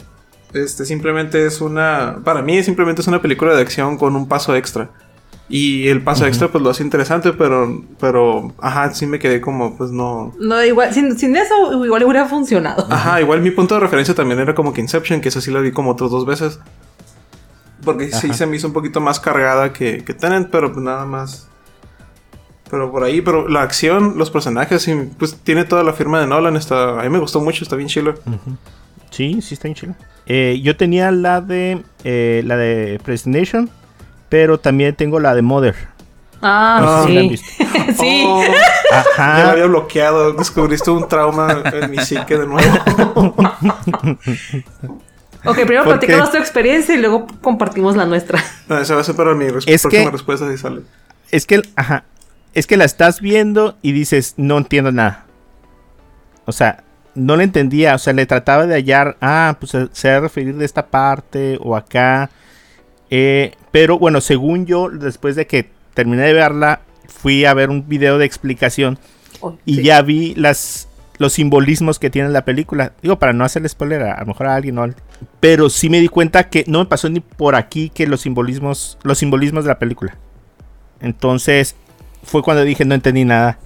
Este, 0.53 0.85
simplemente 0.85 1.47
es 1.47 1.61
una... 1.61 2.19
Para 2.23 2.43
mí, 2.43 2.63
simplemente 2.63 3.01
es 3.01 3.09
una 3.09 3.23
película 3.23 3.55
de 3.55 3.63
acción 3.63 3.97
con 3.97 4.15
un 4.15 4.29
paso 4.29 4.55
extra. 4.55 4.91
Y 5.49 5.89
el 5.89 6.03
paso 6.03 6.27
extra, 6.27 6.49
pues 6.49 6.65
lo 6.65 6.71
hace 6.71 6.83
interesante, 6.83 7.33
pero... 7.33 7.85
Pero, 8.01 8.55
ajá, 8.61 8.95
sí 8.95 9.07
me 9.07 9.19
quedé 9.19 9.41
como, 9.41 9.77
pues 9.77 9.91
no... 9.91 10.33
No, 10.41 10.65
igual, 10.65 10.95
sin, 10.95 11.19
sin 11.19 11.37
eso 11.37 11.85
igual 11.85 12.03
hubiera 12.05 12.27
funcionado. 12.27 12.87
Ajá, 12.91 13.21
igual 13.23 13.43
mi 13.43 13.51
punto 13.51 13.75
de 13.75 13.81
referencia 13.81 14.15
también 14.15 14.41
era 14.41 14.55
como 14.55 14.73
que 14.73 14.81
Inception, 14.81 15.21
que 15.21 15.29
esa 15.29 15.41
sí 15.41 15.51
la 15.51 15.61
vi 15.61 15.71
como 15.71 15.91
otras 15.91 16.11
dos 16.11 16.25
veces. 16.25 16.61
Porque 17.85 18.11
sí 18.11 18.33
se 18.33 18.47
me 18.47 18.57
hizo 18.57 18.67
un 18.67 18.73
poquito 18.73 19.01
más 19.01 19.21
cargada 19.21 19.73
que, 19.73 20.03
que 20.03 20.15
Tenet, 20.15 20.49
pero 20.51 20.73
pues 20.73 20.83
nada 20.83 21.05
más. 21.05 21.49
Pero 22.71 22.91
por 22.91 23.05
ahí, 23.05 23.21
pero 23.21 23.47
la 23.47 23.63
acción, 23.63 24.15
los 24.17 24.31
personajes, 24.31 24.89
y, 24.89 24.95
pues 25.19 25.37
tiene 25.37 25.65
toda 25.65 25.83
la 25.83 25.93
firma 25.93 26.21
de 26.21 26.27
Nolan. 26.27 26.57
Está, 26.57 26.99
a 26.99 27.03
mí 27.03 27.11
me 27.11 27.19
gustó 27.19 27.41
mucho, 27.41 27.63
está 27.63 27.77
bien 27.77 27.89
chilo. 27.89 28.15
Sí, 29.11 29.41
sí 29.43 29.55
está 29.55 29.69
bien 29.69 29.75
chido. 29.75 29.95
Eh, 30.27 30.61
yo 30.63 30.77
tenía 30.77 31.11
la 31.11 31.41
de 31.41 31.83
eh, 32.05 32.43
la 32.47 32.57
de 32.57 32.99
Predestination, 33.05 33.69
pero 34.35 34.59
también 34.59 34.97
tengo 34.97 35.21
la 35.21 35.33
de 35.33 35.43
Mother. 35.43 35.77
Ah, 36.43 36.81
No 36.83 37.03
sé 37.03 37.07
si 37.09 37.15
la 37.15 37.21
sí. 37.21 37.29
visto. 37.29 37.47
sí. 38.03 38.25
Oh, 38.27 38.43
ya 38.43 38.51
la 38.91 39.01
Ajá. 39.01 39.51
había 39.53 39.67
bloqueado, 39.67 40.33
descubriste 40.33 40.91
un 40.91 41.07
trauma 41.07 41.63
en 41.73 41.89
mi 41.89 41.99
psique 41.99 42.37
de 42.37 42.45
nuevo. 42.45 43.35
Ok, 45.47 45.57
primero 45.57 45.85
¿Por 45.85 45.99
platicamos 46.01 46.31
qué? 46.31 46.37
tu 46.39 46.43
experiencia 46.43 46.95
y 46.97 46.99
luego 46.99 47.27
compartimos 47.43 47.95
la 47.97 48.07
nuestra. 48.07 48.43
No, 48.69 48.79
esa 48.79 48.95
va 48.97 49.03
a 49.03 49.05
ser 49.05 49.15
para 49.15 49.35
mi 49.35 49.47
res- 49.49 49.65
Es 49.69 49.83
próxima 49.83 50.05
que- 50.07 50.11
respuesta 50.11 50.51
si 50.51 50.57
sale. 50.59 50.81
Es 51.31 51.47
que, 51.47 51.63
ajá, 51.77 52.03
es 52.55 52.67
que 52.67 52.77
la 52.77 52.85
estás 52.87 53.21
viendo 53.21 53.77
y 53.83 53.93
dices, 53.93 54.35
no 54.37 54.59
entiendo 54.59 54.91
nada. 54.91 55.27
O 56.47 56.51
sea, 56.53 56.83
no 57.15 57.37
le 57.37 57.45
entendía, 57.45 57.95
o 57.95 57.99
sea, 57.99 58.13
le 58.15 58.27
trataba 58.27 58.67
de 58.67 58.75
hallar, 58.75 59.17
ah, 59.21 59.57
pues 59.61 59.71
se- 59.73 59.89
se 59.93 60.11
va 60.11 60.17
a 60.17 60.21
referir 60.21 60.57
de 60.57 60.65
esta 60.65 60.87
parte 60.87 61.57
o 61.63 61.77
acá. 61.77 62.31
Eh, 63.17 63.53
pero 63.71 63.97
bueno, 63.97 64.21
según 64.21 64.67
yo, 64.67 64.91
después 64.91 65.37
de 65.37 65.47
que 65.47 65.71
terminé 65.95 66.23
de 66.23 66.33
verla, 66.33 66.81
fui 67.07 67.45
a 67.45 67.55
ver 67.55 67.71
un 67.71 67.89
video 67.89 68.19
de 68.19 68.25
explicación 68.25 68.99
Oh, 69.41 69.57
y 69.65 69.77
sí. 69.77 69.83
ya 69.85 70.03
vi 70.03 70.35
las 70.35 70.89
los 71.19 71.35
simbolismos 71.35 72.01
que 72.01 72.11
tiene 72.11 72.31
la 72.31 72.45
película. 72.45 72.93
Digo, 73.03 73.21
para 73.21 73.33
no 73.33 73.45
hacerle 73.45 73.69
spoiler, 73.69 74.03
a, 74.03 74.15
a 74.15 74.21
lo 74.23 74.27
mejor 74.27 74.49
a 74.49 74.57
alguien 74.57 74.75
no. 74.75 74.89
Pero 75.39 75.71
sí 75.71 75.89
me 75.89 76.01
di 76.01 76.09
cuenta 76.09 76.49
que 76.51 76.65
no 76.67 76.81
me 76.81 76.87
pasó 76.87 77.09
ni 77.09 77.21
por 77.21 77.55
aquí 77.55 77.89
que 77.89 78.09
los 78.09 78.23
simbolismos, 78.23 78.99
los 79.05 79.19
simbolismos 79.19 79.63
de 79.63 79.69
la 79.69 79.79
película. 79.79 80.17
Entonces, 81.01 81.77
fue 82.25 82.43
cuando 82.43 82.65
dije 82.65 82.85
no 82.85 82.97
entendí 82.97 83.25
nada. 83.25 83.59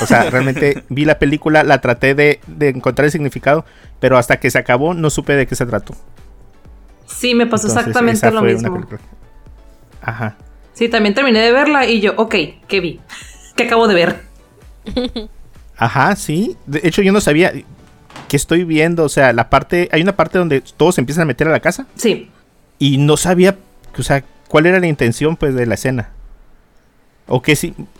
O 0.00 0.06
sea, 0.06 0.22
realmente 0.30 0.84
vi 0.88 1.04
la 1.04 1.18
película, 1.18 1.62
la 1.62 1.82
traté 1.82 2.14
de, 2.14 2.40
de 2.46 2.68
encontrar 2.70 3.04
el 3.04 3.12
significado, 3.12 3.66
pero 4.00 4.16
hasta 4.16 4.38
que 4.40 4.50
se 4.50 4.58
acabó 4.58 4.94
no 4.94 5.10
supe 5.10 5.34
de 5.36 5.46
qué 5.46 5.56
se 5.56 5.66
trató. 5.66 5.94
Sí, 7.08 7.34
me 7.34 7.46
pasó 7.46 7.68
Entonces, 7.68 7.88
exactamente 7.88 8.30
lo 8.30 8.42
mismo. 8.42 8.86
Ajá. 10.02 10.36
Sí, 10.74 10.88
también 10.88 11.14
terminé 11.14 11.40
de 11.40 11.50
verla 11.50 11.86
y 11.86 12.00
yo, 12.00 12.12
ok, 12.16 12.34
¿qué 12.68 12.80
vi? 12.80 13.00
¿Qué 13.56 13.64
acabo 13.64 13.88
de 13.88 13.94
ver? 13.94 14.22
Ajá, 15.76 16.14
sí. 16.16 16.56
De 16.66 16.80
hecho, 16.84 17.02
yo 17.02 17.12
no 17.12 17.20
sabía 17.20 17.52
qué 18.28 18.36
estoy 18.36 18.64
viendo. 18.64 19.04
O 19.04 19.08
sea, 19.08 19.32
la 19.32 19.50
parte. 19.50 19.88
Hay 19.92 20.02
una 20.02 20.14
parte 20.14 20.38
donde 20.38 20.60
todos 20.60 20.94
se 20.94 21.00
empiezan 21.00 21.22
a 21.22 21.26
meter 21.26 21.48
a 21.48 21.50
la 21.50 21.60
casa. 21.60 21.86
Sí. 21.96 22.30
Y 22.78 22.98
no 22.98 23.16
sabía. 23.16 23.56
O 23.96 24.02
sea, 24.02 24.22
cuál 24.48 24.66
era 24.66 24.78
la 24.78 24.86
intención, 24.86 25.36
pues, 25.36 25.54
de 25.54 25.66
la 25.66 25.74
escena. 25.74 26.10
O 27.26 27.42
qué, 27.42 27.56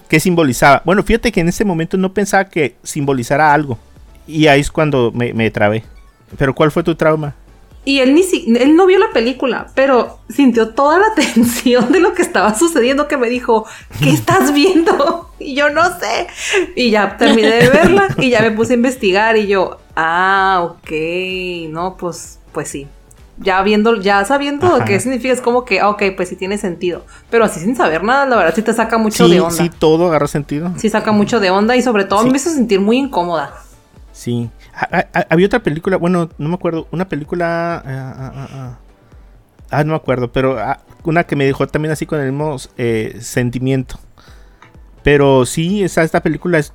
qué 0.08 0.20
simbolizaba. 0.20 0.82
Bueno, 0.84 1.02
fíjate 1.02 1.32
que 1.32 1.40
en 1.40 1.48
ese 1.48 1.64
momento 1.64 1.96
no 1.96 2.14
pensaba 2.14 2.44
que 2.44 2.76
simbolizara 2.82 3.52
algo. 3.52 3.78
Y 4.26 4.46
ahí 4.46 4.60
es 4.60 4.70
cuando 4.70 5.10
me, 5.12 5.32
me 5.32 5.50
trabé. 5.50 5.84
Pero, 6.36 6.54
¿cuál 6.54 6.70
fue 6.70 6.82
tu 6.82 6.94
trauma? 6.94 7.34
Y 7.84 8.00
él 8.00 8.14
ni 8.14 8.22
si, 8.22 8.44
él 8.58 8.76
no 8.76 8.84
vio 8.86 8.98
la 8.98 9.12
película, 9.12 9.68
pero 9.74 10.18
sintió 10.28 10.70
toda 10.70 10.98
la 10.98 11.14
tensión 11.16 11.90
de 11.90 12.00
lo 12.00 12.12
que 12.12 12.22
estaba 12.22 12.54
sucediendo 12.54 13.08
que 13.08 13.16
me 13.16 13.28
dijo, 13.30 13.64
¿qué 14.02 14.10
estás 14.10 14.52
viendo? 14.54 15.30
Y 15.38 15.54
yo 15.54 15.70
no 15.70 15.82
sé. 15.98 16.26
Y 16.76 16.90
ya 16.90 17.16
terminé 17.16 17.48
de 17.50 17.70
verla 17.70 18.08
y 18.18 18.30
ya 18.30 18.40
me 18.42 18.50
puse 18.50 18.72
a 18.74 18.76
investigar 18.76 19.36
y 19.38 19.46
yo, 19.46 19.78
ah, 19.96 20.60
ok, 20.70 20.90
no, 21.70 21.96
pues, 21.96 22.40
pues 22.52 22.68
sí. 22.68 22.86
Ya 23.40 23.62
viendo, 23.62 23.94
ya 23.94 24.24
sabiendo 24.24 24.66
Ajá. 24.66 24.84
qué 24.84 24.98
significa, 24.98 25.32
es 25.32 25.40
como 25.40 25.64
que, 25.64 25.78
ah, 25.80 25.88
ok, 25.90 26.02
pues 26.16 26.28
sí 26.28 26.34
tiene 26.36 26.58
sentido. 26.58 27.04
Pero 27.30 27.44
así 27.44 27.60
sin 27.60 27.76
saber 27.76 28.02
nada, 28.02 28.26
la 28.26 28.34
verdad 28.36 28.52
sí 28.54 28.62
te 28.62 28.74
saca 28.74 28.98
mucho 28.98 29.26
Sí, 29.26 29.32
de 29.34 29.40
onda. 29.40 29.54
sí, 29.56 29.62
Sí. 29.62 29.70
todo 29.78 30.08
agarró 30.08 30.26
sentido. 30.26 30.72
saca 30.90 31.12
mucho 31.12 31.38
de 31.38 31.50
onda 31.50 31.76
y 31.76 31.82
sobre 31.82 32.04
todo 32.04 32.24
Sí. 32.24 32.30
me 32.30 32.36
hizo 32.36 32.50
sentir 32.50 32.80
muy 32.80 32.96
incómoda. 32.98 33.54
Sí. 34.12 34.50
Ah, 34.80 35.06
ah, 35.12 35.26
había 35.30 35.46
otra 35.46 35.60
película, 35.62 35.96
bueno, 35.96 36.30
no 36.38 36.48
me 36.48 36.54
acuerdo, 36.54 36.86
una 36.92 37.08
película... 37.08 37.82
ah, 37.84 38.14
ah, 38.16 38.32
ah, 38.34 38.48
ah. 38.52 38.78
Ah, 39.70 39.84
no 39.84 39.90
me 39.90 39.96
acuerdo, 39.96 40.32
pero 40.32 40.58
ah, 40.58 40.78
una 41.04 41.24
que 41.24 41.36
me 41.36 41.44
dejó 41.44 41.66
también 41.66 41.92
así 41.92 42.06
con 42.06 42.20
el 42.20 42.30
mismo 42.32 42.56
eh, 42.78 43.16
sentimiento. 43.20 43.98
Pero 45.02 45.44
sí, 45.46 45.82
esa, 45.82 46.02
esta 46.04 46.22
película 46.22 46.58
es, 46.58 46.72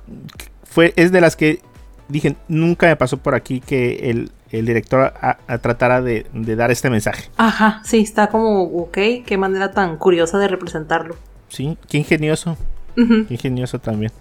fue, 0.64 0.92
es 0.96 1.10
de 1.12 1.20
las 1.20 1.34
que 1.34 1.60
dije, 2.08 2.36
nunca 2.48 2.86
me 2.86 2.96
pasó 2.96 3.16
por 3.18 3.34
aquí 3.34 3.60
que 3.60 4.10
el, 4.10 4.30
el 4.50 4.66
director 4.66 5.12
a- 5.20 5.38
a 5.46 5.58
tratara 5.58 6.02
de, 6.02 6.26
de 6.32 6.56
dar 6.56 6.70
este 6.70 6.88
mensaje. 6.90 7.30
Ajá, 7.36 7.80
sí, 7.84 8.00
está 8.00 8.28
como, 8.28 8.62
ok, 8.62 8.98
qué 9.26 9.36
manera 9.38 9.72
tan 9.72 9.96
curiosa 9.96 10.38
de 10.38 10.48
representarlo. 10.48 11.16
Sí, 11.48 11.76
qué 11.88 11.98
ingenioso, 11.98 12.56
qué 12.94 13.26
ingenioso 13.28 13.78
también. 13.80 14.12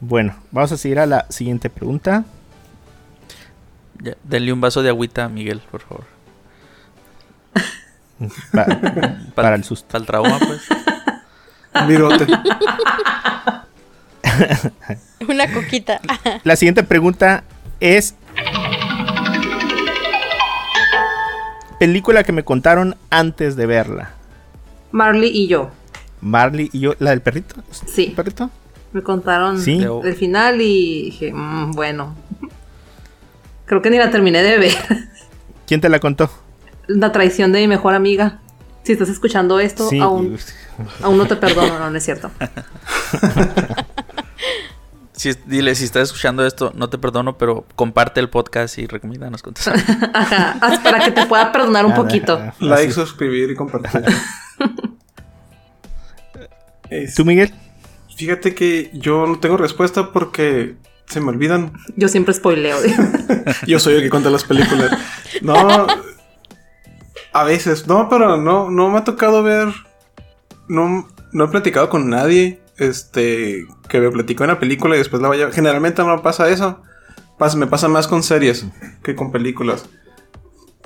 Bueno, 0.00 0.34
vamos 0.50 0.72
a 0.72 0.76
seguir 0.76 0.98
a 0.98 1.06
la 1.06 1.26
siguiente 1.30 1.68
pregunta. 1.70 2.24
Ya, 4.02 4.14
denle 4.24 4.52
un 4.52 4.60
vaso 4.60 4.82
de 4.82 4.88
agüita 4.90 5.24
a 5.24 5.28
Miguel, 5.28 5.60
por 5.70 5.80
favor. 5.82 6.04
Pa- 8.52 8.66
para 9.34 9.54
el 9.56 9.64
susto. 9.64 9.86
Para 9.88 10.00
el 10.00 10.06
trauma, 10.06 10.38
pues. 10.38 10.62
Un 11.74 11.88
virote. 11.88 12.26
Una 15.28 15.52
coquita. 15.52 16.00
La 16.44 16.56
siguiente 16.56 16.82
pregunta 16.82 17.44
es... 17.80 18.14
Película 21.78 22.24
que 22.24 22.32
me 22.32 22.42
contaron 22.42 22.96
antes 23.10 23.54
de 23.56 23.66
verla. 23.66 24.10
Marley 24.92 25.30
y 25.30 25.46
yo. 25.46 25.70
Marley 26.22 26.70
y 26.72 26.80
yo, 26.80 26.94
la 27.00 27.10
del 27.10 27.20
perrito. 27.20 27.56
Sí. 27.70 28.06
¿El 28.06 28.12
perrito? 28.12 28.50
Me 28.92 29.02
contaron 29.02 29.60
Sí. 29.60 29.84
el 30.04 30.14
final 30.14 30.60
y 30.62 31.02
dije, 31.10 31.32
"Mm, 31.34 31.72
bueno. 31.72 32.14
Creo 33.66 33.82
que 33.82 33.90
ni 33.90 33.98
la 33.98 34.10
terminé 34.10 34.42
de 34.42 34.58
ver. 34.58 34.74
¿Quién 35.66 35.80
te 35.80 35.88
la 35.88 35.98
contó? 36.00 36.30
La 36.86 37.12
traición 37.12 37.52
de 37.52 37.60
mi 37.60 37.68
mejor 37.68 37.94
amiga. 37.94 38.40
Si 38.84 38.92
estás 38.92 39.08
escuchando 39.08 39.58
esto, 39.60 39.88
Sí. 39.88 39.98
aún, 39.98 40.38
aún 41.02 41.18
no 41.18 41.26
te 41.26 41.34
perdono, 41.36 41.78
no, 41.78 41.90
no 41.90 41.96
es 41.98 42.04
cierto. 42.04 42.30
Si, 45.12 45.32
dile, 45.46 45.74
si 45.74 45.84
estás 45.84 46.02
escuchando 46.08 46.44
esto, 46.46 46.72
no 46.74 46.90
te 46.90 46.98
perdono, 46.98 47.38
pero 47.38 47.64
comparte 47.74 48.20
el 48.20 48.28
podcast 48.28 48.76
y 48.76 48.86
recomiéndanos 48.86 49.42
con 49.42 49.54
tus 49.54 49.66
amigos. 49.68 49.88
Ajá, 50.12 50.58
para 50.84 51.02
que 51.02 51.10
te 51.10 51.24
pueda 51.24 51.50
perdonar 51.52 51.86
un 51.86 51.94
poquito. 51.94 52.38
Like, 52.60 52.92
suscribir 52.92 53.50
y 53.50 53.54
compartir. 53.54 54.04
¿Tú, 57.16 57.24
Miguel? 57.24 57.54
Fíjate 58.14 58.54
que 58.54 58.90
yo 58.92 59.26
no 59.26 59.38
tengo 59.38 59.56
respuesta 59.56 60.12
porque 60.12 60.76
se 61.06 61.20
me 61.20 61.28
olvidan. 61.30 61.72
Yo 61.96 62.08
siempre 62.08 62.34
spoileo. 62.34 62.80
digo. 62.82 63.02
Yo 63.66 63.78
soy 63.78 63.94
el 63.94 64.02
que 64.02 64.10
cuenta 64.10 64.30
las 64.30 64.44
películas. 64.44 64.90
No. 65.42 65.86
A 67.32 67.44
veces. 67.44 67.86
No, 67.86 68.08
pero 68.08 68.36
no, 68.36 68.70
no 68.70 68.88
me 68.90 68.98
ha 68.98 69.04
tocado 69.04 69.42
ver. 69.42 69.68
No, 70.68 71.08
no 71.32 71.44
he 71.44 71.48
platicado 71.48 71.88
con 71.88 72.08
nadie. 72.10 72.60
Este. 72.78 73.66
Que 73.88 74.00
me 74.00 74.10
platicó 74.10 74.44
una 74.44 74.58
película 74.58 74.94
y 74.94 74.98
después 74.98 75.22
la 75.22 75.28
vaya. 75.28 75.50
Generalmente 75.52 76.02
no 76.02 76.22
pasa 76.22 76.48
eso. 76.48 76.82
Pas- 77.38 77.54
me 77.56 77.66
pasa 77.66 77.88
más 77.88 78.08
con 78.08 78.22
series 78.22 78.66
que 79.02 79.14
con 79.14 79.30
películas. 79.32 79.88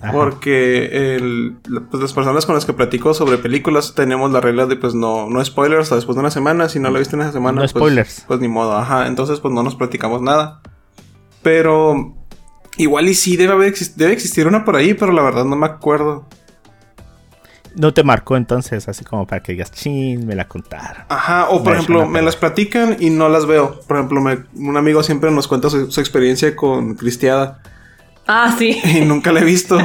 Ajá. 0.02 0.12
Porque 0.12 1.14
el- 1.16 1.56
pues, 1.90 2.02
las 2.02 2.12
personas 2.12 2.46
con 2.46 2.54
las 2.54 2.64
que 2.64 2.72
platico 2.72 3.12
sobre 3.14 3.36
películas 3.38 3.94
tenemos 3.94 4.30
la 4.32 4.40
regla 4.40 4.66
de 4.66 4.76
pues 4.76 4.94
no, 4.94 5.28
no 5.28 5.44
spoilers 5.44 5.82
hasta 5.82 5.96
después 5.96 6.16
de 6.16 6.20
una 6.20 6.30
semana. 6.30 6.68
Si 6.68 6.78
no 6.80 6.90
la 6.90 6.98
viste 6.98 7.16
en 7.16 7.22
esa 7.22 7.32
semana, 7.32 7.56
No 7.56 7.60
pues, 7.60 7.70
spoilers. 7.72 8.24
pues 8.26 8.40
ni 8.40 8.48
modo, 8.48 8.76
ajá. 8.76 9.06
Entonces 9.06 9.40
pues 9.40 9.52
no 9.52 9.62
nos 9.62 9.74
platicamos 9.76 10.22
nada. 10.22 10.60
Pero 11.42 12.14
igual 12.76 13.08
y 13.08 13.14
sí 13.14 13.36
debe, 13.36 13.52
haber 13.52 13.74
debe 13.96 14.12
existir 14.12 14.46
una 14.46 14.64
por 14.64 14.76
ahí, 14.76 14.94
pero 14.94 15.12
la 15.12 15.22
verdad 15.22 15.44
no 15.44 15.56
me 15.56 15.66
acuerdo. 15.66 16.26
No 17.76 17.94
te 17.94 18.02
marcó 18.02 18.36
entonces, 18.36 18.88
así 18.88 19.04
como 19.04 19.26
para 19.28 19.42
que 19.42 19.52
digas, 19.52 19.70
chin, 19.70 20.26
me 20.26 20.34
la 20.34 20.48
contaron. 20.48 21.04
Ajá, 21.08 21.48
o 21.50 21.58
por 21.62 21.72
Me 21.72 21.78
ejemplo, 21.78 22.06
me 22.06 22.20
las 22.20 22.34
platican 22.34 22.96
y 22.98 23.10
no 23.10 23.28
las 23.28 23.46
veo. 23.46 23.80
Por 23.86 23.96
ejemplo, 23.96 24.20
me- 24.20 24.44
un 24.56 24.76
amigo 24.76 25.04
siempre 25.04 25.30
nos 25.30 25.46
cuenta 25.46 25.70
su, 25.70 25.88
su 25.90 26.00
experiencia 26.00 26.56
con 26.56 26.94
Cristiada 26.96 27.62
ah, 28.30 28.54
sí. 28.58 28.80
y 28.84 29.00
nunca 29.04 29.32
la 29.32 29.40
he 29.40 29.44
visto. 29.44 29.76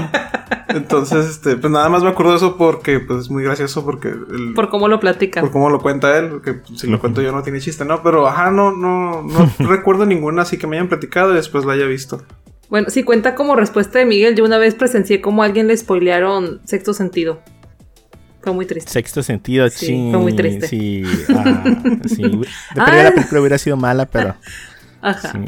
Entonces, 0.70 1.26
este, 1.26 1.56
pues 1.58 1.72
nada 1.72 1.90
más 1.90 2.04
me 2.04 2.10
acuerdo 2.10 2.32
de 2.32 2.38
eso 2.38 2.58
porque 2.58 3.00
pues 3.00 3.22
es 3.22 3.30
muy 3.30 3.44
gracioso 3.44 3.84
porque 3.86 4.10
el- 4.10 4.54
Por 4.56 4.70
cómo 4.70 4.88
lo 4.88 5.00
platican. 5.00 5.44
por 5.44 5.52
cómo 5.52 5.70
lo 5.70 5.80
cuenta 5.80 6.18
él, 6.18 6.30
porque 6.30 6.54
pues, 6.54 6.80
si 6.80 6.88
lo 6.88 7.00
cuento 7.00 7.22
yo 7.22 7.32
no 7.32 7.44
tiene 7.44 7.60
chiste, 7.60 7.86
¿no? 7.86 8.04
Pero 8.04 8.28
ajá, 8.28 8.52
no, 8.52 8.72
no, 8.76 9.22
no 9.24 9.52
recuerdo 9.70 10.06
ninguna 10.06 10.42
así 10.44 10.58
que 10.58 10.68
me 10.68 10.76
hayan 10.78 10.90
platicado 10.90 11.32
y 11.34 11.36
después 11.36 11.66
la 11.66 11.74
haya 11.74 11.86
visto. 11.86 12.24
Bueno, 12.70 12.90
si 12.90 13.04
cuenta 13.04 13.36
como 13.36 13.56
respuesta 13.56 14.00
de 14.00 14.06
Miguel, 14.06 14.36
yo 14.36 14.44
una 14.44 14.58
vez 14.58 14.76
presencié 14.76 15.22
como 15.22 15.44
a 15.44 15.46
alguien 15.46 15.68
le 15.68 15.78
spoilearon 15.78 16.62
sexto 16.66 16.94
sentido. 16.94 17.42
Fue 18.42 18.54
muy 18.54 18.66
triste. 18.66 18.92
Sexto 18.92 19.24
sentido, 19.24 19.68
Sí, 19.70 20.10
fue 20.12 20.20
muy 20.20 20.34
triste. 20.36 20.68
Sí, 20.68 21.04
ah, 21.36 21.64
sí. 22.06 22.22
De 22.24 22.48
Ah. 22.76 23.04
la 23.06 23.12
película 23.12 23.40
hubiera 23.42 23.58
sido 23.58 23.78
mala, 23.78 24.06
pero 24.08 24.36
Ajá. 25.02 25.32
sí. 25.32 25.40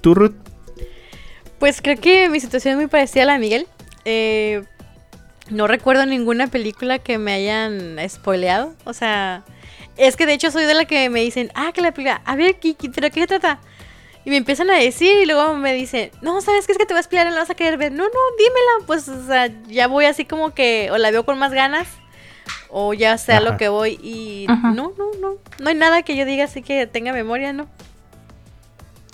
¿Tú, 0.00 0.14
Ruth? 0.14 0.34
Pues 1.58 1.80
creo 1.82 1.96
que 1.98 2.28
mi 2.28 2.40
situación 2.40 2.72
es 2.72 2.76
muy 2.78 2.86
parecida 2.86 3.24
a 3.24 3.26
la 3.26 3.32
de 3.34 3.38
Miguel. 3.40 3.66
Eh, 4.04 4.62
no 5.50 5.66
recuerdo 5.66 6.06
ninguna 6.06 6.46
película 6.46 6.98
que 6.98 7.18
me 7.18 7.32
hayan 7.32 7.96
spoileado. 8.08 8.74
O 8.84 8.92
sea, 8.92 9.44
es 9.96 10.16
que 10.16 10.26
de 10.26 10.34
hecho 10.34 10.50
soy 10.50 10.64
de 10.64 10.74
la 10.74 10.84
que 10.84 11.08
me 11.10 11.20
dicen, 11.20 11.50
ah, 11.54 11.72
que 11.72 11.80
la 11.80 11.92
película, 11.92 12.22
a 12.24 12.36
ver, 12.36 12.56
¿qué, 12.60 12.74
qué- 12.74 12.90
¿pero 12.90 13.10
qué 13.10 13.20
se 13.22 13.26
trata? 13.26 13.58
Y 14.24 14.30
me 14.30 14.36
empiezan 14.36 14.70
a 14.70 14.76
decir 14.76 15.16
y 15.22 15.26
luego 15.26 15.54
me 15.56 15.72
dicen, 15.72 16.10
no, 16.20 16.40
¿sabes 16.42 16.66
qué 16.66 16.72
es 16.72 16.78
que 16.78 16.84
te 16.86 16.92
voy 16.92 16.98
a 16.98 17.00
explicar? 17.00 17.26
No 17.26 17.32
la 17.32 17.40
vas 17.40 17.50
a 17.50 17.54
querer 17.54 17.78
ver. 17.78 17.92
No, 17.92 18.04
no, 18.04 18.10
dímela. 18.38 18.86
Pues, 18.86 19.08
o 19.08 19.26
sea, 19.26 19.48
ya 19.68 19.86
voy 19.88 20.04
así 20.04 20.24
como 20.26 20.54
que 20.54 20.90
o 20.92 20.98
la 20.98 21.10
veo 21.10 21.24
con 21.24 21.38
más 21.38 21.52
ganas 21.52 21.88
o 22.68 22.92
ya 22.92 23.16
sé 23.16 23.32
a 23.32 23.40
lo 23.40 23.56
que 23.56 23.68
voy 23.70 23.98
y 24.02 24.44
Ajá. 24.48 24.70
no, 24.72 24.92
no, 24.98 25.10
no. 25.20 25.36
No 25.58 25.68
hay 25.70 25.74
nada 25.74 26.02
que 26.02 26.14
yo 26.14 26.26
diga 26.26 26.44
así 26.44 26.60
que 26.62 26.86
tenga 26.86 27.12
memoria, 27.12 27.52
¿no? 27.54 27.66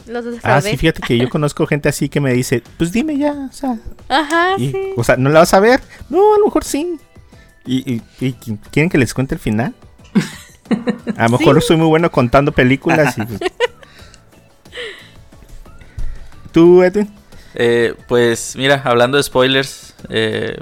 Los 0.07 0.25
Ah, 0.43 0.61
sí, 0.61 0.77
fíjate 0.77 1.01
que 1.01 1.17
yo 1.17 1.29
conozco 1.31 1.67
gente 1.67 1.89
así 1.89 2.09
que 2.09 2.21
me 2.21 2.33
dice, 2.33 2.63
pues 2.79 2.93
dime 2.93 3.17
ya, 3.17 3.33
o 3.33 3.53
sea, 3.53 3.77
Ajá, 4.09 4.55
y- 4.59 4.71
sí. 4.71 4.79
o 4.97 5.05
sea, 5.05 5.17
¿no 5.17 5.31
la 5.31 5.41
vas 5.41 5.55
a 5.55 5.61
ver? 5.61 5.81
No, 6.11 6.35
a 6.35 6.39
lo 6.39 6.45
mejor 6.47 6.65
sí. 6.65 6.99
¿Y, 7.67 7.95
y- 7.95 8.03
y 8.21 8.35
qui- 8.35 8.59
quieren 8.71 8.91
que 8.91 8.99
les 8.99 9.15
cuente 9.15 9.35
el 9.35 9.41
final? 9.41 9.75
A 11.17 11.25
lo 11.29 11.39
mejor 11.39 11.63
soy 11.63 11.77
muy 11.77 11.87
bueno 11.87 12.11
contando 12.11 12.53
películas. 12.53 13.17
y- 13.19 13.23
¿Tú, 16.53 16.83
Edwin? 16.83 17.11
Eh, 17.55 17.95
pues 18.09 18.55
mira, 18.57 18.81
hablando 18.85 19.17
de 19.17 19.23
spoilers, 19.23 19.95
eh, 20.09 20.57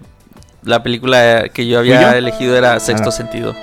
la 0.63 0.83
película 0.83 1.49
que 1.53 1.67
yo 1.67 1.79
había 1.79 2.17
elegido 2.17 2.57
era 2.57 2.79
Sexto 2.81 3.09
Ah. 3.09 3.13
Sentido. 3.13 3.55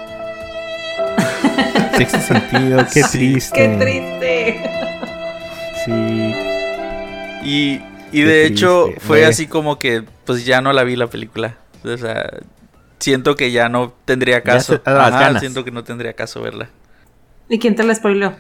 Sexto 1.98 2.20
sentido, 2.22 2.86
qué 2.94 3.04
triste. 3.12 3.56
Qué 3.56 3.68
triste. 3.78 4.69
Sí. 5.86 6.36
Y, 7.44 7.82
y 8.12 8.22
de 8.22 8.46
hecho 8.46 8.86
triste, 8.86 9.02
fue 9.06 9.26
así 9.26 9.48
como 9.48 9.80
que 9.80 10.04
pues 10.26 10.46
ya 10.46 10.62
no 10.62 10.74
la 10.74 10.84
vi 10.84 10.96
la 10.96 11.08
película. 11.08 11.58
O 11.84 11.98
sea, 11.98 12.30
siento 13.00 13.36
que 13.36 13.52
ya 13.52 13.70
no 13.70 13.94
tendría 14.06 14.44
caso. 14.44 14.82
Ajá, 14.86 15.40
siento 15.40 15.64
que 15.64 15.72
no 15.72 15.84
tendría 15.84 16.14
caso 16.14 16.42
verla. 16.42 16.70
¿Y 17.48 17.60
quién 17.60 17.76
te 17.76 17.84
la 17.84 17.96
spoileó? 17.96 18.36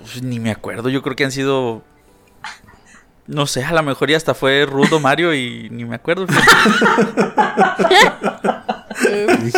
Pues, 0.00 0.22
ni 0.22 0.40
me 0.40 0.50
acuerdo, 0.50 0.88
yo 0.88 1.02
creo 1.02 1.16
que 1.16 1.24
han 1.24 1.32
sido... 1.32 1.82
No 3.26 3.46
sé, 3.46 3.64
a 3.64 3.72
lo 3.72 3.82
mejor 3.84 4.10
ya 4.10 4.16
hasta 4.16 4.34
fue 4.34 4.66
Rudo 4.66 4.98
Mario 4.98 5.32
y 5.32 5.68
ni 5.70 5.84
me 5.84 5.94
acuerdo. 5.94 6.26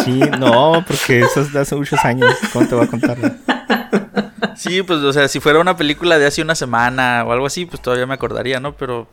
Sí, 0.04 0.20
no, 0.38 0.84
porque 0.86 1.20
eso 1.20 1.40
es 1.40 1.52
de 1.52 1.60
hace 1.60 1.76
muchos 1.76 2.02
años. 2.04 2.34
¿Cómo 2.52 2.66
te 2.66 2.74
voy 2.74 2.84
a 2.84 2.88
contar? 2.88 3.16
Sí, 4.58 4.82
pues, 4.82 5.00
o 5.00 5.12
sea, 5.12 5.28
si 5.28 5.40
fuera 5.40 5.58
una 5.60 5.76
película 5.76 6.18
de 6.18 6.26
hace 6.26 6.42
una 6.42 6.54
semana 6.54 7.24
o 7.26 7.32
algo 7.32 7.46
así, 7.46 7.66
pues 7.66 7.80
todavía 7.82 8.06
me 8.06 8.14
acordaría, 8.14 8.60
¿no? 8.60 8.76
Pero 8.76 9.06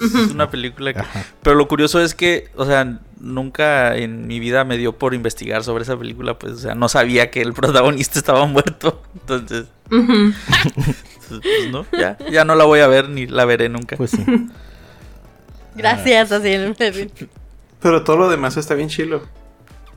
es 0.00 0.12
una 0.30 0.50
película 0.50 0.92
que... 0.92 1.00
Ajá. 1.00 1.24
Pero 1.42 1.56
lo 1.56 1.68
curioso 1.68 2.00
es 2.00 2.14
que, 2.14 2.48
o 2.56 2.66
sea, 2.66 2.98
nunca 3.18 3.96
en 3.96 4.26
mi 4.26 4.40
vida 4.40 4.64
me 4.64 4.76
dio 4.76 4.92
por 4.98 5.14
investigar 5.14 5.64
sobre 5.64 5.84
esa 5.84 5.96
película, 5.96 6.38
pues, 6.38 6.52
o 6.52 6.58
sea, 6.58 6.74
no 6.74 6.88
sabía 6.88 7.30
que 7.30 7.40
el 7.42 7.52
protagonista 7.54 8.18
estaba 8.18 8.44
muerto. 8.46 9.02
Entonces, 9.14 9.66
Ujú. 9.90 10.32
pues, 11.28 11.40
no, 11.70 11.86
ya, 11.98 12.18
ya 12.30 12.44
no 12.44 12.54
la 12.54 12.64
voy 12.64 12.80
a 12.80 12.86
ver 12.88 13.08
ni 13.08 13.26
la 13.26 13.44
veré 13.44 13.68
nunca. 13.68 13.96
Pues 13.96 14.10
sí. 14.10 14.24
Gracias, 15.74 16.32
así. 16.32 16.52
en- 16.52 16.74
Pero 17.80 18.02
todo 18.04 18.16
lo 18.16 18.28
demás 18.30 18.56
está 18.56 18.74
bien 18.74 18.88
chilo. 18.88 19.22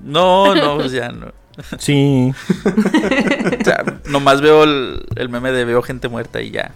No, 0.01 0.53
no, 0.55 0.75
pues 0.77 0.91
ya 0.91 1.09
no. 1.09 1.31
Sí. 1.77 2.33
O 3.61 3.63
sea, 3.63 3.83
nomás 4.05 4.41
veo 4.41 4.63
el, 4.63 5.05
el 5.15 5.29
meme 5.29 5.51
de 5.51 5.65
veo 5.65 5.81
gente 5.81 6.07
muerta 6.07 6.41
y 6.41 6.51
ya. 6.51 6.71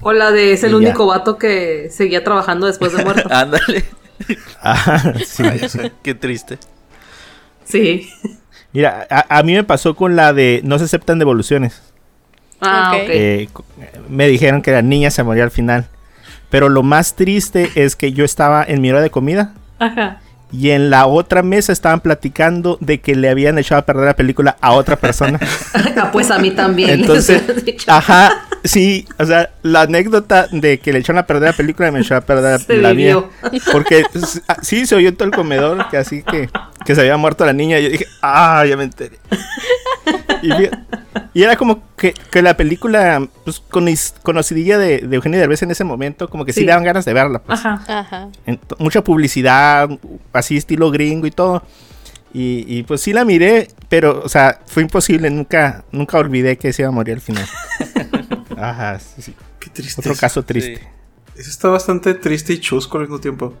O 0.00 0.12
la 0.12 0.30
de 0.30 0.52
es 0.52 0.62
el 0.64 0.70
Y 0.70 0.72
ya. 0.72 0.76
único 0.78 1.06
vato 1.06 1.38
que 1.38 1.88
seguía 1.90 2.24
trabajando 2.24 2.66
después 2.66 2.92
de 2.96 3.04
muerto. 3.04 3.28
Ándale. 3.30 3.84
Ah, 4.62 5.12
sí. 5.26 5.42
Qué 6.02 6.14
triste. 6.14 6.58
Sí. 7.64 8.10
Mira, 8.72 9.06
a, 9.10 9.38
a 9.38 9.42
mí 9.42 9.54
me 9.54 9.64
pasó 9.64 9.94
con 9.96 10.16
la 10.16 10.32
de 10.32 10.60
No 10.64 10.78
se 10.78 10.84
aceptan 10.84 11.18
devoluciones. 11.18 11.82
Ah, 12.60 12.92
Ok. 12.94 13.00
Eh, 13.08 13.48
me 14.08 14.28
dijeron 14.28 14.62
que 14.62 14.72
la 14.72 14.82
niña 14.82 15.10
se 15.10 15.22
moría 15.22 15.44
al 15.44 15.50
final. 15.50 15.86
Pero 16.50 16.68
lo 16.68 16.82
más 16.82 17.14
triste 17.16 17.70
es 17.74 17.96
que 17.96 18.12
yo 18.12 18.24
estaba 18.24 18.64
en 18.64 18.80
mi 18.80 18.90
hora 18.90 19.00
de 19.02 19.10
comida 19.10 19.52
Ajá. 19.80 20.20
Y 20.52 20.70
en 20.70 20.90
la 20.90 21.06
otra 21.06 21.42
mesa 21.42 21.72
estaban 21.72 22.00
platicando 22.00 22.78
de 22.80 23.00
que 23.00 23.16
le 23.16 23.28
habían 23.28 23.58
echado 23.58 23.80
a 23.80 23.84
perder 23.84 24.04
la 24.06 24.14
película 24.16 24.56
a 24.60 24.72
otra 24.72 24.96
persona. 24.96 25.38
Ah, 25.98 26.10
pues 26.12 26.30
a 26.30 26.38
mí 26.38 26.50
también. 26.50 26.90
Entonces, 26.90 27.42
ajá, 27.86 28.46
sí, 28.64 29.06
o 29.18 29.24
sea, 29.24 29.48
la 29.62 29.82
anécdota 29.82 30.46
de 30.50 30.78
que 30.78 30.92
le 30.92 30.98
echaron 30.98 31.18
a 31.18 31.26
perder 31.26 31.50
la 31.50 31.56
película 31.56 31.90
me 31.90 32.00
echó 32.00 32.16
a 32.16 32.20
perder 32.20 32.60
Se 32.60 32.76
la 32.76 32.90
vivió. 32.92 33.30
mía. 33.50 33.62
Porque 33.72 34.04
ah, 34.46 34.56
sí 34.60 34.84
se 34.84 34.94
oyó 34.94 35.08
en 35.08 35.16
todo 35.16 35.24
el 35.26 35.34
comedor 35.34 35.88
que 35.88 35.96
así 35.96 36.22
que, 36.22 36.50
que 36.86 36.94
se 36.94 37.00
había 37.02 37.16
muerto 37.16 37.44
la 37.44 37.52
niña. 37.52 37.78
Y 37.78 37.84
yo 37.84 37.90
dije, 37.90 38.06
ah, 38.22 38.64
ya 38.66 38.76
me 38.76 38.84
enteré. 38.84 39.18
Y, 40.42 40.50
y 41.34 41.42
era 41.42 41.56
como 41.56 41.82
que, 41.96 42.14
que 42.30 42.40
la 42.42 42.56
película, 42.56 43.26
pues, 43.44 43.62
conis- 43.70 44.14
conocidilla 44.22 44.78
de, 44.78 44.98
de 44.98 45.16
Eugenio 45.16 45.38
Derbez 45.40 45.62
en 45.62 45.70
ese 45.70 45.84
momento, 45.84 46.28
como 46.30 46.44
que 46.44 46.52
sí, 46.52 46.60
Sí. 46.60 46.66
le 46.66 46.70
daban 46.72 46.84
ganas 46.84 47.04
de 47.04 47.12
verla. 47.12 47.40
Pues. 47.40 47.58
Ajá. 47.64 47.82
Ajá. 47.98 48.28
En- 48.46 48.60
mucha 48.78 49.02
publicidad, 49.02 49.88
así 50.32 50.56
estilo 50.56 50.90
gringo 50.90 51.26
y 51.26 51.30
todo. 51.30 51.62
Y, 52.32 52.64
y, 52.68 52.82
pues 52.82 53.00
sí 53.00 53.12
la 53.14 53.24
miré, 53.24 53.68
pero, 53.88 54.20
o 54.22 54.28
sea, 54.28 54.60
fue 54.66 54.82
imposible, 54.82 55.30
nunca, 55.30 55.84
nunca 55.90 56.18
olvidé 56.18 56.58
que 56.58 56.72
se 56.72 56.82
iba 56.82 56.90
a 56.90 56.92
morir 56.92 57.14
al 57.14 57.20
final. 57.22 57.46
Ajá, 58.58 58.98
sí, 59.00 59.22
sí. 59.22 59.34
Qué 59.58 59.70
triste. 59.70 60.00
Otro 60.02 60.14
caso 60.14 60.42
triste. 60.42 60.86
Eso 61.34 61.50
está 61.50 61.68
bastante 61.68 62.14
triste 62.14 62.52
y 62.52 62.60
chusco 62.60 62.98
al 62.98 63.04
mismo 63.04 63.20
tiempo. 63.20 63.54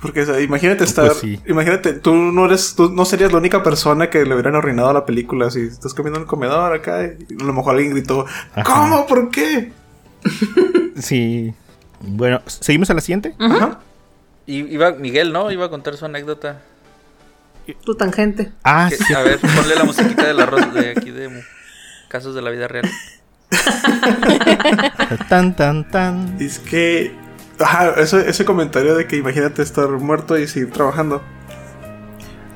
Porque, 0.00 0.22
o 0.22 0.26
sea, 0.26 0.40
imagínate 0.40 0.84
estar. 0.84 1.06
Pues 1.08 1.18
sí. 1.18 1.40
Imagínate, 1.46 1.92
tú 1.94 2.14
no 2.14 2.46
eres. 2.46 2.74
Tú 2.74 2.90
no 2.90 3.04
serías 3.04 3.32
la 3.32 3.38
única 3.38 3.62
persona 3.62 4.08
que 4.10 4.24
le 4.24 4.32
hubieran 4.34 4.54
arruinado 4.54 4.92
la 4.92 5.04
película. 5.04 5.50
Si 5.50 5.60
estás 5.60 5.92
comiendo 5.94 6.18
en 6.18 6.22
el 6.22 6.28
comedor 6.28 6.72
acá 6.74 7.04
y 7.04 7.34
a 7.40 7.44
lo 7.44 7.52
mejor 7.52 7.74
alguien 7.76 7.92
gritó: 7.94 8.24
Ajá. 8.54 8.62
¿Cómo? 8.64 9.06
¿Por 9.06 9.30
qué? 9.30 9.72
Sí. 10.96 11.54
Bueno, 12.00 12.40
¿seguimos 12.46 12.90
a 12.90 12.94
la 12.94 13.00
siguiente? 13.00 13.34
Ajá. 13.38 13.80
Y 14.46 14.58
iba 14.72 14.92
Miguel, 14.92 15.32
¿no? 15.32 15.50
Iba 15.50 15.66
a 15.66 15.68
contar 15.70 15.96
su 15.96 16.04
anécdota. 16.04 16.60
Tu 17.84 17.94
tangente. 17.94 18.50
Ah, 18.64 18.88
Que- 18.90 18.96
sí. 18.96 19.14
A 19.14 19.20
ver, 19.22 19.38
ponle 19.56 19.76
la 19.76 19.84
musiquita 19.84 20.26
del 20.26 20.40
arroz 20.40 20.74
de 20.74 20.90
aquí 20.90 21.10
de 21.10 21.42
casos 22.08 22.34
de 22.34 22.42
la 22.42 22.50
vida 22.50 22.68
real. 22.68 22.90
Tan, 25.28 25.54
tan, 25.56 25.88
tan. 25.90 26.36
Es 26.40 26.58
que. 26.58 27.12
Ajá, 27.60 27.90
ese, 28.00 28.28
ese 28.28 28.44
comentario 28.44 28.94
de 28.94 29.06
que 29.06 29.16
imagínate 29.16 29.62
estar 29.62 29.88
muerto 29.88 30.38
y 30.38 30.48
seguir 30.48 30.70
trabajando. 30.72 31.22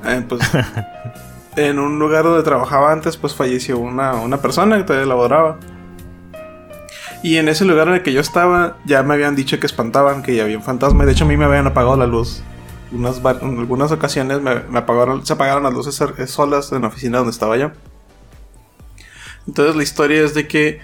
Eh, 0.05 0.25
pues. 0.29 0.43
en 1.57 1.79
un 1.79 1.99
lugar 1.99 2.25
donde 2.25 2.43
trabajaba 2.43 2.93
antes, 2.93 3.17
pues 3.17 3.35
falleció 3.35 3.79
una, 3.79 4.15
una 4.15 4.39
persona 4.39 4.77
que 4.77 4.85
todavía 4.85 5.07
laboraba. 5.07 5.59
Y 7.23 7.37
en 7.37 7.49
ese 7.49 7.65
lugar 7.65 7.89
en 7.89 7.95
el 7.95 8.03
que 8.03 8.13
yo 8.13 8.21
estaba, 8.21 8.77
ya 8.85 9.03
me 9.03 9.15
habían 9.15 9.35
dicho 9.35 9.59
que 9.59 9.67
espantaban, 9.67 10.23
que 10.23 10.35
ya 10.35 10.45
había 10.45 10.59
un 10.59 10.63
fantasma. 10.63 11.05
Y 11.05 11.07
de 11.07 11.13
hecho, 11.13 11.25
a 11.25 11.29
mí 11.29 11.37
me 11.37 11.47
habían 11.47 11.67
apagado 11.67 11.97
la 11.97 12.07
luz. 12.07 12.43
Unas, 12.93 13.19
en 13.19 13.59
algunas 13.59 13.91
ocasiones 13.93 14.41
me, 14.41 14.61
me 14.61 14.79
apagaron, 14.79 15.25
se 15.25 15.33
apagaron 15.33 15.63
las 15.63 15.73
luces 15.73 15.99
eh, 16.19 16.27
solas 16.27 16.71
en 16.73 16.83
la 16.83 16.89
oficina 16.89 17.19
donde 17.19 17.31
estaba 17.31 17.57
yo. 17.57 17.71
Entonces, 19.47 19.75
la 19.75 19.83
historia 19.83 20.23
es 20.23 20.35
de 20.35 20.47
que 20.47 20.81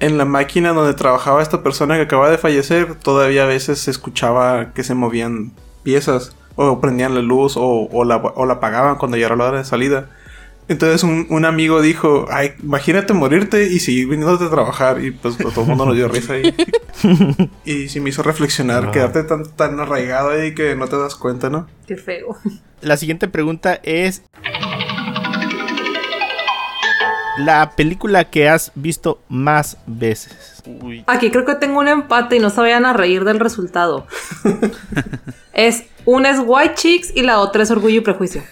en 0.00 0.18
la 0.18 0.24
máquina 0.24 0.72
donde 0.72 0.94
trabajaba 0.94 1.42
esta 1.42 1.62
persona 1.62 1.96
que 1.96 2.02
acaba 2.02 2.30
de 2.30 2.38
fallecer, 2.38 2.94
todavía 2.94 3.44
a 3.44 3.46
veces 3.46 3.80
se 3.80 3.90
escuchaba 3.90 4.72
que 4.72 4.84
se 4.84 4.94
movían 4.94 5.52
piezas, 5.82 6.36
o 6.56 6.80
prendían 6.80 7.14
la 7.14 7.22
luz, 7.22 7.56
o, 7.56 7.88
o 7.90 8.04
la, 8.04 8.16
o 8.16 8.46
la 8.46 8.54
apagaban 8.54 8.96
cuando 8.96 9.16
ya 9.16 9.26
era 9.26 9.36
la 9.36 9.46
hora 9.46 9.58
de 9.58 9.64
salida. 9.64 10.10
Entonces 10.68 11.02
un, 11.02 11.26
un 11.30 11.46
amigo 11.46 11.80
dijo, 11.80 12.26
ay, 12.30 12.52
imagínate 12.62 13.14
morirte 13.14 13.72
y 13.72 13.78
seguir 13.80 14.08
viniéndote 14.08 14.44
a 14.44 14.50
trabajar. 14.50 15.02
Y 15.02 15.12
pues 15.12 15.38
todo 15.38 15.62
el 15.62 15.66
mundo 15.66 15.86
nos 15.86 15.96
dio 15.96 16.08
risa 16.08 16.34
ahí. 16.34 16.54
y 17.64 17.88
sí 17.88 18.00
me 18.00 18.10
hizo 18.10 18.22
reflexionar, 18.22 18.90
quedarte 18.90 19.24
tan, 19.24 19.48
tan 19.56 19.80
arraigado 19.80 20.30
ahí 20.30 20.54
que 20.54 20.76
no 20.76 20.86
te 20.86 20.98
das 20.98 21.14
cuenta, 21.14 21.48
¿no? 21.48 21.66
Qué 21.86 21.96
feo. 21.96 22.36
La 22.82 22.96
siguiente 22.96 23.28
pregunta 23.28 23.80
es. 23.82 24.22
La 27.38 27.70
película 27.76 28.24
que 28.24 28.48
has 28.48 28.72
visto 28.74 29.20
más 29.28 29.76
veces. 29.86 30.62
Uy. 30.66 31.04
Aquí 31.06 31.30
creo 31.30 31.44
que 31.44 31.54
tengo 31.54 31.78
un 31.78 31.88
empate 31.88 32.36
y 32.36 32.40
no 32.40 32.50
se 32.50 32.60
vayan 32.60 32.84
a 32.84 32.92
reír 32.92 33.24
del 33.24 33.40
resultado. 33.40 34.06
es 35.52 35.84
una 36.04 36.30
es 36.30 36.40
White 36.44 36.74
Chicks 36.74 37.12
y 37.14 37.22
la 37.22 37.40
otra 37.40 37.62
es 37.62 37.70
Orgullo 37.70 37.96
y 37.98 38.00
Prejuicio. 38.00 38.42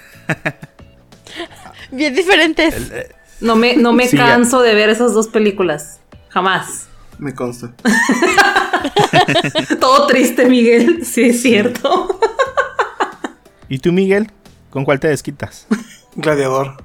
Bien 1.91 2.14
diferentes. 2.14 2.93
No 3.41 3.57
me, 3.57 3.76
no 3.76 3.93
me 3.93 4.09
Sí, 4.09 4.16
ya. 4.16 4.26
canso 4.26 4.62
de 4.62 4.74
ver 4.74 4.89
esas 4.89 5.12
dos 5.12 5.28
películas. 5.28 6.01
Jamás. 6.28 6.87
Me 7.18 7.34
consta. 7.34 7.72
Todo 9.80 10.07
triste, 10.07 10.47
Miguel. 10.47 11.05
Sí, 11.05 11.30
es 11.30 11.43
cierto. 11.43 12.18
¿Y 13.68 13.78
tú, 13.78 13.93
Miguel? 13.93 14.30
¿Con 14.70 14.84
cuál 14.84 15.01
te 15.01 15.09
desquitas? 15.09 15.66
Gladiador. 16.14 16.76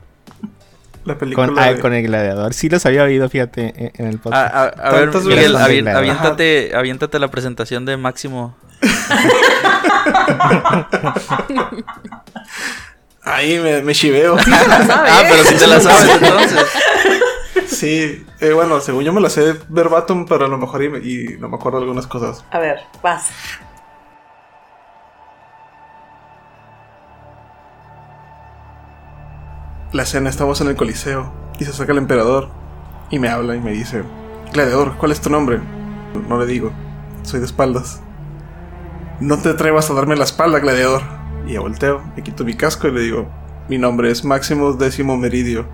La 1.06 1.18
película. 1.18 1.48
Con, 1.48 1.58
ah, 1.60 1.74
con 1.82 1.94
el 1.94 2.04
gladiador. 2.04 2.54
Sí 2.54 2.70
los 2.70 2.86
había 2.86 3.04
oído, 3.04 3.28
fíjate, 3.30 3.74
en, 3.76 3.92
en 3.98 4.08
el 4.08 4.16
A, 4.16 4.20
podcast. 4.22 4.56
a- 4.56 4.64
a 4.66 4.92
ver, 4.92 5.04
Tantas 5.12 5.24
Miguel, 5.26 5.56
Ajá. 5.56 5.66
aviéntate, 5.98 6.72
aviéntate 6.76 7.18
la 7.20 7.30
presentación 7.30 7.86
de 7.86 7.98
Máximo. 7.98 8.56
Ahí 13.24 13.60
me, 13.60 13.82
me 13.84 13.94
chiveo. 13.94 14.36
Ah, 14.48 15.24
pero 15.30 15.44
si 15.44 15.56
te 15.56 15.68
la 15.68 15.80
sabes 15.82 16.10
entonces. 16.22 16.66
sí, 17.68 18.26
eh, 18.40 18.54
bueno, 18.54 18.80
según 18.82 19.04
yo 19.04 19.14
me 19.14 19.22
la 19.22 19.30
sé 19.30 19.56
verbatim, 19.70 20.26
pero 20.26 20.46
a 20.46 20.48
lo 20.48 20.58
mejor 20.58 20.84
y, 20.84 20.90
me- 20.90 21.00
y 21.00 21.38
no 21.40 21.50
me 21.50 21.56
acuerdo 21.56 21.78
algunas 21.80 22.08
cosas. 22.08 22.44
A 22.52 22.60
ver, 22.60 22.80
vas. 23.04 23.30
La 29.92 30.04
escena, 30.04 30.30
estamos 30.30 30.62
en 30.62 30.68
el 30.68 30.76
coliseo 30.76 31.32
y 31.60 31.66
se 31.66 31.74
saca 31.74 31.92
el 31.92 31.98
emperador 31.98 32.50
y 33.10 33.20
me 33.20 33.30
habla 33.30 33.56
y 33.56 33.60
me 33.60 33.72
dice, 33.72 34.04
Gladiador, 34.54 34.94
¿cuál 34.98 35.12
es 35.12 35.20
tu 35.22 35.30
nombre? 35.30 35.60
No 36.30 36.40
le 36.40 36.46
digo, 36.46 36.72
soy 37.24 37.40
de 37.40 37.46
espaldas. 37.46 38.02
No 39.20 39.38
te 39.38 39.50
atrevas 39.50 39.90
a 39.90 39.94
darme 39.94 40.16
la 40.16 40.24
espalda, 40.24 40.60
gladiador. 40.60 41.02
Y 41.46 41.58
volteo, 41.58 42.02
me 42.16 42.24
quito 42.24 42.44
mi 42.46 42.54
casco 42.56 42.88
y 42.88 42.92
le 42.92 43.02
digo, 43.02 43.28
mi 43.68 43.78
nombre 43.78 44.10
es 44.12 44.24
Máximo 44.24 44.74
Décimo 44.74 45.18
Meridio. 45.18 45.66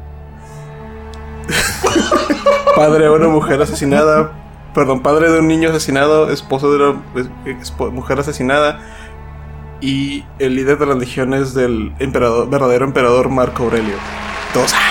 padre 2.76 3.06
de 3.06 3.10
una 3.10 3.28
mujer 3.28 3.62
asesinada, 3.62 4.32
perdón, 4.74 5.02
padre 5.02 5.32
de 5.32 5.40
un 5.40 5.48
niño 5.48 5.70
asesinado, 5.70 6.30
esposo 6.32 6.72
de 6.72 6.78
una 6.90 7.02
espo- 7.46 7.92
mujer 7.92 8.20
asesinada 8.20 8.80
y 9.82 10.24
el 10.40 10.56
líder 10.56 10.78
de 10.78 10.86
las 10.86 10.98
legiones 10.98 11.54
del 11.54 11.94
emperador, 12.00 12.50
verdadero 12.50 12.86
emperador 12.86 13.30
Marco 13.30 13.64
Aurelio. 13.64 13.96
Todos. 14.54 14.74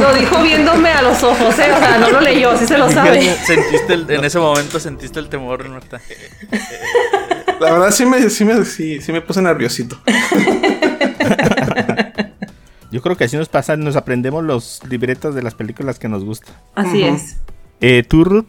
Lo 0.00 0.14
dijo 0.14 0.42
viéndome 0.42 0.90
a 0.90 1.02
los 1.02 1.22
ojos, 1.22 1.58
¿eh? 1.58 1.72
O 1.72 1.78
sea, 1.78 1.98
no 1.98 2.10
lo 2.10 2.20
leyó, 2.20 2.56
sí 2.58 2.66
se 2.66 2.78
lo 2.78 2.90
sabe. 2.90 3.34
Sentiste 3.46 3.94
el- 3.94 4.10
en 4.10 4.24
ese 4.24 4.38
momento 4.38 4.80
sentiste 4.80 5.18
el 5.20 5.28
temor, 5.28 5.68
Marta. 5.68 6.00
La 7.60 7.72
verdad 7.72 7.90
sí 7.90 8.04
me, 8.06 8.28
sí 8.30 8.44
me, 8.44 8.64
sí, 8.64 9.00
sí 9.00 9.12
me 9.12 9.20
puse 9.20 9.42
nerviosito. 9.42 9.98
Yo 12.90 13.02
creo 13.02 13.16
que 13.16 13.24
así 13.24 13.36
nos 13.36 13.48
pasa, 13.48 13.76
nos 13.76 13.96
aprendemos 13.96 14.44
los 14.44 14.80
libretos 14.88 15.34
de 15.34 15.42
las 15.42 15.54
películas 15.54 15.98
que 15.98 16.08
nos 16.08 16.24
gustan. 16.24 16.54
Así 16.74 17.02
es. 17.02 17.36
Eh, 17.80 18.04
¿Tú, 18.06 18.24
Ruth? 18.24 18.46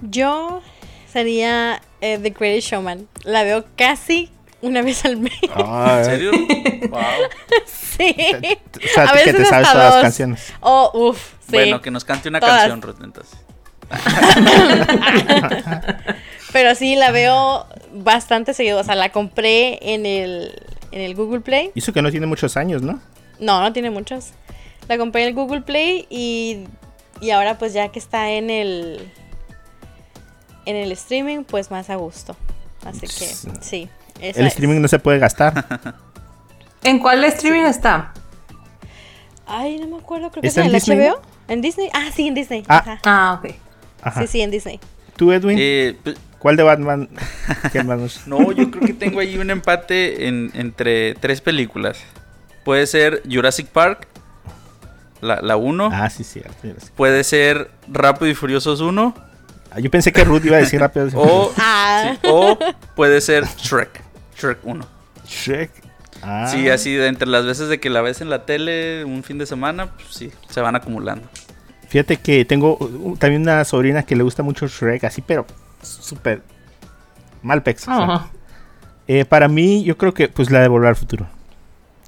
Yo 0.00 0.62
sería 1.12 1.82
eh, 2.00 2.18
The 2.22 2.30
Greatest 2.30 2.68
Showman. 2.70 3.08
La 3.24 3.42
veo 3.44 3.64
casi 3.76 4.30
una 4.60 4.82
vez 4.82 5.04
al 5.04 5.16
mes. 5.18 5.32
Ah, 5.54 5.98
¿En 6.00 6.04
serio? 6.04 6.30
Wow. 6.90 7.00
sí. 7.66 8.14
O 8.18 8.88
sea, 8.94 9.04
A 9.10 9.12
que 9.12 9.24
te 9.24 9.32
veces 9.32 9.48
sabes 9.48 9.70
todas 9.70 9.94
las 9.94 10.02
canciones. 10.02 10.52
Oh, 10.60 10.90
uff, 10.94 11.32
sí. 11.46 11.52
Bueno, 11.56 11.80
que 11.80 11.90
nos 11.90 12.04
cante 12.04 12.28
una 12.28 12.40
Todas. 12.40 12.58
canción, 12.68 12.82
Ruth, 12.82 13.00
entonces. 13.02 13.36
Pero 16.52 16.74
sí, 16.74 16.96
la 16.96 17.10
veo 17.10 17.66
bastante 17.92 18.54
seguido. 18.54 18.80
O 18.80 18.84
sea, 18.84 18.94
la 18.94 19.10
compré 19.12 19.78
en 19.94 20.06
el, 20.06 20.52
en 20.92 21.00
el 21.00 21.14
Google 21.14 21.40
Play. 21.40 21.70
Hizo 21.74 21.92
que 21.92 22.02
no 22.02 22.10
tiene 22.10 22.26
muchos 22.26 22.56
años, 22.56 22.82
¿no? 22.82 23.00
No, 23.38 23.60
no 23.60 23.72
tiene 23.72 23.90
muchos. 23.90 24.30
La 24.88 24.96
compré 24.98 25.22
en 25.22 25.28
el 25.28 25.34
Google 25.34 25.60
Play 25.60 26.06
y, 26.10 26.64
y 27.20 27.30
ahora 27.30 27.58
pues 27.58 27.72
ya 27.74 27.88
que 27.88 27.98
está 27.98 28.30
en 28.30 28.50
el 28.50 29.10
en 30.68 30.76
el 30.76 30.92
streaming, 30.92 31.44
pues 31.44 31.70
más 31.70 31.88
a 31.90 31.96
gusto. 31.96 32.36
Así 32.84 33.00
que 33.00 33.60
sí. 33.62 33.88
El 34.20 34.30
es. 34.46 34.52
streaming 34.52 34.80
no 34.80 34.88
se 34.88 34.98
puede 34.98 35.18
gastar. 35.18 35.94
¿En 36.84 36.98
cuál 36.98 37.24
streaming 37.24 37.62
está? 37.64 38.12
Ay, 39.46 39.78
no 39.78 39.86
me 39.88 39.96
acuerdo, 40.02 40.30
creo 40.30 40.42
que 40.42 40.48
es 40.48 40.52
¿Está 40.56 40.60
en 40.62 40.68
en 40.68 40.74
el 40.74 40.80
Disney? 40.80 40.98
HBO. 41.08 41.22
¿En 41.48 41.60
Disney? 41.62 41.88
Ah, 41.94 42.10
sí, 42.14 42.28
en 42.28 42.34
Disney. 42.34 42.64
Ah. 42.68 42.78
Ajá. 42.78 43.00
Ah, 43.04 43.40
ok. 43.42 43.54
Ajá. 44.02 44.20
Sí, 44.20 44.26
sí, 44.26 44.40
en 44.42 44.50
Disney. 44.50 44.78
¿Tú, 45.16 45.32
Edwin? 45.32 45.56
Eh, 45.60 45.96
pues, 46.04 46.16
¿Cuál 46.38 46.56
de 46.56 46.62
Batman? 46.62 47.08
No, 48.26 48.52
yo 48.52 48.70
creo 48.70 48.86
que 48.86 48.92
tengo 48.92 49.20
ahí 49.20 49.38
un 49.38 49.50
empate 49.50 50.28
en- 50.28 50.50
entre 50.54 51.14
tres 51.14 51.40
películas. 51.40 51.98
Puede 52.64 52.86
ser 52.86 53.22
Jurassic 53.28 53.66
Park, 53.68 54.06
la 55.20 55.56
1. 55.56 55.90
Ah, 55.92 56.10
sí, 56.10 56.22
cierto. 56.22 56.54
sé. 56.62 56.90
Puede 56.94 57.24
ser 57.24 57.70
Rápido 57.88 58.30
y 58.30 58.34
Furiosos 58.34 58.80
1. 58.80 59.14
Ah, 59.70 59.80
Yo 59.80 59.90
pensé 59.90 60.12
que 60.12 60.24
Ruth 60.24 60.44
iba 60.44 60.56
a 60.56 60.60
decir 60.60 60.80
rápido. 60.80 61.08
O, 61.14 61.52
Ah. 61.58 62.12
sí, 62.14 62.28
o 62.30 62.58
puede 62.96 63.20
ser 63.20 63.44
Shrek. 63.44 64.02
Shrek 64.36 64.58
1. 64.62 64.86
Shrek. 65.26 65.70
Ah. 66.22 66.48
Sí, 66.50 66.68
así 66.68 66.94
de 66.94 67.06
entre 67.08 67.28
las 67.28 67.44
veces 67.44 67.68
de 67.68 67.78
que 67.80 67.90
la 67.90 68.00
ves 68.00 68.20
en 68.20 68.30
la 68.30 68.44
tele 68.44 69.04
un 69.04 69.22
fin 69.22 69.38
de 69.38 69.46
semana, 69.46 69.92
pues 69.94 70.08
sí, 70.10 70.32
se 70.48 70.60
van 70.60 70.74
acumulando. 70.74 71.28
Fíjate 71.88 72.16
que 72.18 72.44
tengo 72.44 72.76
uh, 72.80 73.16
también 73.16 73.42
una 73.42 73.64
sobrina 73.64 74.02
que 74.02 74.16
le 74.16 74.22
gusta 74.22 74.42
mucho 74.42 74.66
Shrek, 74.66 75.04
así, 75.04 75.22
pero 75.22 75.46
súper 75.82 76.42
mal 77.42 77.62
pex. 77.62 77.82
o 77.88 77.94
sea. 77.94 78.04
Ajá. 78.04 78.28
Eh, 79.06 79.24
para 79.24 79.48
mí, 79.48 79.84
yo 79.84 79.96
creo 79.96 80.12
que 80.12 80.28
pues 80.28 80.50
la 80.50 80.60
de 80.60 80.68
Volver 80.68 80.88
al 80.90 80.96
Futuro. 80.96 81.26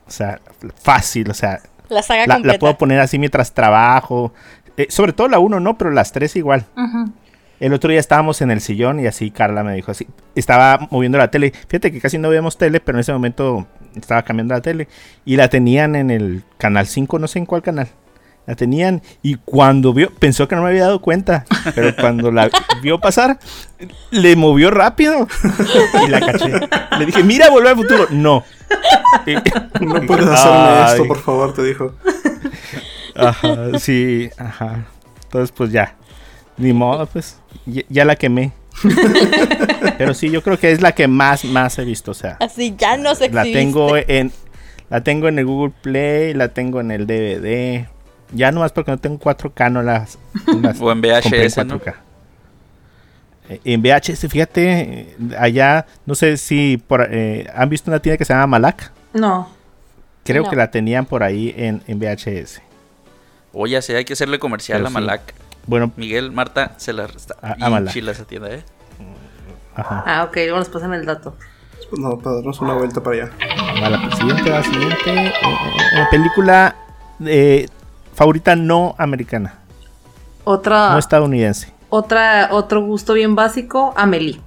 O 0.06 0.10
sea, 0.10 0.40
fácil, 0.82 1.30
o 1.30 1.34
sea, 1.34 1.60
La 1.88 2.02
saga 2.02 2.26
la, 2.26 2.58
puedo 2.58 2.76
poner 2.76 2.98
así 3.00 3.18
mientras 3.18 3.54
trabajo. 3.54 4.34
Eh, 4.76 4.88
sobre 4.90 5.12
todo 5.12 5.28
la 5.28 5.38
1, 5.38 5.60
¿no? 5.60 5.78
Pero 5.78 5.90
las 5.92 6.12
tres 6.12 6.36
igual. 6.36 6.66
Ujú. 6.76 7.12
El 7.60 7.74
otro 7.74 7.90
día 7.90 8.00
estábamos 8.00 8.40
en 8.40 8.50
el 8.50 8.60
sillón 8.60 9.00
y 9.00 9.06
así 9.06 9.30
Carla 9.30 9.62
me 9.62 9.74
dijo 9.74 9.90
así. 9.90 10.06
Estaba 10.34 10.88
moviendo 10.90 11.18
la 11.18 11.30
tele. 11.30 11.52
Fíjate 11.68 11.92
que 11.92 12.00
casi 12.00 12.16
no 12.18 12.30
vemos 12.30 12.56
tele, 12.56 12.80
pero 12.80 12.96
en 12.96 13.00
ese 13.00 13.12
momento 13.12 13.66
estaba 13.94 14.22
cambiando 14.22 14.54
la 14.54 14.62
tele. 14.62 14.88
Y 15.26 15.36
la 15.36 15.48
tenían 15.48 15.94
en 15.94 16.10
el 16.10 16.42
canal 16.58 16.86
5, 16.86 17.18
no 17.18 17.28
sé 17.28 17.38
en 17.38 17.46
cuál 17.46 17.60
canal. 17.62 17.88
La 18.46 18.54
tenían 18.56 19.02
y 19.22 19.34
cuando 19.36 19.92
vio, 19.92 20.10
pensó 20.18 20.48
que 20.48 20.56
no 20.56 20.62
me 20.62 20.70
había 20.70 20.84
dado 20.84 21.02
cuenta. 21.02 21.44
Pero 21.74 21.94
cuando 22.00 22.32
la 22.32 22.48
vio 22.82 22.98
pasar, 22.98 23.38
le 24.10 24.34
movió 24.36 24.70
rápido. 24.70 25.28
Y 26.06 26.10
la 26.10 26.20
caché. 26.20 26.52
Le 26.98 27.06
dije, 27.06 27.22
mira, 27.22 27.50
volver 27.50 27.68
al 27.72 27.76
futuro. 27.76 28.06
No. 28.10 28.42
Y- 29.26 29.34
No 29.84 30.00
puedes 30.06 30.26
hacerme 30.30 30.92
esto, 30.92 31.06
por 31.06 31.18
favor, 31.20 31.52
te 31.54 31.62
dijo. 31.62 31.94
Ajá, 33.14 33.78
sí, 33.78 34.30
ajá. 34.38 34.86
Entonces, 35.24 35.52
pues 35.52 35.70
ya. 35.72 35.94
Ni 36.60 36.72
modo, 36.72 37.06
pues. 37.06 37.38
Ya, 37.66 37.82
ya 37.88 38.04
la 38.04 38.14
quemé. 38.16 38.52
Pero 39.98 40.14
sí, 40.14 40.30
yo 40.30 40.42
creo 40.42 40.58
que 40.58 40.70
es 40.72 40.80
la 40.80 40.92
que 40.92 41.08
más, 41.08 41.44
más 41.44 41.78
he 41.78 41.84
visto. 41.84 42.12
O 42.12 42.14
sea, 42.14 42.36
Así 42.40 42.74
ya 42.78 42.96
no 42.96 43.14
se 43.14 43.28
la 43.30 43.42
tengo 43.42 43.96
en. 43.96 44.32
La 44.88 45.02
tengo 45.02 45.28
en 45.28 45.38
el 45.38 45.46
Google 45.46 45.72
Play, 45.82 46.34
la 46.34 46.48
tengo 46.48 46.80
en 46.80 46.90
el 46.90 47.06
DVD. 47.06 47.86
Ya 48.32 48.50
nomás 48.52 48.72
porque 48.72 48.90
no 48.90 48.98
tengo 48.98 49.18
4K, 49.18 49.70
no 49.72 49.82
las. 49.82 50.18
las 50.62 50.80
O 50.80 50.90
en 50.92 51.00
VHS, 51.00 51.64
¿no? 51.66 51.80
Eh, 53.48 53.60
En 53.64 53.82
VHS, 53.82 54.28
fíjate, 54.28 55.16
allá, 55.38 55.86
no 56.06 56.14
sé 56.14 56.36
si 56.36 56.76
por, 56.76 57.08
eh, 57.10 57.48
han 57.54 57.68
visto 57.68 57.90
una 57.90 58.00
tienda 58.00 58.16
que 58.18 58.24
se 58.24 58.32
llama 58.32 58.46
Malak. 58.46 58.92
No. 59.12 59.48
Creo 60.24 60.44
No. 60.44 60.50
que 60.50 60.56
la 60.56 60.70
tenían 60.70 61.06
por 61.06 61.22
ahí 61.22 61.54
en, 61.56 61.82
en 61.86 61.98
VHS. 61.98 62.60
Oye, 63.52 63.76
así 63.76 63.92
hay 63.92 64.04
que 64.04 64.12
hacerle 64.12 64.38
comercial 64.38 64.78
Pero 64.78 64.86
a 64.88 64.90
sí. 64.90 64.94
Bueno, 65.70 65.92
Miguel, 65.96 66.32
Marta, 66.32 66.72
se 66.78 66.92
la 66.92 67.04
está 67.04 67.36
A- 67.40 67.52
a 67.52 67.54
bien 67.54 67.70
Malac. 67.70 67.92
chila 67.94 68.10
esa 68.10 68.24
tienda, 68.24 68.50
¿eh? 68.50 68.64
ajá. 69.76 70.02
Ah, 70.04 70.24
ok, 70.24 70.36
nos 70.48 70.68
pasan 70.68 70.92
el 70.94 71.06
dato. 71.06 71.36
No, 71.96 72.18
para 72.18 72.34
darnos 72.36 72.60
una 72.60 72.74
vuelta 72.74 73.00
para 73.00 73.22
allá. 73.22 73.30
Va 73.80 73.88
la 73.88 74.16
siguiente, 74.16 74.50
la 74.50 74.64
siguiente. 74.64 74.96
eh, 75.06 75.26
eh, 75.28 75.32
eh, 75.92 76.04
película 76.10 76.74
eh, 77.24 77.68
favorita 78.16 78.56
no 78.56 78.96
americana, 78.98 79.60
Otra, 80.42 80.90
no 80.90 80.98
estadounidense. 80.98 81.72
otra, 81.88 82.48
otro 82.50 82.84
gusto 82.84 83.12
bien 83.12 83.36
básico, 83.36 83.94
Amelie. 83.96 84.40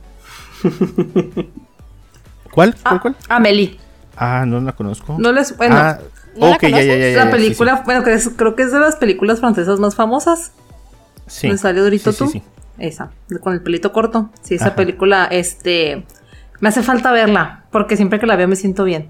¿Cuál? 0.61 0.73
¿Cuál? 2.51 2.75
Ah, 2.83 2.99
¿Cuál? 3.01 3.15
Amelie. 3.29 3.79
Ah, 4.17 4.43
no 4.45 4.59
la 4.59 4.73
conozco. 4.73 5.15
No 5.17 5.31
les, 5.31 5.55
bueno, 5.55 5.75
ah, 5.77 5.99
¿no 6.35 6.47
la 6.49 6.55
ok, 6.57 6.63
ya, 6.63 6.69
ya, 6.81 6.83
ya, 6.83 7.09
ya, 7.11 7.17
la 7.19 7.25
sí, 7.27 7.31
película, 7.31 7.81
bueno, 7.85 8.03
creo 8.03 8.55
que 8.57 8.63
es 8.63 8.71
de 8.73 8.79
las 8.81 8.97
películas 8.97 9.39
francesas 9.39 9.79
más 9.79 9.95
famosas. 9.95 10.51
Sí. 11.27 11.47
¿Me 11.49 11.57
salió 11.57 11.83
Dorito 11.83 12.11
Sí, 12.11 12.17
tú? 12.17 12.27
sí. 12.29 12.41
Esa, 12.77 13.11
con 13.41 13.53
el 13.53 13.61
pelito 13.61 13.91
corto. 13.93 14.29
Sí, 14.41 14.55
esa 14.55 14.67
Ajá. 14.67 14.75
película, 14.75 15.25
este, 15.25 16.05
me 16.59 16.69
hace 16.69 16.81
falta 16.83 17.11
verla, 17.11 17.65
porque 17.71 17.95
siempre 17.95 18.19
que 18.19 18.25
la 18.25 18.35
veo 18.35 18.47
me 18.47 18.55
siento 18.55 18.83
bien. 18.83 19.09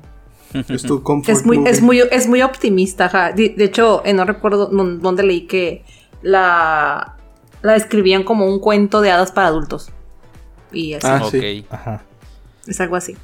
Es 0.69 0.83
tu 0.83 1.01
comfort 1.01 1.29
Es 1.35 1.45
muy, 1.45 1.57
movie. 1.57 1.71
es 1.71 1.81
muy, 1.81 1.99
es 2.11 2.27
muy 2.27 2.41
optimista, 2.43 3.05
ajá. 3.05 3.31
De, 3.31 3.49
de 3.49 3.63
hecho, 3.63 4.03
eh, 4.05 4.13
no 4.13 4.25
recuerdo 4.25 4.69
dó- 4.69 4.99
dónde 4.99 5.23
leí 5.23 5.47
que 5.47 5.83
la, 6.21 7.15
la 7.61 7.73
describían 7.73 8.23
como 8.23 8.45
un 8.47 8.59
cuento 8.59 9.01
de 9.01 9.11
hadas 9.11 9.31
para 9.31 9.47
adultos. 9.47 9.89
Y 10.71 10.93
así, 10.93 11.07
Ah, 11.09 11.21
sí. 11.31 11.65
Ajá. 11.69 12.03
es 12.67 12.79
algo 12.81 12.95
así. 12.97 13.15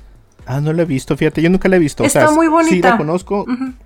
Ah, 0.52 0.60
no 0.62 0.74
la 0.74 0.82
he 0.82 0.86
visto, 0.86 1.16
fíjate, 1.16 1.44
yo 1.44 1.50
nunca 1.52 1.70
la 1.70 1.76
he 1.76 1.80
visto. 1.80 2.02
o 2.02 2.06
Está 2.08 2.22
sea, 2.26 2.32
muy 2.36 2.48
Sí 2.48 2.50
bonita. 2.52 2.90
la 2.92 2.98
conozco, 2.98 3.46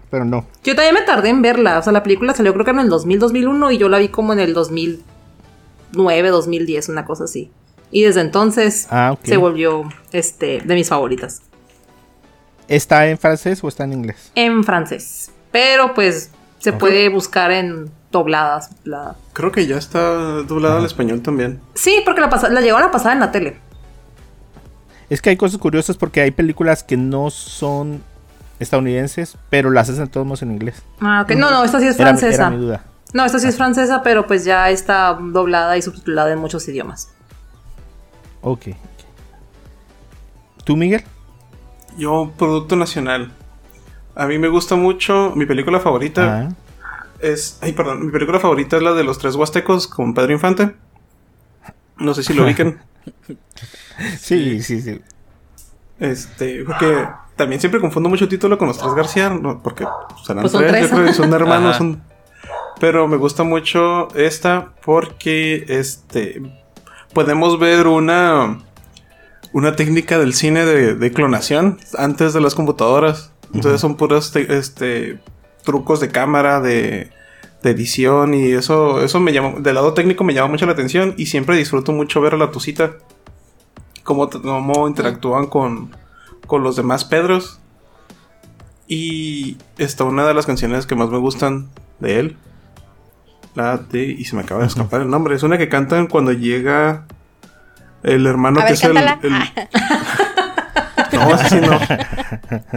pero 0.10 0.24
no. 0.24 0.46
Yo 0.64 0.76
también 0.76 0.94
me 0.96 1.02
tardé 1.02 1.28
en 1.30 1.42
verla. 1.42 1.78
O 1.80 1.84
sea, 1.84 1.92
la 1.92 2.04
película 2.04 2.34
salió 2.34 2.54
creo 2.54 2.64
que 2.64 2.72
en 2.72 2.80
el 2.80 2.88
2000, 2.90 3.20
2001 3.20 3.72
y 3.72 3.78
yo 3.78 3.90
la 3.90 3.98
vi 4.00 4.08
como 4.08 4.32
en 4.32 4.40
el 4.40 4.54
2009, 4.54 6.30
2010, 6.30 6.88
una 6.90 7.04
cosa 7.04 7.26
así. 7.26 7.52
Y 7.92 8.04
desde 8.04 8.22
entonces 8.22 8.88
Ah, 8.90 9.18
se 9.24 9.36
volvió 9.38 9.84
este, 10.14 10.62
de 10.64 10.74
mis 10.76 10.88
favoritas. 10.88 11.42
¿Está 12.68 13.08
en 13.08 13.18
francés 13.18 13.62
o 13.64 13.68
está 13.68 13.84
en 13.84 13.94
inglés? 13.94 14.32
En 14.36 14.64
francés. 14.64 15.32
Pero 15.52 15.94
pues 15.94 16.32
se 16.60 16.72
puede 16.74 17.10
buscar 17.10 17.52
en 17.52 17.92
dobladas. 18.12 18.70
la- 18.86 19.16
Creo 19.34 19.52
que 19.52 19.68
ya 19.68 19.76
está 19.78 20.00
doblada 20.44 20.78
al 20.80 20.86
español 20.86 21.22
también. 21.22 21.60
Sí, 21.76 22.02
porque 22.06 22.22
la, 22.22 22.30
la 22.50 22.62
llegaron 22.62 22.88
a 22.88 22.92
pasar 22.92 23.12
en 23.14 23.20
la 23.20 23.32
tele. 23.32 23.58
Es 25.14 25.22
que 25.22 25.30
hay 25.30 25.38
cosas 25.38 25.60
curiosas 25.60 25.96
porque 25.96 26.22
hay 26.22 26.32
películas 26.32 26.82
que 26.84 26.98
no 26.98 27.30
son 27.30 28.02
estadounidenses, 28.60 29.38
pero 29.52 29.70
las 29.70 29.88
hacen 29.88 30.08
todos 30.08 30.26
modos 30.26 30.42
en 30.42 30.52
inglés. 30.52 30.82
Ah, 31.02 31.22
ok. 31.24 31.36
No, 31.36 31.52
no, 31.52 31.64
esta 31.64 31.80
sí 31.80 31.86
es 31.86 31.98
francesa. 31.98 32.34
Era, 32.34 32.50
mi 32.50 32.58
duda. 32.58 32.84
No, 33.14 33.24
esta 33.24 33.38
sí 33.38 33.48
es 33.48 33.56
francesa, 33.56 34.02
pero 34.02 34.26
pues 34.26 34.44
ya 34.44 34.72
está 34.72 35.14
doblada 35.22 35.78
y 35.78 35.84
subtitulada 35.84 36.32
en 36.32 36.40
muchos 36.40 36.68
idiomas. 36.68 37.10
Ok. 38.42 38.70
ok. 38.70 38.76
¿Tú, 40.64 40.76
Miguel? 40.76 41.04
Yo, 41.96 42.32
producto 42.36 42.76
nacional. 42.76 43.32
A 44.16 44.26
mí 44.26 44.40
me 44.40 44.48
gusta 44.48 44.76
mucho. 44.76 45.34
Mi 45.36 45.46
película 45.46 45.80
favorita 45.80 46.50
Ah, 46.50 47.06
es. 47.20 47.60
Ay, 47.62 47.74
perdón. 47.74 48.04
Mi 48.04 48.12
película 48.12 48.40
favorita 48.40 48.78
es 48.78 48.82
la 48.82 48.94
de 48.94 49.04
los 49.04 49.20
tres 49.20 49.36
huastecos 49.36 49.88
con 49.88 50.16
Pedro 50.16 50.34
Infante. 50.34 50.74
No 51.98 52.14
sé 52.14 52.24
si 52.24 52.34
lo 52.34 52.44
ubican. 52.46 52.82
sí, 54.20 54.62
sí, 54.62 54.82
sí. 54.82 55.02
Este, 56.00 56.64
porque 56.66 57.08
también 57.36 57.62
siempre 57.62 57.80
confundo 57.80 58.10
mucho 58.10 58.26
el 58.26 58.30
título 58.30 58.58
con 58.58 58.68
los 58.68 58.78
tres 58.78 58.94
García, 58.94 59.30
¿no? 59.30 59.62
porque 59.62 59.86
serán 60.26 60.42
Pues 60.42 60.52
son 60.52 60.62
tres, 60.62 60.72
tres. 60.72 60.90
yo 60.90 60.96
creo 60.96 61.08
que 61.08 61.14
son 61.14 61.34
hermanos, 61.34 61.78
son- 61.78 62.02
pero 62.80 63.08
me 63.08 63.18
gusta 63.18 63.44
mucho 63.44 64.14
esta 64.16 64.74
porque 64.84 65.64
este 65.70 66.42
podemos 67.14 67.60
ver 67.60 67.88
una 67.88 68.58
una 69.54 69.76
técnica 69.76 70.18
del 70.18 70.34
cine 70.34 70.66
de, 70.66 70.96
de 70.96 71.12
clonación 71.14 71.78
antes 71.98 72.34
de 72.34 72.42
las 72.42 72.56
computadoras. 72.56 73.32
Entonces 73.54 73.80
son 73.80 73.96
puros 73.96 74.32
te- 74.32 74.58
este 74.58 75.20
trucos 75.64 76.00
de 76.02 76.10
cámara, 76.10 76.60
de, 76.60 77.12
de 77.64 77.70
edición 77.72 78.34
y 78.36 78.52
eso, 78.52 79.02
eso 79.02 79.20
me 79.20 79.32
llama, 79.34 79.54
del 79.60 79.74
lado 79.76 79.94
técnico 79.94 80.24
me 80.24 80.34
llama 80.34 80.50
mucho 80.50 80.66
la 80.68 80.74
atención 80.74 81.16
y 81.18 81.26
siempre 81.28 81.56
disfruto 81.58 81.92
mucho 81.94 82.22
ver 82.22 82.34
a 82.36 82.38
la 82.38 82.52
Tucita 82.52 82.92
cómo, 84.04 84.30
cómo 84.30 84.88
interactúan 84.88 85.48
con, 85.48 85.96
con 86.46 86.62
los 86.64 86.76
demás 86.76 87.06
Pedros. 87.06 87.60
Y 88.88 89.58
está 89.78 90.04
una 90.04 90.28
de 90.28 90.34
las 90.34 90.46
canciones 90.46 90.86
que 90.86 90.94
más 90.96 91.10
me 91.10 91.18
gustan 91.18 91.70
de 92.00 92.20
él. 92.20 92.38
La 93.56 93.78
de. 93.78 94.04
Y 94.04 94.26
se 94.26 94.36
me 94.36 94.42
acaba 94.42 94.62
de 94.62 94.68
escapar 94.68 95.02
el 95.02 95.10
nombre. 95.10 95.36
Es 95.36 95.44
una 95.44 95.58
que 95.58 95.70
cantan 95.70 96.08
cuando 96.08 96.34
llega 96.34 97.06
el 98.04 98.28
hermano 98.28 98.60
A 98.60 98.64
que 98.66 98.74
ver, 98.74 98.74
es 98.74 98.84
el. 98.84 98.94
cántala. 98.94 99.20
el- 99.24 99.34
No, 101.20 101.34
ese 101.36 101.50
sí 101.50 101.62
no. 101.62 101.80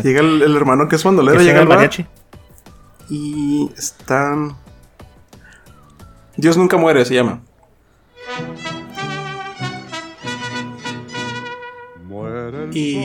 Llega 0.02 0.20
el, 0.20 0.42
el 0.42 0.56
hermano 0.56 0.88
que 0.88 0.96
es 0.96 1.02
bandolero, 1.04 1.40
llega 1.40 1.60
el 1.60 1.66
bar 1.66 1.78
mariachi. 1.78 2.06
y 3.10 3.70
están. 3.76 4.56
Dios 6.36 6.56
nunca 6.56 6.76
muere, 6.76 7.04
se 7.04 7.14
llama. 7.14 7.40
Y, 12.72 12.96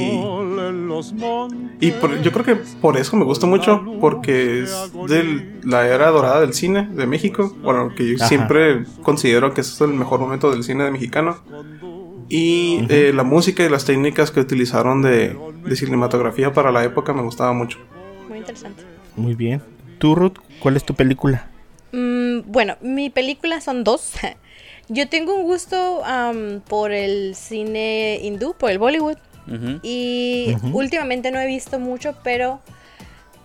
y 1.80 1.92
por- 1.92 2.22
yo 2.22 2.32
creo 2.32 2.46
que 2.46 2.56
por 2.82 2.98
eso 2.98 3.16
me 3.16 3.24
gusta 3.26 3.48
mucho, 3.48 3.84
porque 4.00 4.64
es 4.64 4.92
de 5.08 5.60
la 5.64 5.88
era 5.88 6.10
dorada 6.10 6.42
del 6.42 6.54
cine 6.54 6.88
de 6.92 7.08
México. 7.08 7.56
Bueno, 7.64 7.94
que 7.96 8.08
yo 8.08 8.16
Ajá. 8.18 8.28
siempre 8.28 8.84
considero 9.02 9.54
que 9.54 9.62
ese 9.62 9.74
es 9.74 9.82
el 9.82 9.94
mejor 9.94 10.20
momento 10.20 10.52
del 10.52 10.64
cine 10.64 10.84
de 10.84 10.92
mexicano. 10.92 11.38
Y 12.30 12.86
eh, 12.90 13.12
la 13.14 13.24
música 13.24 13.64
y 13.64 13.70
las 13.70 13.86
técnicas 13.86 14.32
que 14.32 14.40
utilizaron 14.40 15.02
de, 15.02 15.38
de 15.66 15.76
cinematografía 15.76 16.54
para 16.54 16.72
la 16.72 16.84
época 16.84 17.14
me 17.14 17.22
gustaba 17.22 17.52
mucho. 17.54 17.78
Muy 18.30 18.40
interesante. 18.40 18.84
Muy 19.16 19.36
bien. 19.36 19.62
¿Tú, 20.00 20.16
Ruth, 20.16 20.38
cuál 20.60 20.78
es 20.78 20.84
tu 20.86 20.94
película? 20.94 21.48
Mm, 21.92 22.42
bueno, 22.46 22.78
mi 22.82 23.10
película 23.10 23.62
son 23.62 23.84
dos. 23.84 24.14
Yo 24.90 25.08
tengo 25.08 25.36
un 25.36 25.44
gusto 25.44 26.04
por 26.68 26.92
el 26.92 27.36
cine 27.36 28.20
hindú, 28.22 28.54
por 28.54 28.72
el 28.72 28.80
Bollywood. 28.80 29.18
Y 29.84 30.56
últimamente 30.72 31.32
no 31.32 31.40
he 31.40 31.48
visto 31.48 31.80
mucho, 31.80 32.16
pero 32.24 32.62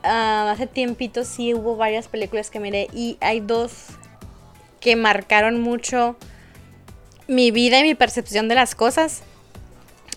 ah, 0.04 0.50
hace 0.52 0.66
tiempito 0.66 1.24
sí 1.24 1.54
hubo 1.54 1.76
varias 1.76 2.06
películas 2.06 2.50
que 2.50 2.60
miré 2.60 2.86
y 2.92 3.16
hay 3.20 3.40
dos 3.40 3.86
que 4.78 4.94
marcaron 4.94 5.60
mucho 5.60 6.16
mi 7.26 7.50
vida 7.50 7.80
y 7.80 7.82
mi 7.82 7.94
percepción 7.94 8.48
de 8.48 8.54
las 8.54 8.74
cosas. 8.74 9.22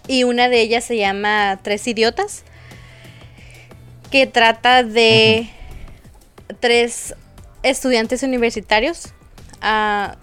Y 0.08 0.24
una 0.24 0.50
de 0.50 0.62
ellas 0.62 0.84
se 0.84 0.98
llama 0.98 1.60
Tres 1.62 1.88
Idiotas, 1.88 2.44
que 4.12 4.28
trata 4.28 4.84
de 4.84 5.50
tres 6.60 7.16
estudiantes 7.64 8.24
universitarios. 8.24 9.10
ah, 9.62 10.16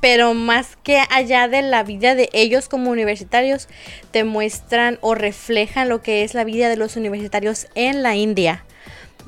pero 0.00 0.34
más 0.34 0.76
que 0.82 1.00
allá 1.10 1.48
de 1.48 1.62
la 1.62 1.82
vida 1.82 2.14
de 2.14 2.28
ellos 2.34 2.68
como 2.68 2.90
universitarios, 2.90 3.68
te 4.10 4.22
muestran 4.22 4.98
o 5.00 5.14
reflejan 5.14 5.88
lo 5.88 6.02
que 6.02 6.24
es 6.24 6.34
la 6.34 6.44
vida 6.44 6.68
de 6.68 6.76
los 6.76 6.96
universitarios 6.96 7.68
en 7.74 8.02
la 8.02 8.14
India. 8.14 8.66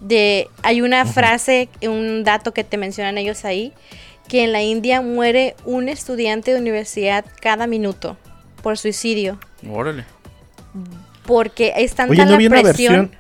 De, 0.03 0.49
hay 0.63 0.83
una 0.83 1.07
frase, 1.07 1.71
un 1.81 2.25
dato 2.25 2.53
que 2.53 2.63
te 2.63 2.77
mencionan 2.77 3.17
ellos 3.17 3.47
ahí, 3.47 3.73
que 4.29 4.45
en 4.45 4.53
la 4.53 4.61
India 4.63 5.01
muere 5.01 5.57
un 5.65 5.89
estudiante 5.89 6.53
de 6.53 6.61
universidad 6.61 7.25
cada 7.41 7.67
minuto 7.67 8.19
por 8.63 8.77
suicidio. 8.77 9.39
Órale. 9.71 10.05
Porque 11.25 11.73
es 11.77 11.95
tanta 11.95 12.13
Oye, 12.13 12.25
¿no 12.27 12.33
la 12.33 12.37
presión. 12.63 12.63
versión? 12.63 13.11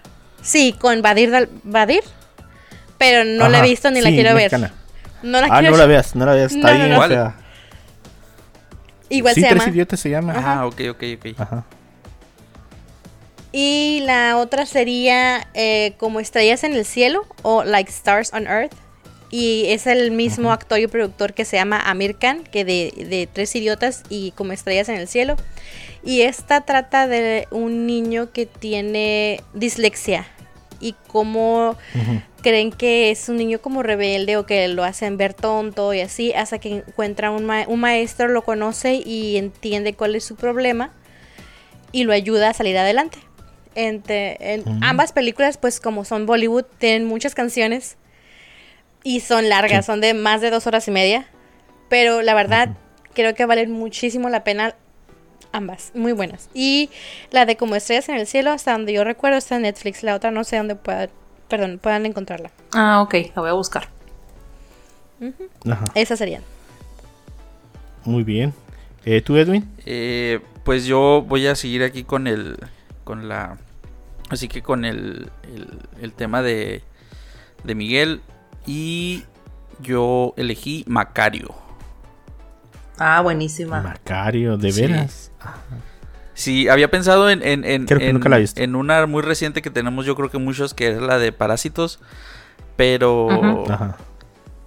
Sí, 0.43 0.75
con 0.79 1.01
Badir, 1.01 1.31
Dal- 1.31 1.49
Badir, 1.65 2.03
pero 2.99 3.25
no 3.25 3.49
la 3.49 3.59
he 3.59 3.63
Ajá, 3.63 3.71
visto 3.71 3.91
ni 3.91 4.01
la 4.01 4.11
sí, 4.11 4.15
quiero 4.15 4.35
mexicana. 4.35 4.69
ver. 4.69 4.77
No 5.23 5.41
la 5.41 5.49
Ah, 5.51 5.61
quiero 5.61 5.73
no 5.73 5.77
la 5.77 5.87
veas, 5.87 6.15
no 6.15 6.27
la 6.27 6.35
veas. 6.35 6.53
Está 6.53 6.73
No, 6.73 6.79
no, 6.79 6.87
bien 6.87 6.91
no. 6.91 7.03
fea. 7.03 7.37
Igual 9.09 9.35
sí, 9.35 9.41
se 9.41 9.47
Tres 9.47 9.65
llama. 9.65 9.71
Idiotas 9.71 10.01
se 10.01 10.11
llama. 10.11 10.35
Ah, 10.37 10.67
ok, 10.67 10.81
ok, 10.91 11.03
ok. 11.19 11.27
Ajá. 11.41 11.65
Y 13.53 14.01
la 14.05 14.37
otra 14.37 14.67
sería 14.67 15.49
eh, 15.55 15.95
como 15.99 16.21
Estrellas 16.21 16.65
en 16.65 16.75
el 16.75 16.85
Cielo 16.85 17.27
o 17.43 17.65
Like 17.65 17.91
Stars 17.91 18.33
on 18.33 18.47
Earth. 18.47 18.75
Y 19.31 19.65
es 19.69 19.87
el 19.87 20.11
mismo 20.13 20.53
actor 20.53 20.79
y 20.79 20.87
productor 20.87 21.35
que 21.35 21.45
se 21.45 21.57
llama 21.57 21.81
Amir 21.81 22.17
Khan, 22.17 22.45
que 22.45 22.65
de, 22.65 22.93
de 23.09 23.29
Tres 23.33 23.55
Idiotas 23.57 24.03
y 24.09 24.33
como 24.33 24.53
Estrellas 24.53 24.89
en 24.89 24.97
el 24.97 25.09
Cielo. 25.09 25.37
Y 26.05 26.23
esta 26.23 26.61
trata 26.61 27.09
de 27.09 27.49
un 27.51 27.87
niño 27.87 28.31
que 28.33 28.47
tiene 28.47 29.43
dislexia. 29.55 30.27
Y 30.87 30.95
cómo 31.09 31.77
creen 32.43 32.71
que 32.71 33.11
es 33.11 33.29
un 33.29 33.37
niño 33.37 33.61
como 33.61 33.83
rebelde 33.83 34.37
o 34.37 34.47
que 34.47 34.69
lo 34.69 34.85
hacen 34.85 35.17
ver 35.17 35.35
tonto 35.35 35.93
y 35.95 36.01
así, 36.01 36.33
hasta 36.33 36.59
que 36.59 36.85
encuentra 36.87 37.31
un, 37.31 37.45
ma- 37.45 37.65
un 37.67 37.81
maestro, 37.81 38.29
lo 38.29 38.43
conoce 38.43 38.95
y 39.05 39.37
entiende 39.37 39.95
cuál 39.95 40.15
es 40.15 40.25
su 40.25 40.37
problema 40.37 40.93
y 41.93 42.05
lo 42.05 42.13
ayuda 42.13 42.51
a 42.51 42.55
salir 42.55 42.79
adelante. 42.79 43.19
Entre, 43.75 44.37
en 44.55 44.65
ambas 44.83 45.13
películas, 45.13 45.59
pues 45.59 45.81
como 45.81 46.05
son 46.05 46.25
Bollywood, 46.27 46.65
tienen 46.79 47.05
muchas 47.07 47.35
canciones 47.35 47.97
y 49.03 49.21
son 49.21 49.49
largas, 49.49 49.85
Sí. 49.85 49.87
son 49.93 50.01
de 50.01 50.15
más 50.15 50.41
de 50.41 50.51
dos 50.51 50.67
horas 50.67 50.87
y 50.89 50.91
media. 50.91 51.27
Pero 51.89 52.23
la 52.23 52.35
verdad, 52.35 52.71
creo 53.15 53.35
que 53.35 53.45
valen 53.45 53.71
muchísimo 53.71 54.29
la 54.29 54.45
pena 54.45 54.75
ambas, 55.57 55.93
muy 55.95 56.13
buenas. 56.13 56.49
Y 56.55 56.91
la 57.31 57.47
de 57.47 57.57
Como 57.57 57.75
Estrellas 57.75 58.09
en 58.09 58.17
el 58.17 58.27
Cielo, 58.27 58.51
hasta 58.53 58.73
donde 58.73 58.93
yo 58.93 59.05
recuerdo, 59.05 59.39
está 59.39 59.57
en 59.57 59.63
Netflix. 59.63 60.03
La 60.03 60.15
otra 60.15 60.31
no 60.31 60.45
sé 60.45 60.57
dónde 60.57 60.77
pueda, 60.77 61.09
perdón, 61.49 61.79
puedan 61.83 62.07
encontrarla. 62.07 62.51
Ah, 62.73 63.01
ok, 63.03 63.15
la 63.35 63.43
voy 63.43 63.51
a 63.51 63.55
buscar. 63.55 63.89
Ajá. 65.71 65.85
Esas 65.95 66.19
serían. 66.19 66.43
Muy 68.05 68.23
bien. 68.23 68.53
Eh, 69.05 69.23
¿Tú, 69.23 69.37
Edwin? 69.37 69.69
Eh, 69.87 70.41
pues 70.65 70.85
yo 70.85 71.25
voy 71.27 71.47
a 71.47 71.55
seguir 71.55 71.83
aquí 71.83 72.05
con 72.05 72.27
el. 72.27 72.59
Con 73.05 73.29
la. 73.29 73.57
Así 74.29 74.49
que 74.49 74.63
con 74.63 74.85
el. 74.85 75.31
El, 75.55 75.69
el 76.03 76.13
tema 76.13 76.43
de. 76.43 76.83
De 77.65 77.75
Miguel. 77.75 78.21
Y. 78.67 79.25
Yo 79.81 80.33
elegí 80.37 80.85
Macario. 80.87 81.55
Ah, 82.99 83.21
buenísima. 83.21 83.81
Macario, 83.83 84.57
¿de 84.57 84.73
Sí. 84.73 84.81
veras? 84.83 85.31
Sí, 86.35 86.69
había 86.69 86.91
pensado 86.91 87.31
en, 87.31 87.43
en, 87.43 87.65
en, 87.65 87.87
Creo 87.87 87.99
que 87.99 88.09
en- 88.09 88.15
nunca 88.15 88.29
la 88.29 88.37
he 88.37 88.41
visto. 88.41 88.61
en 88.61 88.77
una 88.77 89.07
muy 89.07 89.23
reciente 89.23 89.63
que 89.63 89.71
tenemos, 89.71 90.05
yo 90.05 90.15
creo 90.17 90.31
que 90.31 90.39
muchos, 90.39 90.75
que 90.75 90.91
es 90.91 91.01
la 91.01 91.19
de 91.19 91.33
Parásitos. 91.33 91.99
Pero. 92.77 93.65
Ajá. 93.71 93.97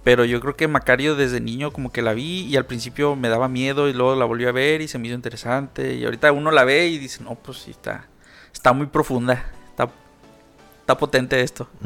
Pero 0.02 0.24
yo 0.24 0.40
creo 0.40 0.56
que 0.56 0.66
Macario 0.66 1.14
desde 1.14 1.40
niño 1.40 1.72
como 1.72 1.92
que 1.92 2.00
la 2.02 2.14
vi 2.14 2.46
y 2.46 2.56
al 2.56 2.64
principio 2.64 3.16
me 3.16 3.28
daba 3.28 3.48
miedo 3.48 3.86
y 3.88 3.92
luego 3.92 4.16
la 4.16 4.24
volví 4.24 4.46
a 4.46 4.52
ver 4.52 4.80
y 4.80 4.88
se 4.88 4.98
me 4.98 5.06
hizo 5.08 5.14
interesante. 5.14 5.94
Y 5.94 6.04
ahorita 6.04 6.32
uno 6.32 6.50
la 6.50 6.64
ve 6.64 6.86
y 6.88 6.98
dice, 6.98 7.22
no, 7.22 7.34
pues 7.34 7.58
sí, 7.58 7.70
está, 7.70 8.06
está 8.52 8.72
muy 8.72 8.86
profunda. 8.86 9.44
Está, 9.70 9.88
está 10.80 10.96
potente 10.96 11.40
esto. 11.42 11.68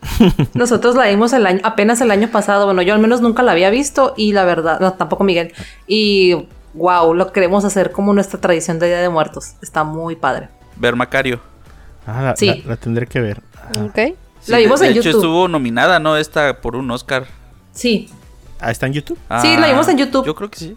Nosotros 0.54 0.94
la 0.94 1.06
vimos 1.08 1.32
el 1.32 1.46
año, 1.46 1.60
apenas 1.64 2.00
el 2.00 2.10
año 2.10 2.28
pasado. 2.28 2.64
Bueno, 2.66 2.82
yo 2.82 2.94
al 2.94 3.00
menos 3.00 3.20
nunca 3.20 3.42
la 3.42 3.52
había 3.52 3.70
visto 3.70 4.14
y 4.16 4.32
la 4.32 4.44
verdad, 4.44 4.80
no, 4.80 4.92
tampoco 4.94 5.24
Miguel. 5.24 5.52
Y 5.86 6.46
wow, 6.74 7.14
lo 7.14 7.32
queremos 7.32 7.64
hacer 7.64 7.92
como 7.92 8.12
nuestra 8.14 8.40
tradición 8.40 8.78
de 8.78 8.86
Día 8.88 8.98
de 9.00 9.08
Muertos. 9.08 9.54
Está 9.62 9.84
muy 9.84 10.16
padre. 10.16 10.48
Ver 10.76 10.94
Macario. 10.96 11.40
Ah, 12.06 12.22
la, 12.22 12.36
Sí. 12.36 12.62
la- 12.64 12.70
la 12.70 12.76
tendré 12.76 13.06
que 13.06 13.20
ver. 13.20 13.42
Ok. 13.80 14.16
Sí, 14.40 14.52
La 14.52 14.58
vimos 14.58 14.80
de, 14.80 14.86
en 14.86 14.94
de 14.94 15.00
hecho 15.00 15.08
YouTube. 15.10 15.20
estuvo 15.20 15.48
nominada, 15.48 15.98
¿no? 15.98 16.16
Esta 16.16 16.60
por 16.60 16.76
un 16.76 16.90
Oscar. 16.90 17.26
Sí, 17.72 18.08
Ah, 18.60 18.70
¿está 18.72 18.86
en 18.86 18.92
YouTube? 18.94 19.18
Sí, 19.40 19.56
la 19.56 19.68
vimos 19.68 19.86
en 19.88 19.98
YouTube. 19.98 20.26
Yo 20.26 20.34
creo 20.34 20.50
que 20.50 20.58
sí. 20.58 20.76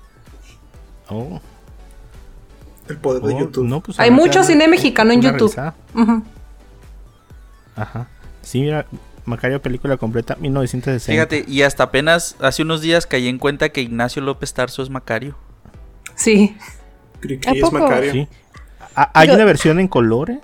Oh, 1.10 1.40
El 2.88 2.98
poder 2.98 3.24
de 3.24 3.34
oh, 3.34 3.40
YouTube. 3.40 3.66
no, 3.66 3.82
pues 3.82 4.00
Hay 4.00 4.12
mucho 4.12 4.44
cine 4.44 4.68
mexicano 4.68 5.12
en 5.14 5.22
YouTube. 5.22 5.54
Ajá. 7.76 8.08
Sí, 8.42 8.62
mira, 8.62 8.86
Macario, 9.26 9.62
película 9.62 9.98
completa, 9.98 10.36
1960. 10.40 11.12
Fíjate, 11.12 11.46
y 11.52 11.62
hasta 11.62 11.84
apenas 11.84 12.36
hace 12.40 12.64
unos 12.64 12.82
días 12.82 13.06
caí 13.06 13.28
en 13.28 13.38
cuenta 13.38 13.70
que 13.70 13.82
Ignacio 13.82 14.22
López 14.22 14.54
Tarso 14.54 14.82
es 14.84 14.90
Macario. 14.90 15.36
sí. 16.16 16.56
Cri- 17.22 17.38
¿A 17.46 17.52
cri 17.52 17.60
es 17.60 17.62
poco? 17.66 17.78
Macario. 17.78 18.12
Sí. 18.14 18.28
Ah, 18.96 19.12
¿Hay 19.14 19.28
Yo- 19.28 19.36
una 19.36 19.46
versión 19.46 19.80
en 19.80 19.88
color? 19.88 20.32
eh? 20.32 20.40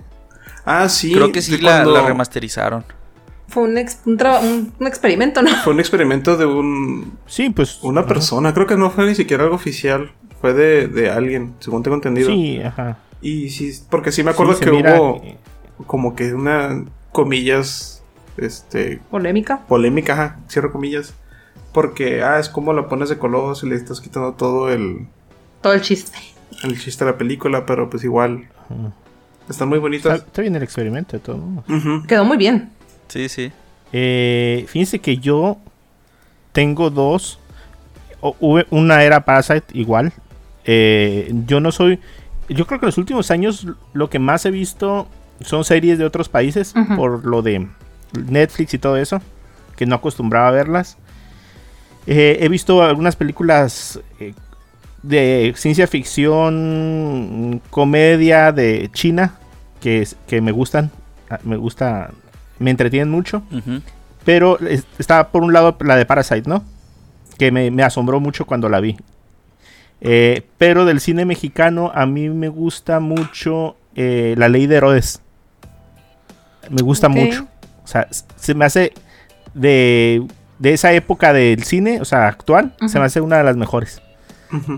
Ah, 0.64 0.88
sí. 0.88 1.12
creo 1.12 1.32
que 1.32 1.42
sí 1.42 1.58
la, 1.58 1.72
cuando 1.82 1.92
la 1.92 2.02
remasterizaron. 2.06 2.84
Fue 3.48 3.64
un, 3.64 3.78
ex- 3.78 4.00
un, 4.06 4.16
traba- 4.16 4.40
un- 4.40 4.72
un 4.78 4.86
experimento, 4.86 5.42
¿no? 5.42 5.50
Fue 5.64 5.72
un 5.72 5.80
experimento 5.80 6.36
de 6.36 6.46
un, 6.46 7.18
Sí, 7.26 7.50
pues. 7.50 7.80
una 7.82 8.02
ajá. 8.02 8.08
persona. 8.08 8.54
Creo 8.54 8.66
que 8.66 8.76
no 8.76 8.90
fue 8.90 9.06
ni 9.06 9.14
siquiera 9.16 9.42
algo 9.44 9.56
oficial. 9.56 10.12
Fue 10.40 10.52
de, 10.54 10.86
de 10.86 11.10
alguien, 11.10 11.54
según 11.58 11.82
tengo 11.82 11.96
entendido. 11.96 12.28
Sí, 12.28 12.60
ajá. 12.62 12.98
Y 13.20 13.48
sí, 13.50 13.72
porque 13.90 14.12
sí 14.12 14.22
me 14.22 14.30
acuerdo 14.30 14.54
Sí, 14.54 14.64
que 14.64 14.70
mira 14.70 15.00
hubo 15.00 15.20
que- 15.20 15.36
como 15.86 16.14
que 16.14 16.32
una, 16.32 16.84
comillas, 17.10 17.97
este, 18.38 19.00
Polémica. 19.10 19.60
polémica, 19.66 20.12
ajá, 20.14 20.36
cierro 20.48 20.72
comillas. 20.72 21.14
Porque, 21.72 22.22
ah, 22.22 22.38
es 22.38 22.48
como 22.48 22.72
la 22.72 22.88
pones 22.88 23.08
de 23.08 23.18
color 23.18 23.56
y 23.62 23.66
le 23.68 23.74
estás 23.76 24.00
quitando 24.00 24.32
todo 24.32 24.70
el, 24.70 25.06
Todo 25.60 25.74
el 25.74 25.80
chiste. 25.82 26.16
el 26.64 26.78
chiste 26.80 27.04
de 27.04 27.10
la 27.12 27.18
película, 27.18 27.66
pero 27.66 27.88
pues 27.90 28.04
igual. 28.04 28.48
Están 29.48 29.68
muy 29.68 29.78
bonitas. 29.78 30.18
está 30.20 30.42
bien 30.42 30.56
el 30.56 30.62
experimento 30.62 31.16
de 31.16 31.20
todo. 31.22 31.36
Ujú. 31.68 32.06
Quedó 32.06 32.24
muy 32.24 32.36
bien. 32.36 32.70
Sí, 33.08 33.28
sí. 33.28 33.52
Eh, 33.92 34.64
fíjense 34.68 34.98
que 34.98 35.16
yo 35.18 35.58
tengo 36.52 36.90
dos. 36.90 37.38
O- 38.20 38.36
hubo- 38.40 38.64
Una 38.70 39.02
era 39.04 39.24
Parasite, 39.24 39.66
igual. 39.72 40.12
Eh, 40.64 41.30
yo 41.46 41.60
no 41.60 41.70
soy. 41.72 41.98
Yo 42.48 42.66
creo 42.66 42.80
que 42.80 42.86
en 42.86 42.88
los 42.88 42.98
últimos 42.98 43.30
años 43.30 43.66
lo 43.92 44.10
que 44.10 44.18
más 44.18 44.44
he 44.46 44.50
visto 44.50 45.06
son 45.40 45.64
series 45.64 45.98
de 45.98 46.04
otros 46.04 46.28
países. 46.28 46.74
Por 46.96 47.24
lo 47.24 47.40
de 47.42 47.68
Netflix 48.12 48.74
y 48.74 48.78
todo 48.78 48.96
eso. 48.96 49.20
Que 49.76 49.86
no 49.86 49.94
acostumbraba 49.96 50.48
a 50.48 50.52
verlas. 50.52 50.96
Eh, 52.06 52.38
he 52.40 52.48
visto 52.48 52.82
algunas 52.82 53.16
películas 53.16 54.00
eh, 54.18 54.34
de 55.02 55.52
ciencia 55.56 55.86
ficción, 55.86 57.60
comedia 57.70 58.52
de 58.52 58.90
China. 58.92 59.34
Que, 59.80 60.06
que 60.26 60.40
me 60.40 60.50
gustan. 60.52 60.90
Ah, 61.30 61.38
Me 61.44 61.56
gusta. 61.56 62.10
Me 62.58 62.70
entretienen 62.70 63.10
mucho. 63.10 63.42
Pero 64.24 64.58
es- 64.60 64.84
está 64.98 65.28
por 65.28 65.42
un 65.44 65.52
lado 65.52 65.76
la 65.80 65.94
de 65.96 66.04
Parasite, 66.06 66.48
¿no? 66.48 66.64
Que 67.38 67.52
me, 67.52 67.70
me 67.70 67.84
asombró 67.84 68.18
mucho 68.18 68.44
cuando 68.46 68.68
la 68.68 68.80
vi. 68.80 68.96
Eh, 70.00 70.42
pero 70.58 70.84
del 70.84 71.00
cine 71.00 71.24
mexicano 71.24 71.92
a 71.94 72.06
mí 72.06 72.28
me 72.28 72.48
gusta 72.48 72.98
mucho 73.00 73.76
eh, 73.94 74.34
La 74.36 74.48
Ley 74.48 74.66
de 74.66 74.76
Herodes. 74.76 75.20
Me 76.70 76.82
gusta 76.82 77.08
mucho. 77.08 77.46
O 77.88 77.90
sea, 77.90 78.06
se 78.36 78.54
me 78.54 78.66
hace 78.66 78.92
de, 79.54 80.22
de 80.58 80.74
esa 80.74 80.92
época 80.92 81.32
del 81.32 81.64
cine, 81.64 82.02
o 82.02 82.04
sea, 82.04 82.28
actual, 82.28 82.74
se 82.86 82.98
me 82.98 83.06
hace 83.06 83.22
una 83.22 83.38
de 83.38 83.44
las 83.44 83.56
mejores. 83.56 84.02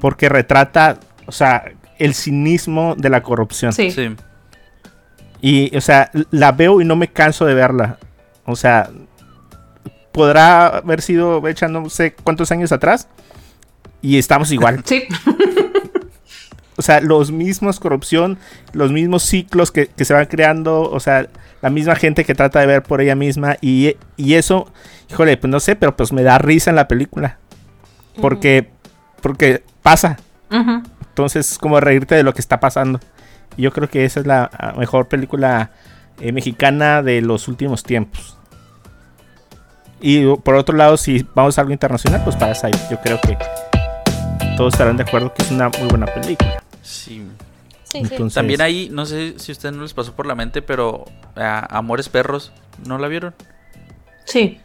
Porque 0.00 0.28
retrata, 0.28 1.00
o 1.26 1.32
sea, 1.32 1.64
el 1.98 2.14
cinismo 2.14 2.94
de 2.96 3.10
la 3.10 3.20
corrupción. 3.24 3.72
Sí. 3.72 3.90
Sí. 3.90 4.14
Y, 5.40 5.76
o 5.76 5.80
sea, 5.80 6.12
la 6.30 6.52
veo 6.52 6.80
y 6.80 6.84
no 6.84 6.94
me 6.94 7.08
canso 7.08 7.46
de 7.46 7.54
verla. 7.54 7.98
O 8.44 8.54
sea, 8.54 8.90
podrá 10.12 10.68
haber 10.68 11.02
sido 11.02 11.44
hecha 11.48 11.66
no 11.66 11.90
sé 11.90 12.14
cuántos 12.14 12.52
años 12.52 12.70
atrás. 12.70 13.08
Y 14.02 14.18
estamos 14.18 14.52
igual. 14.52 14.82
Sí. 14.84 15.02
O 16.80 16.82
sea, 16.82 17.02
los 17.02 17.30
mismos 17.30 17.78
corrupción, 17.78 18.38
los 18.72 18.90
mismos 18.90 19.22
ciclos 19.22 19.70
que, 19.70 19.88
que 19.88 20.06
se 20.06 20.14
van 20.14 20.24
creando. 20.24 20.80
O 20.80 20.98
sea, 20.98 21.28
la 21.60 21.68
misma 21.68 21.94
gente 21.94 22.24
que 22.24 22.34
trata 22.34 22.58
de 22.60 22.66
ver 22.66 22.82
por 22.82 23.02
ella 23.02 23.14
misma. 23.14 23.58
Y, 23.60 23.96
y 24.16 24.34
eso, 24.34 24.66
híjole, 25.10 25.36
pues 25.36 25.50
no 25.50 25.60
sé, 25.60 25.76
pero 25.76 25.94
pues 25.94 26.10
me 26.10 26.22
da 26.22 26.38
risa 26.38 26.70
en 26.70 26.76
la 26.76 26.88
película. 26.88 27.36
Porque, 28.18 28.70
porque 29.20 29.62
pasa. 29.82 30.16
Ujú. 30.50 30.82
Entonces 31.08 31.52
es 31.52 31.58
como 31.58 31.80
reírte 31.80 32.14
de 32.14 32.22
lo 32.22 32.32
que 32.32 32.40
está 32.40 32.60
pasando. 32.60 32.98
Y 33.58 33.62
yo 33.62 33.72
creo 33.72 33.90
que 33.90 34.06
esa 34.06 34.20
es 34.20 34.26
la 34.26 34.50
ah, 34.58 34.72
mejor 34.78 35.08
película 35.08 35.72
eh, 36.18 36.32
mexicana 36.32 37.02
de 37.02 37.20
los 37.20 37.46
últimos 37.46 37.82
tiempos. 37.82 38.38
Y 40.00 40.24
uh, 40.24 40.40
por 40.40 40.54
otro 40.54 40.74
lado, 40.78 40.96
si 40.96 41.26
vamos 41.34 41.58
a 41.58 41.60
algo 41.60 41.74
internacional, 41.74 42.22
pues 42.24 42.36
Parasite. 42.36 42.78
Yo 42.90 42.98
creo 43.02 43.20
que 43.20 43.36
todos 44.56 44.72
estarán 44.72 44.96
de 44.96 45.02
acuerdo 45.02 45.32
que 45.34 45.42
es 45.42 45.50
una 45.50 45.68
muy 45.68 45.88
buena 45.88 46.06
película. 46.06 46.62
Sí. 46.82 47.26
Sí, 47.84 48.04
sí. 48.04 48.08
Entonces, 48.12 48.34
También 48.34 48.60
ahí, 48.60 48.88
no 48.92 49.04
sé 49.06 49.34
si 49.38 49.50
a 49.50 49.54
ustedes 49.54 49.74
no 49.74 49.82
les 49.82 49.94
pasó 49.94 50.14
por 50.14 50.26
la 50.26 50.34
mente, 50.34 50.62
pero 50.62 51.04
ah, 51.36 51.66
Amores 51.70 52.08
Perros, 52.08 52.52
¿no 52.86 52.98
la 52.98 53.08
vieron? 53.08 53.34
Sí. 54.24 54.60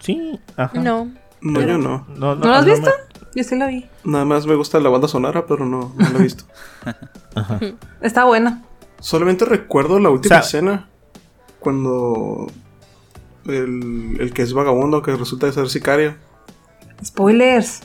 Sí, 0.00 0.38
ajá. 0.56 0.80
No. 0.80 1.12
No, 1.42 1.60
yo 1.60 1.76
no. 1.78 2.06
¿No, 2.16 2.34
¿No 2.34 2.46
lo 2.46 2.54
has 2.54 2.64
me- 2.66 2.72
visto? 2.72 2.90
Yo 3.34 3.44
sí 3.44 3.56
lo 3.56 3.66
vi. 3.66 3.86
Nada 4.04 4.24
más 4.24 4.46
me 4.46 4.54
gusta 4.54 4.78
la 4.80 4.88
banda 4.88 5.08
sonora, 5.08 5.46
pero 5.46 5.64
no, 5.66 5.92
no 5.96 6.08
la 6.10 6.18
he 6.18 6.22
visto. 6.22 6.44
Está 8.00 8.24
buena. 8.24 8.62
Solamente 9.00 9.44
recuerdo 9.44 9.98
la 9.98 10.10
última 10.10 10.36
O 10.36 10.38
sea- 10.42 10.46
escena. 10.46 10.88
Cuando 11.60 12.46
el, 13.46 14.16
el 14.20 14.32
que 14.32 14.42
es 14.42 14.52
vagabundo, 14.52 15.02
que 15.02 15.14
resulta 15.16 15.46
de 15.46 15.52
ser 15.52 15.68
sicario. 15.68 16.16
Spoilers. 17.04 17.82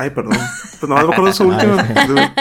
Ay, 0.00 0.10
perdón. 0.10 0.32
Pues 0.78 0.88
nada 0.88 1.02
más 1.02 1.08
me 1.08 1.12
acuerdo 1.14 1.24
de 1.24 1.30
esa 1.30 1.44
última. 1.44 2.34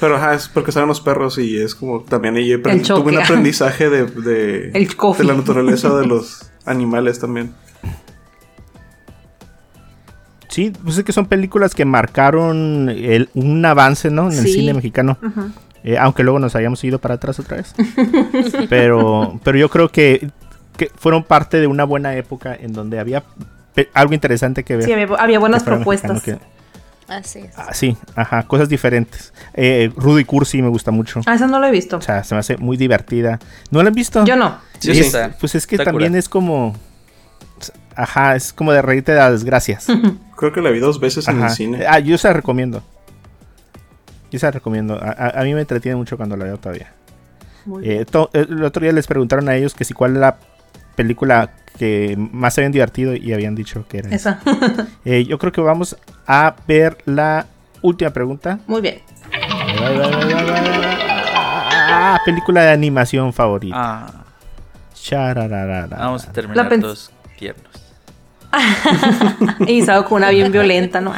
Pero 0.00 0.16
ajá, 0.16 0.34
es 0.34 0.48
porque 0.48 0.70
salen 0.70 0.88
los 0.88 1.00
perros 1.00 1.38
y 1.38 1.58
es 1.58 1.74
como 1.74 2.02
también 2.02 2.36
ahí 2.36 2.50
aprend- 2.52 2.70
El 2.72 2.82
choque, 2.82 3.02
tuve 3.02 3.12
un 3.16 3.22
aprendizaje 3.22 3.88
de, 3.90 4.06
de, 4.06 4.70
El 4.72 4.94
coffee. 4.96 5.26
de 5.26 5.32
la 5.32 5.38
naturaleza 5.38 5.92
de 5.96 6.06
los 6.06 6.50
animales 6.66 7.18
también. 7.18 7.52
Sí, 10.48 10.72
pues 10.84 10.98
es 10.98 11.04
que 11.04 11.12
son 11.12 11.26
películas 11.26 11.74
que 11.74 11.84
marcaron 11.84 12.88
el- 12.88 13.28
un 13.34 13.64
avance, 13.64 14.10
¿no? 14.10 14.30
En 14.30 14.38
el 14.38 14.46
cine 14.46 14.72
mexicano. 14.74 15.18
Eh, 15.84 15.96
aunque 15.98 16.22
luego 16.22 16.38
nos 16.38 16.54
hayamos 16.56 16.82
ido 16.84 16.98
para 16.98 17.14
atrás 17.14 17.38
otra 17.38 17.58
vez. 17.58 17.74
pero, 18.68 19.38
pero 19.44 19.58
yo 19.58 19.68
creo 19.68 19.88
que, 19.90 20.30
que 20.76 20.90
fueron 20.96 21.22
parte 21.24 21.58
de 21.60 21.66
una 21.66 21.84
buena 21.84 22.14
época 22.16 22.54
en 22.58 22.72
donde 22.72 22.98
había 22.98 23.24
algo 23.94 24.14
interesante 24.14 24.64
que 24.64 24.76
ver. 24.76 24.84
Sí, 24.86 24.92
había, 24.92 25.06
había 25.18 25.38
buenas 25.38 25.62
propuestas. 25.64 26.22
que- 26.22 26.38
Así 27.08 27.38
es. 27.40 27.52
ah, 27.56 27.72
sí, 27.72 27.96
ajá, 28.14 28.42
cosas 28.46 28.68
diferentes. 28.68 29.32
Eh, 29.54 29.90
Rudy 29.96 30.24
Cursi 30.24 30.60
me 30.62 30.68
gusta 30.68 30.90
mucho. 30.90 31.20
Ah, 31.26 31.34
esa 31.34 31.46
no 31.46 31.58
lo 31.58 31.66
he 31.66 31.70
visto. 31.70 31.96
O 31.96 32.00
sea, 32.02 32.22
se 32.22 32.34
me 32.34 32.40
hace 32.40 32.56
muy 32.58 32.76
divertida. 32.76 33.38
¿No 33.70 33.82
la 33.82 33.88
han 33.88 33.94
visto? 33.94 34.24
Yo 34.26 34.36
no. 34.36 34.58
Sí, 34.78 34.90
Es- 34.90 34.96
sí 34.98 35.04
está. 35.04 35.30
Pues 35.40 35.54
es 35.54 35.66
que 35.66 35.76
Está 35.76 35.86
también 35.86 36.10
cura. 36.12 36.18
es 36.18 36.28
como... 36.28 36.76
Ajá, 37.96 38.36
es 38.36 38.52
como 38.52 38.72
de 38.72 38.80
reírte 38.82 39.12
de 39.12 39.18
las 39.18 39.32
desgracias. 39.32 39.86
Creo 40.36 40.52
que 40.52 40.60
la 40.60 40.70
vi 40.70 40.78
dos 40.78 41.00
veces 41.00 41.26
en 41.28 41.42
el 41.42 41.50
cine. 41.50 41.84
Ah, 41.88 41.98
yo 41.98 42.16
se 42.18 42.28
la 42.28 42.34
recomiendo. 42.34 42.82
Yo 44.30 44.38
se 44.38 44.46
la 44.46 44.52
recomiendo. 44.52 44.94
A, 45.02 45.10
a- 45.10 45.40
a 45.40 45.44
mí 45.44 45.54
me 45.54 45.60
entretiene 45.62 45.96
mucho 45.96 46.16
cuando 46.16 46.36
la 46.36 46.44
veo 46.44 46.58
todavía. 46.58 46.92
Muy 47.64 47.82
bien. 47.82 48.02
Eh, 48.02 48.04
to- 48.04 48.30
el 48.34 48.62
otro 48.62 48.82
día 48.82 48.92
les 48.92 49.06
preguntaron 49.06 49.48
a 49.48 49.56
ellos 49.56 49.74
que 49.74 49.84
si 49.84 49.94
cuál 49.94 50.12
era 50.12 50.20
la 50.20 50.38
película 50.98 51.50
que 51.78 52.16
más 52.18 52.52
se 52.54 52.60
habían 52.60 52.72
divertido 52.72 53.14
y 53.14 53.32
habían 53.32 53.54
dicho 53.54 53.86
que 53.88 53.98
era 53.98 54.10
esa. 54.10 54.40
Eh, 55.04 55.24
yo 55.24 55.38
creo 55.38 55.52
que 55.52 55.60
vamos 55.62 55.96
a 56.26 56.56
ver 56.66 56.98
la 57.06 57.46
última 57.80 58.10
pregunta. 58.10 58.58
Muy 58.66 58.80
bien. 58.82 59.00
Ah, 61.90 62.20
película 62.24 62.62
de 62.62 62.70
animación 62.72 63.32
favorita. 63.32 63.76
Ah, 63.78 64.24
vamos 65.88 66.24
a 66.24 66.26
La 66.26 66.32
terminar 66.32 66.68
pens- 66.68 66.80
todos 66.82 67.10
tiernos. 67.38 67.87
Y 69.66 69.82
salgo 69.82 70.04
con 70.08 70.16
una 70.18 70.30
bien 70.30 70.50
violenta, 70.52 71.00
¿no? 71.00 71.12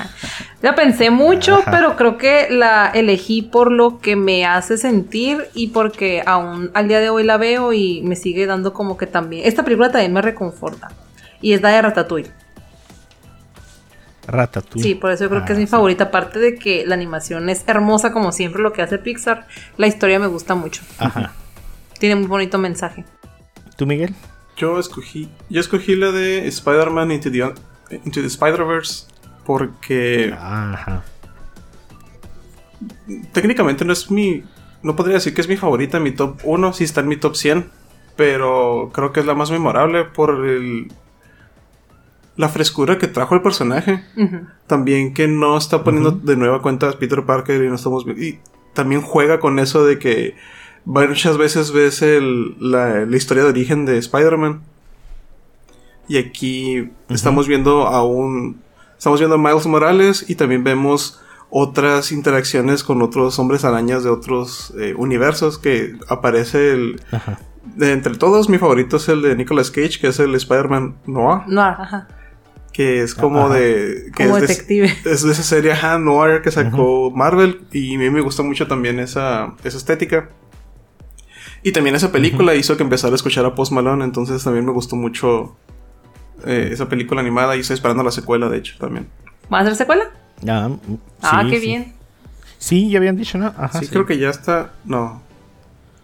La 0.63 0.75
pensé 0.75 1.11
mucho, 1.11 1.57
Ajá. 1.59 1.71
pero 1.71 1.97
creo 1.97 2.19
que 2.19 2.49
la 2.51 2.89
elegí 2.89 3.43
por 3.43 3.71
lo 3.73 3.99
que 4.01 4.17
me 4.17 4.45
hace 4.45 4.77
sentir 4.77 5.47
y 5.55 5.69
porque 5.69 6.23
aún 6.27 6.71
al 6.75 6.89
día 6.89 7.01
de 7.01 7.09
hoy 7.11 7.23
la 7.25 7.37
veo 7.39 7.73
y 7.73 8.03
me 8.03 8.17
sigue 8.17 8.47
dando 8.47 8.73
como 8.73 8.97
que 8.97 9.07
también. 9.07 9.47
Esta 9.47 9.63
película 9.63 9.91
también 9.91 10.13
me 10.13 10.21
reconforta. 10.23 10.91
Y 11.41 11.53
es 11.55 11.63
la 11.63 11.71
de 11.71 11.81
Ratatouille. 11.83 12.31
Ratatouille. 14.27 14.83
Sí, 14.87 14.95
por 14.95 15.11
eso 15.13 15.25
yo 15.25 15.31
creo 15.31 15.45
que 15.45 15.53
es 15.53 15.57
Ah, 15.59 15.61
mi 15.61 15.67
sí. 15.67 15.71
favorita. 15.71 16.05
Aparte 16.05 16.39
de 16.39 16.55
que 16.57 16.85
la 16.87 16.95
animación 16.95 17.49
es 17.49 17.65
hermosa, 17.67 18.13
como 18.13 18.33
siempre 18.33 18.63
lo 18.63 18.73
que 18.73 18.83
hace 18.83 18.99
Pixar, 18.99 19.47
la 19.77 19.87
historia 19.87 20.19
me 20.19 20.27
gusta 20.27 20.55
mucho. 20.55 20.83
Ajá. 20.99 21.33
Tiene 21.99 22.17
muy 22.17 22.27
bonito 22.27 22.59
mensaje. 22.59 23.05
¿Tú, 23.77 23.87
Miguel? 23.87 24.15
Yo 24.57 24.79
escogí, 24.79 25.29
yo 25.49 25.61
escogí 25.61 25.97
la 25.97 26.13
de 26.13 26.47
Spider-Man 26.49 27.13
Into 27.13 27.31
the, 27.31 27.39
Into 28.05 28.21
the 28.21 28.27
Spider-Verse 28.27 29.07
porque 29.45 30.35
Ajá. 30.39 31.03
técnicamente 33.33 33.85
no 33.85 33.93
es 33.93 34.11
mi, 34.11 34.45
no 34.83 34.97
podría 34.97 35.15
decir 35.15 35.35
que 35.35 35.41
es 35.41 35.49
mi 35.49 35.57
favorita, 35.57 35.99
mi 35.99 36.13
top 36.13 36.41
1, 36.45 36.73
sí 36.73 36.85
está 36.85 37.01
en 37.01 37.09
mi 37.09 37.17
top 37.17 37.37
100, 37.37 37.71
pero 38.17 38.91
creo 38.93 39.13
que 39.13 39.21
es 39.21 39.27
la 39.27 39.35
más 39.35 39.51
memorable 39.51 40.05
por 40.05 40.47
el, 40.47 40.93
la 42.37 42.49
frescura 42.49 42.99
que 42.99 43.07
trajo 43.07 43.35
el 43.35 43.43
personaje. 43.43 44.05
También 44.67 45.15
que 45.15 45.29
no 45.29 45.57
está 45.57 45.85
poniendo 45.85 46.11
de 46.11 46.37
nueva 46.37 46.63
cuenta 46.63 46.89
a 46.89 46.93
Peter 46.93 47.25
Parker 47.25 47.63
y 47.63 47.69
no 47.69 47.75
estamos 47.75 48.07
y 48.07 48.39
también 48.75 49.03
juega 49.03 49.41
con 49.41 49.59
eso 49.59 49.85
de 49.85 49.99
que 49.99 50.37
muchas 51.09 51.39
veces 51.39 51.73
ves 51.73 52.03
el- 52.03 52.57
la, 52.61 53.05
la 53.07 53.17
historia 53.17 53.43
de 53.45 53.51
origen 53.51 53.87
de 53.87 53.99
Spider-Man. 53.99 54.63
Y 56.09 56.19
aquí 56.19 56.91
estamos 57.09 57.47
viendo 57.47 57.87
a 57.87 58.05
un. 58.05 58.61
Estamos 58.99 59.21
viendo 59.21 59.37
a 59.37 59.39
Miles 59.39 59.67
Morales 59.67 60.25
y 60.29 60.35
también 60.35 60.65
vemos 60.65 61.21
otras 61.51 62.13
interacciones 62.13 62.83
con 62.85 63.01
otros 63.03 63.39
hombres 63.39 63.65
arañas 63.65 64.03
de 64.05 64.11
otros 64.11 64.75
eh, 64.79 64.95
universos 64.97 65.59
que 65.59 65.95
aparece 66.09 66.73
el. 66.73 67.01
Ajá. 67.13 67.39
De 67.77 67.93
entre 67.93 68.17
todos, 68.17 68.49
mi 68.49 68.59
favorito 68.59 68.97
es 68.97 69.09
el 69.09 69.23
de 69.23 69.37
Nicolas 69.37 69.71
Cage, 69.71 70.01
que 70.01 70.09
es 70.09 70.19
el 70.19 70.35
Spider-Man 70.35 70.97
Noir, 71.07 71.43
No, 71.47 71.61
ajá. 71.63 72.09
que 72.73 73.03
es 73.03 73.15
como 73.15 73.47
Ajá. 73.47 73.55
de. 73.55 74.11
Que 74.17 74.25
Como 74.25 74.39
es 74.39 74.43
de- 74.43 74.49
detective. 74.49 74.93
es 75.05 75.23
de 75.23 75.31
esa 75.33 75.43
serie 75.45 75.73
ajá, 75.73 75.99
Noir 75.99 76.43
que 76.43 76.51
sacó 76.51 77.11
Marvel 77.15 77.61
y 77.71 77.95
a 77.95 77.99
mí 77.99 78.11
me 78.11 78.21
gusta 78.23 78.43
mucho 78.43 78.67
también 78.67 78.99
esa, 78.99 79.55
esa 79.63 79.77
estética. 79.77 80.31
Y 81.63 81.73
también 81.73 81.95
esa 81.95 82.11
película 82.11 82.55
hizo 82.55 82.77
que 82.77 82.83
empezara 82.83 83.13
a 83.13 83.17
escuchar 83.17 83.45
a 83.45 83.55
Post 83.55 83.73
Malone, 83.73 84.05
entonces 84.05 84.43
también 84.43 84.65
me 84.65 84.73
gustó 84.73 84.97
mucho 84.97 85.57
eh, 86.47 86.71
esa 86.73 86.89
película 86.89 87.21
animada 87.21 87.57
y 87.57 87.61
estoy 87.61 87.75
esperando 87.75 88.03
la 88.03 88.11
secuela, 88.11 88.49
de 88.49 88.59
hecho, 88.59 88.77
también. 88.79 89.09
¿Va 89.53 89.59
a 89.59 89.61
hacer 89.63 89.77
secuela? 89.77 90.05
Ah, 90.49 90.69
mm, 90.69 90.95
ah, 91.23 91.43
sí, 91.45 91.51
qué 91.51 91.61
sí. 91.61 91.67
bien. 91.67 91.93
Sí, 92.59 92.91
ya 92.91 92.99
habían 92.99 93.17
dicho, 93.17 93.37
¿no? 93.39 93.47
Ajá. 93.47 93.81
sí, 93.81 93.89
creo 93.89 94.07
que 94.07 94.19
ya 94.19 94.31
está... 94.31 94.73
No, 94.85 95.23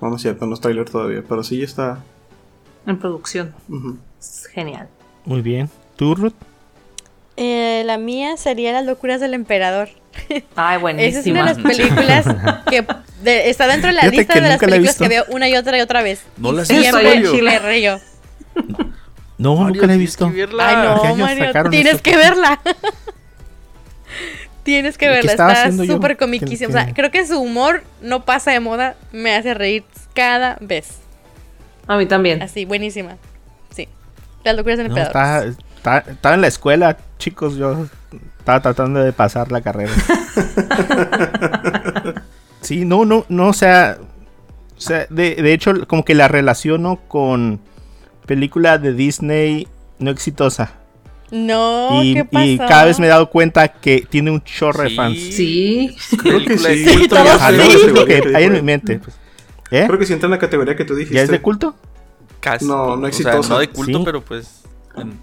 no, 0.01 0.11
no 0.11 0.17
es 0.17 0.23
cierto, 0.23 0.47
no 0.47 0.55
es 0.55 0.61
trailer 0.61 0.89
todavía, 0.89 1.23
pero 1.27 1.43
sí 1.43 1.59
ya 1.59 1.65
está... 1.65 2.05
En 2.87 2.99
producción. 2.99 3.55
Es 4.21 4.47
genial. 4.47 4.89
Muy 5.25 5.41
bien. 5.43 5.69
¿Tú, 5.97 6.15
Ruth? 6.15 6.35
Eh, 7.37 7.83
la 7.85 7.99
mía 7.99 8.37
sería 8.37 8.73
Las 8.73 8.87
locuras 8.87 9.21
del 9.21 9.35
emperador. 9.35 9.89
Ay, 10.29 10.39
Esa 10.39 10.75
es 10.75 10.77
una 10.77 10.79
buenísima. 10.79 11.39
de 11.39 11.45
las 11.45 11.59
películas 11.59 12.27
que 12.71 12.87
de- 13.23 13.51
está 13.51 13.67
dentro 13.67 13.89
de 13.89 13.95
la 13.95 14.01
Fíjate 14.03 14.17
lista 14.19 14.35
de 14.35 14.41
las 14.49 14.59
películas 14.59 14.97
que 14.97 15.09
veo 15.09 15.25
una 15.29 15.49
y 15.49 15.57
otra 15.57 15.79
y 15.79 15.81
otra 15.81 16.03
vez. 16.03 16.23
No 16.37 16.53
Y 16.53 16.57
las 16.57 16.71
he 16.71 16.79
visto, 16.79 16.99
siempre 16.99 17.15
en 17.19 17.31
Chile. 17.33 17.51
me 17.51 17.59
río. 17.59 18.01
No, 19.39 19.55
Mario, 19.57 19.75
nunca 19.75 19.87
la 19.87 19.95
he 19.95 19.99
visto. 19.99 20.31
que 20.31 20.37
verla. 20.47 20.69
Ay, 20.69 20.99
¿qué 21.03 21.09
no, 21.09 21.17
Mario, 21.17 21.71
tienes 21.71 21.95
eso? 21.95 22.03
que 22.03 22.17
verla. 22.17 22.61
tienes 24.63 24.99
que 24.99 25.05
¿Y 25.05 25.09
qué 25.09 25.15
verla, 25.15 25.31
está 25.33 25.73
súper 25.73 26.13
¿Qué- 26.13 26.17
comiquísima. 26.25 26.69
O 26.69 26.73
sea, 26.73 26.93
creo 26.95 27.11
que 27.11 27.27
su 27.27 27.39
humor 27.41 27.85
no 28.03 28.25
pasa 28.25 28.51
de 28.53 28.61
moda, 28.61 28.97
me 29.13 29.35
hace 29.35 29.55
reír 29.55 29.85
cada 30.15 30.57
vez. 30.61 30.89
A 31.87 31.97
mí 31.97 32.07
también. 32.07 32.43
Así, 32.43 32.65
buenísima. 32.65 33.17
Sí. 33.75 33.89
Las 34.43 34.57
locuras 34.57 34.79
del 34.79 34.89
No, 34.89 34.97
emperador. 34.97 35.55
Estaba, 35.87 35.99
estaba- 36.13 36.35
en 36.35 36.41
la 36.41 36.47
escuela, 36.49 36.97
chicos. 37.19 37.57
Yo 37.57 37.87
estaba 38.39 38.61
tratando 38.61 39.01
de 39.01 39.13
pasar 39.13 39.53
la 39.53 39.61
carrera. 39.61 39.93
sí, 42.61 42.85
no, 42.85 43.05
no, 43.05 43.25
no, 43.29 43.49
o 43.49 43.53
sea. 43.53 43.99
O 44.77 44.81
sea, 44.81 45.07
de, 45.09 45.37
de 45.37 45.53
hecho, 45.55 45.87
como 45.87 46.05
que 46.05 46.15
la 46.15 46.29
relaciono 46.29 46.97
con 47.09 47.61
película 48.27 48.77
de 48.77 48.93
Disney 48.93 49.67
no 49.99 50.11
exitosa. 50.11 50.73
No, 51.31 52.03
y, 52.05 52.15
¿qué 52.15 52.25
pasó? 52.27 52.45
y 52.45 52.59
cada 52.59 52.85
vez 52.85 53.01
me 53.01 53.07
he 53.07 53.09
dado 53.09 53.31
cuenta 53.31 53.69
que 53.69 54.07
tiene 54.09 54.31
un 54.31 54.43
chorro 54.45 54.83
de 54.83 54.91
Sí. 54.91 54.97
fans. 54.97 55.19
Sí. 55.19 55.97
Creo 56.23 56.41
que 56.41 56.57
de 56.57 56.59
sí. 56.59 57.09
no, 57.11 57.63
es 57.63 57.93
lo 57.93 58.05
que 58.05 58.23
hay 58.35 58.45
en 58.45 58.53
mi 58.53 58.63
mente. 58.63 58.99
pues. 58.99 59.17
¿Eh? 59.71 59.85
Creo 59.87 59.99
que 59.99 60.05
sí 60.07 60.13
entra 60.13 60.27
en 60.27 60.33
la 60.33 60.39
categoría 60.39 60.77
que 60.77 60.85
tú 60.85 60.95
dijiste. 60.95 61.17
¿Ya 61.17 61.23
es 61.23 61.31
de 61.31 61.41
culto? 61.41 61.75
Casi. 62.41 62.67
No, 62.67 62.89
no 62.89 62.93
O 62.95 62.99
sea, 63.01 63.09
exitosa. 63.09 63.55
no 63.55 63.59
de 63.61 63.69
culto, 63.71 63.99
Sí. 63.99 64.05
pero 64.05 64.21
pues. 64.21 64.61
en- 64.97 65.19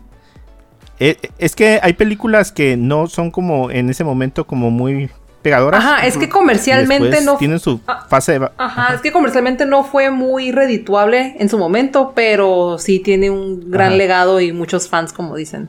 Eh, 0.99 1.17
es 1.37 1.55
que 1.55 1.79
hay 1.81 1.93
películas 1.93 2.51
que 2.51 2.77
no 2.77 3.07
son 3.07 3.31
como 3.31 3.71
en 3.71 3.89
ese 3.89 4.03
momento 4.03 4.45
como 4.45 4.69
muy 4.71 5.09
pegadoras. 5.41 5.83
Ajá, 5.83 6.05
es 6.07 6.17
que 6.17 6.25
y 6.25 6.29
comercialmente 6.29 7.21
no. 7.21 7.35
Tienen 7.37 7.59
su 7.59 7.81
Ah. 7.87 8.05
fase 8.09 8.39
de... 8.39 8.49
Ajá, 8.57 8.93
es 8.95 9.01
que 9.01 9.11
comercialmente 9.11 9.65
no 9.65 9.83
fue 9.83 10.09
muy 10.11 10.51
redituable 10.53 11.35
en 11.39 11.49
su 11.49 11.57
momento, 11.57 12.13
pero 12.15 12.77
sí 12.79 12.99
tiene 12.99 13.29
un 13.29 13.69
gran 13.69 13.89
Ajá. 13.89 13.97
legado 13.97 14.39
y 14.39 14.53
muchos 14.53 14.87
fans, 14.87 15.11
como 15.11 15.35
dicen. 15.35 15.67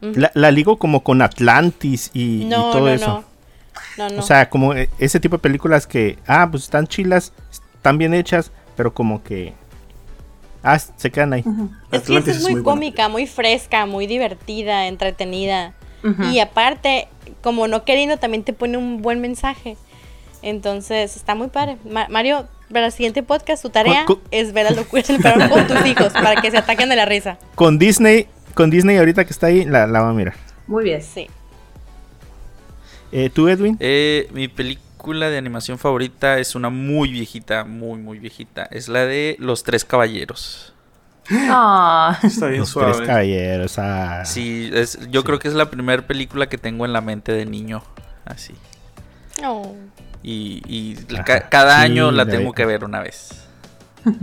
La, 0.00 0.30
la 0.34 0.50
ligo 0.52 0.78
como 0.78 1.02
con 1.02 1.20
Atlantis 1.22 2.10
y, 2.14 2.42
y 2.42 2.44
No, 2.44 2.70
todo 2.70 2.82
no, 2.82 2.88
eso. 2.88 3.06
no. 3.06 3.24
No, 4.08 4.14
no. 4.14 4.20
O 4.20 4.22
sea, 4.22 4.48
como 4.48 4.72
eh, 4.74 4.88
ese 5.00 5.18
tipo 5.18 5.36
de 5.36 5.42
películas 5.42 5.86
que, 5.88 6.18
ah, 6.26 6.46
pues 6.50 6.62
están 6.64 6.86
chilas, 6.86 7.32
están 7.74 7.98
bien 7.98 8.14
hechas, 8.14 8.52
pero 8.76 8.94
como 8.94 9.22
que... 9.24 9.54
Ah, 10.74 10.78
se 10.78 11.10
quedan 11.10 11.32
ahí. 11.32 11.40
es 11.40 11.46
que 11.46 11.96
esta 11.96 11.96
Atlantis 11.98 12.30
es 12.30 12.36
es 12.38 12.42
muy, 12.42 12.52
muy 12.54 12.60
buena. 12.62 12.74
cómica, 12.76 13.08
muy 13.08 13.26
fresca, 13.26 13.86
muy 13.86 14.06
divertida, 14.06 14.86
entretenida. 14.86 15.74
Y 16.32 16.38
aparte, 16.38 17.08
como 17.42 17.66
no 17.68 17.84
queriendo, 17.84 18.16
también 18.18 18.44
te 18.44 18.52
pone 18.52 18.78
un 18.78 19.02
buen 19.02 19.20
mensaje. 19.20 19.76
Entonces, 20.42 21.16
está 21.16 21.34
muy 21.34 21.48
padre. 21.48 21.76
Ma- 21.90 22.06
Mario, 22.08 22.46
para 22.72 22.86
el 22.86 22.92
siguiente 22.92 23.22
podcast, 23.24 23.62
tu 23.62 23.70
tarea 23.70 24.04
Con- 24.04 24.16
con- 24.16 24.24
es 24.30 24.52
ver 24.52 24.66
las 24.66 24.76
locuras 24.76 25.08
del 25.08 25.20
con 25.22 25.66
tus 25.66 25.84
hijos 25.86 26.12
para 26.12 26.40
que 26.40 26.50
se 26.50 26.58
ataquen 26.58 26.88
de 26.88 26.96
la 26.96 27.04
risa. 27.04 27.36
Con 27.56 27.78
Disney, 27.78 28.26
con 28.54 28.70
Disney 28.70 28.96
ahorita 28.96 29.24
que 29.24 29.30
está 29.32 29.48
ahí, 29.48 29.64
la, 29.64 29.86
la 29.88 30.02
va 30.02 30.10
a 30.10 30.12
mirar. 30.12 30.34
Muy 30.68 30.84
bien. 30.84 31.02
Sí. 31.02 31.26
Eh, 33.10 33.30
¿Tú, 33.32 33.48
Edwin? 33.48 33.76
Eh, 33.80 34.28
mi 34.32 34.48
película 34.48 34.86
de 35.30 35.38
animación 35.38 35.78
favorita 35.78 36.38
es 36.38 36.54
una 36.54 36.68
muy 36.70 37.10
viejita, 37.10 37.64
muy, 37.64 37.98
muy 37.98 38.18
viejita. 38.18 38.64
Es 38.70 38.88
la 38.88 39.06
de 39.06 39.36
Los 39.38 39.62
Tres 39.64 39.84
Caballeros. 39.84 40.74
Ah, 41.30 42.18
Está 42.22 42.46
bien 42.48 42.60
Los 42.60 42.74
Tres. 42.74 43.00
Caballeros. 43.06 43.78
ah. 43.78 44.24
Sí, 44.24 44.70
es, 44.72 44.98
yo 45.10 45.24
creo 45.24 45.38
que 45.38 45.48
es 45.48 45.54
la 45.54 45.70
primera 45.70 46.06
película 46.06 46.48
que 46.48 46.58
tengo 46.58 46.84
en 46.84 46.92
la 46.92 47.00
mente 47.00 47.32
de 47.32 47.46
niño. 47.46 47.82
Así. 48.24 48.54
No. 49.42 49.74
Y, 50.22 50.62
y 50.66 50.94
ca- 51.24 51.48
cada 51.48 51.76
sí, 51.78 51.82
año 51.84 52.10
la 52.10 52.24
la 52.24 52.30
tengo 52.30 52.50
vi. 52.50 52.54
que 52.56 52.66
ver 52.66 52.84
una 52.84 53.00
vez. 53.00 53.46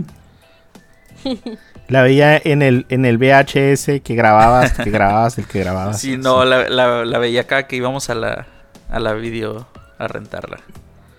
La 1.88 2.02
veía 2.02 2.36
en 2.36 2.62
el, 2.62 2.84
en 2.88 3.04
el 3.04 3.16
VHS 3.18 4.00
que 4.02 4.14
grababas, 4.16 4.72
que 4.72 4.90
grababas, 4.90 5.38
el 5.38 5.46
que 5.46 5.60
grababas. 5.60 6.00
Sí, 6.00 6.16
no, 6.16 6.44
la, 6.44 6.68
la- 6.68 7.04
la 7.04 7.18
veía 7.18 7.42
acá 7.42 7.66
que 7.68 7.76
íbamos 7.76 8.10
a 8.10 8.14
la, 8.16 8.46
a 8.90 8.98
la 9.00 9.12
video 9.14 9.66
a 9.98 10.08
rentarla. 10.08 10.58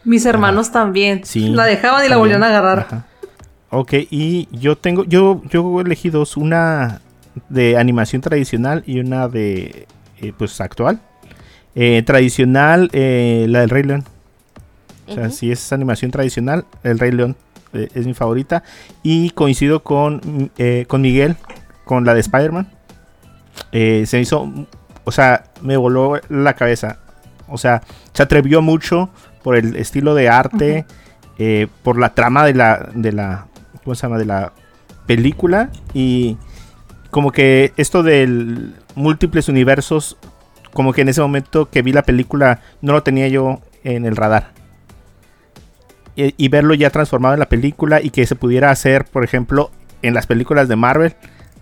Mis 0.03 0.25
hermanos 0.25 0.71
también. 0.71 1.23
Sí, 1.25 1.49
La 1.49 1.65
dejaban 1.65 2.05
y 2.05 2.09
la 2.09 2.17
volvían 2.17 2.43
a 2.43 2.47
agarrar. 2.47 2.79
Ajá. 2.79 3.05
Ok, 3.69 3.93
y 4.09 4.47
yo 4.51 4.77
tengo, 4.77 5.03
yo, 5.03 5.41
yo 5.49 5.81
elegí 5.81 6.09
dos, 6.09 6.37
una 6.37 7.01
de 7.49 7.77
animación 7.77 8.21
tradicional 8.21 8.83
y 8.85 8.99
una 8.99 9.27
de, 9.27 9.87
eh, 10.21 10.33
pues, 10.37 10.61
actual. 10.61 11.01
Eh, 11.75 12.01
tradicional, 12.05 12.89
eh, 12.93 13.45
la 13.49 13.59
del 13.59 13.69
Rey 13.69 13.83
León. 13.83 14.05
O 15.07 15.13
sea, 15.13 15.29
si 15.29 15.51
es 15.51 15.71
animación 15.71 16.11
tradicional, 16.11 16.65
el 16.83 16.99
Rey 16.99 17.11
León 17.11 17.35
eh, 17.73 17.89
es 17.93 18.05
mi 18.05 18.13
favorita. 18.13 18.63
Y 19.03 19.29
coincido 19.31 19.83
con, 19.83 20.15
mm, 20.23 20.45
eh, 20.57 20.85
con 20.87 21.01
Miguel, 21.01 21.35
con 21.85 22.05
la 22.05 22.13
de 22.13 22.21
Spider-Man. 22.21 22.67
Eh, 23.71 24.05
se 24.05 24.17
me 24.17 24.23
hizo, 24.23 24.51
o 25.03 25.11
sea, 25.11 25.45
me 25.61 25.77
voló 25.77 26.19
la 26.29 26.53
cabeza. 26.55 26.99
O 27.47 27.57
sea, 27.57 27.81
se 28.13 28.23
atrevió 28.23 28.61
mucho 28.61 29.09
por 29.43 29.55
el 29.55 29.75
estilo 29.75 30.15
de 30.15 30.29
arte, 30.29 30.85
eh, 31.37 31.67
por 31.83 31.97
la 31.97 32.13
trama 32.13 32.45
de 32.45 32.53
la, 32.53 32.89
de 32.93 33.11
la, 33.11 33.47
¿cómo 33.83 33.95
se 33.95 34.03
llama? 34.03 34.17
De 34.17 34.25
la 34.25 34.53
película 35.05 35.69
y 35.93 36.37
como 37.11 37.31
que 37.31 37.73
esto 37.77 38.03
del 38.03 38.75
múltiples 38.95 39.47
universos, 39.47 40.17
como 40.73 40.93
que 40.93 41.01
en 41.01 41.09
ese 41.09 41.21
momento 41.21 41.69
que 41.69 41.81
vi 41.81 41.93
la 41.93 42.03
película 42.03 42.61
no 42.81 42.93
lo 42.93 43.03
tenía 43.03 43.27
yo 43.27 43.61
en 43.83 44.05
el 44.05 44.15
radar. 44.15 44.51
Y, 46.15 46.33
y 46.37 46.49
verlo 46.49 46.73
ya 46.73 46.89
transformado 46.89 47.35
en 47.35 47.39
la 47.39 47.49
película 47.49 48.01
y 48.01 48.09
que 48.09 48.25
se 48.25 48.35
pudiera 48.35 48.71
hacer, 48.71 49.05
por 49.05 49.23
ejemplo, 49.23 49.71
en 50.01 50.13
las 50.13 50.27
películas 50.27 50.67
de 50.67 50.75
Marvel, 50.75 51.15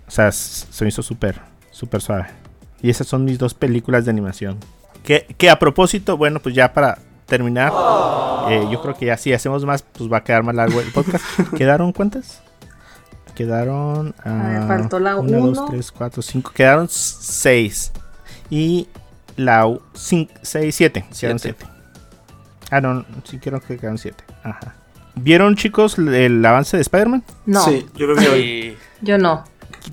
o 0.06 0.10
sea, 0.10 0.32
se 0.32 0.84
me 0.84 0.88
hizo 0.88 1.02
súper, 1.02 1.40
súper 1.70 2.00
suave. 2.00 2.26
Y 2.82 2.90
esas 2.90 3.06
son 3.06 3.24
mis 3.24 3.38
dos 3.38 3.54
películas 3.54 4.04
de 4.04 4.10
animación. 4.10 4.58
Que, 5.06 5.26
que 5.38 5.48
a 5.48 5.58
propósito, 5.58 6.16
bueno, 6.18 6.40
pues 6.40 6.54
ya 6.54 6.72
para 6.72 6.98
terminar, 7.26 7.72
eh, 8.50 8.66
yo 8.70 8.82
creo 8.82 8.94
que 8.94 9.06
ya 9.06 9.16
si 9.16 9.32
hacemos 9.32 9.64
más, 9.64 9.82
pues 9.82 10.12
va 10.12 10.18
a 10.18 10.24
quedar 10.24 10.42
más 10.42 10.54
largo 10.54 10.80
el 10.80 10.90
podcast. 10.92 11.24
¿Quedaron 11.56 11.92
cuántas? 11.92 12.42
Quedaron. 13.34 14.14
ver, 14.24 14.24
ah, 14.24 14.64
faltó 14.66 14.98
la 14.98 15.16
una, 15.16 15.38
uno. 15.38 15.46
dos, 15.52 15.70
tres, 15.70 15.92
cuatro, 15.92 16.22
cinco. 16.22 16.50
Quedaron 16.54 16.86
s- 16.86 17.16
seis. 17.20 17.92
Y 18.50 18.88
la 19.36 19.66
6, 19.94 20.28
7. 20.42 21.04
Quedaron 21.18 21.38
Siete. 21.38 21.38
7. 21.38 21.66
Ah, 22.70 22.80
no, 22.80 23.04
sí 23.24 23.38
quiero 23.38 23.60
que 23.60 23.76
quedaron 23.76 23.98
7. 23.98 24.24
Ajá. 24.42 24.74
¿Vieron, 25.14 25.56
chicos, 25.56 25.98
el 25.98 26.44
avance 26.44 26.76
de 26.76 26.80
Spider-Man? 26.82 27.22
No, 27.46 27.62
Sí, 27.64 27.86
yo 27.94 28.06
lo 28.06 28.16
vi 28.16 28.26
hoy. 28.26 28.76
Yo 29.02 29.18
no. 29.18 29.44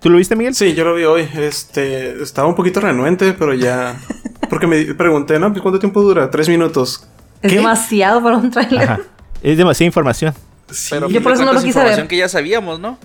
¿Tú 0.01 0.09
lo 0.09 0.17
viste, 0.17 0.35
Miguel? 0.35 0.55
Sí, 0.55 0.73
yo 0.73 0.83
lo 0.85 0.95
vi 0.95 1.03
hoy. 1.03 1.27
Este, 1.35 2.21
estaba 2.21 2.47
un 2.47 2.55
poquito 2.55 2.79
renuente, 2.79 3.33
pero 3.33 3.53
ya. 3.53 3.95
Porque 4.49 4.67
me 4.67 4.83
pregunté, 4.93 5.39
¿no? 5.39 5.49
Pues, 5.51 5.61
¿Cuánto 5.61 5.79
tiempo 5.79 6.01
dura? 6.01 6.29
Tres 6.29 6.47
minutos. 6.49 7.07
Es 7.41 7.51
¿Qué? 7.51 7.57
demasiado 7.57 8.21
para 8.23 8.37
un 8.37 8.49
tráiler. 8.51 8.83
Ajá. 8.83 8.99
Es 9.41 9.57
demasiada 9.57 9.87
información. 9.87 10.33
Sí, 10.71 10.87
pero 10.91 11.09
Yo 11.09 11.21
por 11.21 11.33
eso 11.33 11.43
no 11.45 11.51
lo 11.53 11.59
es 11.59 11.65
quise 11.65 11.69
información 11.77 12.03
ver. 12.03 12.07
que 12.07 12.17
ya 12.17 12.29
sabíamos, 12.29 12.79
¿no? 12.79 12.97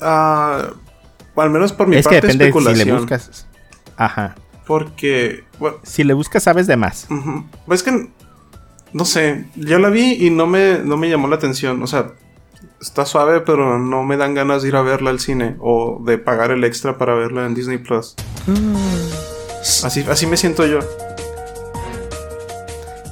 ah, 0.00 0.66
al 1.36 1.50
menos 1.50 1.72
por 1.72 1.86
mi 1.86 1.96
es 1.96 2.06
que 2.06 2.14
parte 2.16 2.26
depende 2.26 2.44
si 2.44 2.48
especulación. 2.48 2.88
le 2.88 2.94
buscas. 2.94 3.46
Ajá. 3.96 4.34
Porque, 4.66 5.44
bueno, 5.58 5.76
Si 5.84 6.04
le 6.04 6.14
buscas, 6.14 6.42
sabes 6.42 6.66
de 6.66 6.76
más. 6.76 7.06
Pues 7.66 7.80
es 7.80 7.84
que, 7.84 8.10
no 8.92 9.04
sé, 9.04 9.46
yo 9.56 9.78
la 9.78 9.90
vi 9.90 10.26
y 10.26 10.30
no 10.30 10.46
me, 10.46 10.78
no 10.84 10.96
me 10.96 11.08
llamó 11.08 11.28
la 11.28 11.36
atención. 11.36 11.82
O 11.82 11.86
sea, 11.86 12.12
está 12.80 13.04
suave, 13.06 13.40
pero 13.40 13.78
no 13.78 14.02
me 14.02 14.16
dan 14.16 14.34
ganas 14.34 14.62
de 14.62 14.68
ir 14.68 14.76
a 14.76 14.82
verla 14.82 15.10
al 15.10 15.20
cine 15.20 15.56
o 15.60 16.02
de 16.04 16.18
pagar 16.18 16.50
el 16.50 16.64
extra 16.64 16.98
para 16.98 17.14
verla 17.14 17.46
en 17.46 17.54
Disney 17.54 17.78
Plus. 17.78 18.14
Así, 19.84 20.04
así 20.08 20.26
me 20.26 20.36
siento 20.36 20.66
yo. 20.66 20.80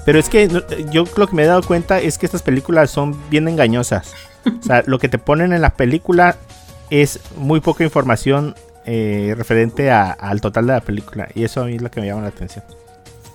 Pero 0.05 0.19
es 0.19 0.29
que 0.29 0.49
yo 0.91 1.05
lo 1.17 1.27
que 1.29 1.35
me 1.37 1.45
he 1.45 1.47
dado 1.47 1.63
cuenta 1.63 2.01
es 2.01 2.19
que 2.19 2.27
estas 2.27 2.43
películas 2.43 2.91
son 2.91 3.17
bien 3.31 3.47
engañosas. 3.49 4.13
O 4.61 4.63
sea, 4.63 4.83
lo 4.87 4.99
que 4.99 5.09
te 5.09 5.19
ponen 5.19 5.53
en 5.53 5.63
la 5.63 5.71
película 5.77 6.37
es 6.91 7.21
muy 7.37 7.61
poca 7.61 7.85
información 7.85 8.55
eh, 8.85 9.35
referente 9.37 9.91
a- 9.93 10.11
al 10.11 10.41
total 10.41 10.67
de 10.67 10.73
la 10.75 10.81
película. 10.81 11.29
Y 11.35 11.45
eso 11.45 11.63
a 11.63 11.65
mí 11.67 11.77
es 11.77 11.83
lo 11.83 11.91
que 11.91 12.01
me 12.01 12.07
llama 12.09 12.23
la 12.23 12.29
atención. 12.29 12.65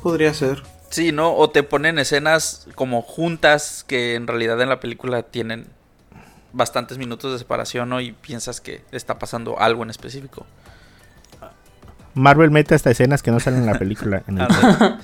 Podría 0.04 0.34
ser. 0.34 0.62
Sí, 0.90 1.12
¿no? 1.12 1.34
O 1.36 1.50
te 1.50 1.64
ponen 1.64 2.00
escenas 2.00 2.68
como 2.76 3.02
juntas 3.02 3.84
que 3.88 4.16
en 4.16 4.28
realidad 4.28 4.62
en 4.62 4.70
la 4.70 4.80
película 4.80 5.24
tienen 5.24 5.68
bastantes 6.54 6.98
minutos 6.98 7.32
de 7.32 7.40
separación, 7.40 7.90
¿no? 7.90 8.02
Y 8.02 8.12
piensas 8.12 8.60
que 8.62 8.82
está 8.92 9.20
pasando 9.20 9.60
algo 9.60 9.84
en 9.84 9.90
específico. 9.90 10.46
Marvel 12.18 12.52
mete 12.52 12.76
hasta 12.76 12.92
escenas 12.92 13.24
que 13.24 13.32
no 13.32 13.40
salen 13.40 13.62
en 13.62 13.66
la 13.68 13.80
película. 13.80 14.24
en 14.28 14.40
el- 14.40 14.48
Ah, 14.80 15.00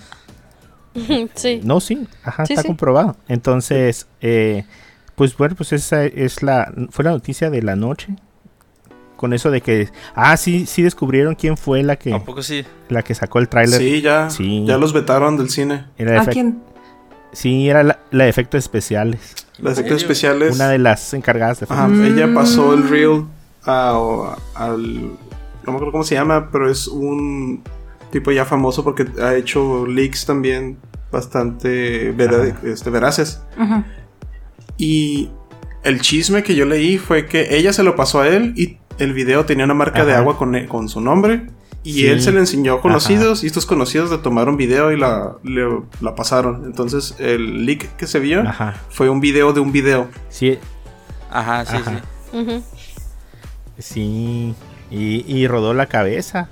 sí. 1.35 1.61
No, 1.63 1.79
sí, 1.79 2.07
ajá, 2.23 2.45
Sí, 2.45 2.53
está 2.53 2.61
sí. 2.61 2.67
comprobado. 2.67 3.15
Entonces, 3.27 4.05
eh, 4.21 4.63
pues 5.15 5.35
bueno, 5.37 5.55
pues 5.55 5.73
esa 5.73 6.05
es 6.05 6.43
la, 6.43 6.71
fue 6.91 7.03
la 7.05 7.11
noticia 7.11 7.49
de 7.49 7.61
la 7.63 7.75
noche. 7.75 8.15
Con 9.15 9.33
eso 9.33 9.49
de 9.51 9.61
que, 9.61 9.89
ah, 10.15 10.35
sí, 10.37 10.65
sí 10.65 10.81
descubrieron 10.81 11.35
quién 11.35 11.55
fue 11.55 11.81
la 11.81 11.95
que, 11.95 12.13
¿A 12.13 12.19
poco 12.19 12.43
sí? 12.43 12.65
la 12.89 13.03
que 13.03 13.15
sacó 13.15 13.39
el 13.39 13.47
tráiler. 13.47 13.79
Sí, 13.79 14.01
ya, 14.01 14.29
Sí. 14.29 14.65
ya 14.67 14.77
los 14.77 14.91
vetaron 14.91 15.37
del 15.37 15.49
cine. 15.49 15.85
Era 15.97 16.19
¿A 16.19 16.25
efect- 16.25 16.33
quién? 16.33 16.61
Sí, 17.31 17.69
era 17.69 17.83
la, 17.83 17.99
la 18.11 18.25
de 18.25 18.29
efectos 18.29 18.59
especiales. 18.59 19.35
Las 19.59 19.77
¿En 19.77 19.85
efectos 19.85 20.01
especiales. 20.03 20.55
Una 20.55 20.67
de 20.69 20.77
las 20.77 21.13
encargadas 21.13 21.59
de 21.61 21.67
Ajá, 21.69 21.87
ella 21.87 22.27
Mm. 22.27 22.33
pasó 22.35 22.73
el 22.73 22.87
reel 22.89 23.25
a- 23.65 24.35
al. 24.55 25.11
No 25.65 25.71
me 25.71 25.75
acuerdo 25.77 25.91
cómo 25.91 26.03
se 26.03 26.15
llama, 26.15 26.49
pero 26.51 26.69
es 26.69 26.87
un 26.87 27.63
tipo 28.11 28.31
ya 28.31 28.45
famoso 28.45 28.83
porque 28.83 29.05
ha 29.21 29.35
hecho 29.35 29.85
leaks 29.87 30.25
también 30.25 30.77
bastante 31.11 32.11
vera- 32.11 32.43
Ajá. 32.51 32.57
este, 32.67 32.89
veraces. 32.89 33.41
Ujú. 33.59 33.83
Y 34.77 35.29
el 35.83 36.01
chisme 36.01 36.43
que 36.43 36.55
yo 36.55 36.65
leí 36.65 36.97
fue 36.97 37.25
que 37.25 37.55
ella 37.57 37.73
se 37.73 37.83
lo 37.83 37.95
pasó 37.95 38.21
a 38.21 38.27
él 38.27 38.53
y 38.57 38.77
el 38.99 39.13
video 39.13 39.45
tenía 39.45 39.65
una 39.65 39.73
marca 39.73 40.05
de 40.05 40.11
Ajá. 40.13 40.21
agua 40.21 40.37
con, 40.37 40.67
con 40.67 40.89
su 40.89 41.01
nombre. 41.01 41.47
Y 41.85 41.93
Sí. 41.93 42.07
él 42.07 42.21
se 42.21 42.31
le 42.31 42.39
enseñó 42.39 42.75
a 42.75 42.81
conocidos 42.81 43.43
y 43.43 43.47
estos 43.47 43.65
conocidos 43.65 44.09
le 44.09 44.17
tomaron 44.19 44.55
video 44.55 44.91
y 44.93 44.97
la, 44.97 45.35
le- 45.43 45.81
la 45.99 46.15
pasaron. 46.15 46.63
Entonces 46.65 47.15
el 47.19 47.65
leak 47.65 47.97
que 47.97 48.07
se 48.07 48.19
vio 48.19 48.41
Ajá. 48.47 48.75
fue 48.89 49.09
un 49.09 49.19
video 49.19 49.51
de 49.53 49.59
un 49.59 49.71
video. 49.73 50.07
Sí, 50.29 50.57
Ajá, 51.29 51.65
sí, 51.65 51.75
Ajá. 51.75 52.01
sí. 52.31 52.63
Sí. 53.79 54.55
Y, 54.95 55.25
y 55.27 55.47
rodó 55.47 55.73
la 55.73 55.87
cabeza. 55.87 56.49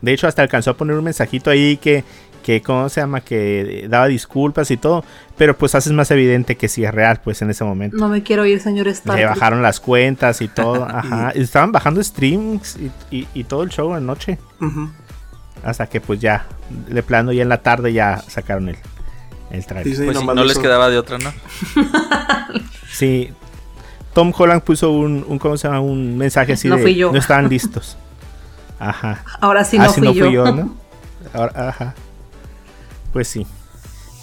De 0.00 0.12
hecho, 0.12 0.26
hasta 0.26 0.40
alcanzó 0.42 0.70
a 0.70 0.76
poner 0.76 0.96
un 0.96 1.04
mensajito 1.04 1.50
ahí 1.50 1.76
que, 1.76 2.02
que, 2.42 2.62
¿cómo 2.62 2.88
se 2.88 3.02
llama? 3.02 3.20
Que 3.20 3.86
daba 3.90 4.06
disculpas 4.06 4.70
y 4.70 4.78
todo. 4.78 5.04
Pero 5.36 5.56
pues 5.58 5.74
haces 5.74 5.92
más 5.92 6.10
evidente 6.10 6.56
que 6.56 6.68
sí 6.68 6.82
es 6.82 6.94
real, 6.94 7.20
pues 7.22 7.42
en 7.42 7.50
ese 7.50 7.62
momento. 7.64 7.96
No 7.98 8.08
me 8.08 8.22
quiero 8.22 8.46
ir, 8.46 8.60
señor 8.60 8.88
Stark. 8.88 9.18
Le 9.18 9.26
bajaron 9.26 9.60
las 9.60 9.80
cuentas 9.80 10.40
y 10.40 10.48
todo. 10.48 10.84
Ajá. 10.88 11.32
Y 11.34 11.42
estaban 11.42 11.72
bajando 11.72 12.02
streams 12.02 12.76
y, 12.76 12.90
y- 13.16 13.28
y 13.34 13.44
todo 13.44 13.62
el 13.64 13.68
show 13.68 13.94
en 13.96 14.06
noche. 14.06 14.38
Hasta 15.62 15.86
que 15.86 16.00
pues 16.00 16.20
ya, 16.20 16.46
de 16.88 17.02
plano 17.02 17.32
ya 17.32 17.42
en 17.42 17.48
la 17.50 17.62
tarde 17.62 17.92
ya 17.92 18.16
sacaron 18.28 18.68
el, 18.70 18.76
el 19.50 19.66
trailer. 19.66 19.94
Pues 20.06 20.18
sí, 20.18 20.24
no 20.26 20.34
lo 20.34 20.44
les 20.44 20.58
quedaba 20.58 20.88
de 20.88 20.96
otra, 20.98 21.18
¿no? 21.18 21.32
Sí. 22.90 23.32
Tom 24.14 24.32
Holland 24.36 24.62
puso 24.62 24.90
un, 24.92 25.24
un, 25.28 25.38
¿cómo 25.38 25.56
se 25.56 25.66
llama? 25.68 25.80
un 25.80 26.16
mensaje 26.16 26.52
así 26.54 26.68
No 26.68 26.76
de 26.76 26.82
fui 26.82 26.94
yo. 26.94 27.12
no 27.12 27.18
estaban 27.18 27.48
listos. 27.48 27.96
Ajá. 28.78 29.24
Ahora 29.40 29.64
sí 29.64 29.76
no, 29.78 29.84
Así 29.84 30.00
fui, 30.00 30.08
no 30.08 30.14
yo. 30.14 30.24
fui 30.24 30.34
yo, 30.34 30.52
¿no? 30.52 30.74
Ahora, 31.34 31.68
ajá. 31.68 31.94
Pues 33.12 33.28
sí. 33.28 33.46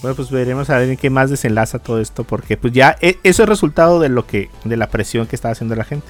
Bueno, 0.02 0.16
pues 0.16 0.32
veremos 0.32 0.70
a 0.70 0.78
ver 0.78 0.90
en 0.90 0.98
qué 0.98 1.10
más 1.10 1.30
desenlaza 1.30 1.78
todo 1.80 2.00
esto, 2.02 2.24
porque 2.24 2.58
pues 2.58 2.74
ya 2.74 2.96
e- 3.02 3.20
eso 3.24 3.44
es 3.44 3.50
resultado 3.50 4.00
de 4.00 4.10
lo 4.10 4.26
que, 4.26 4.50
de 4.64 4.76
la 4.78 4.88
presión 4.90 5.28
que 5.28 5.36
estaba 5.36 5.52
haciendo 5.52 5.76
la 5.76 5.84
gente. 5.84 6.08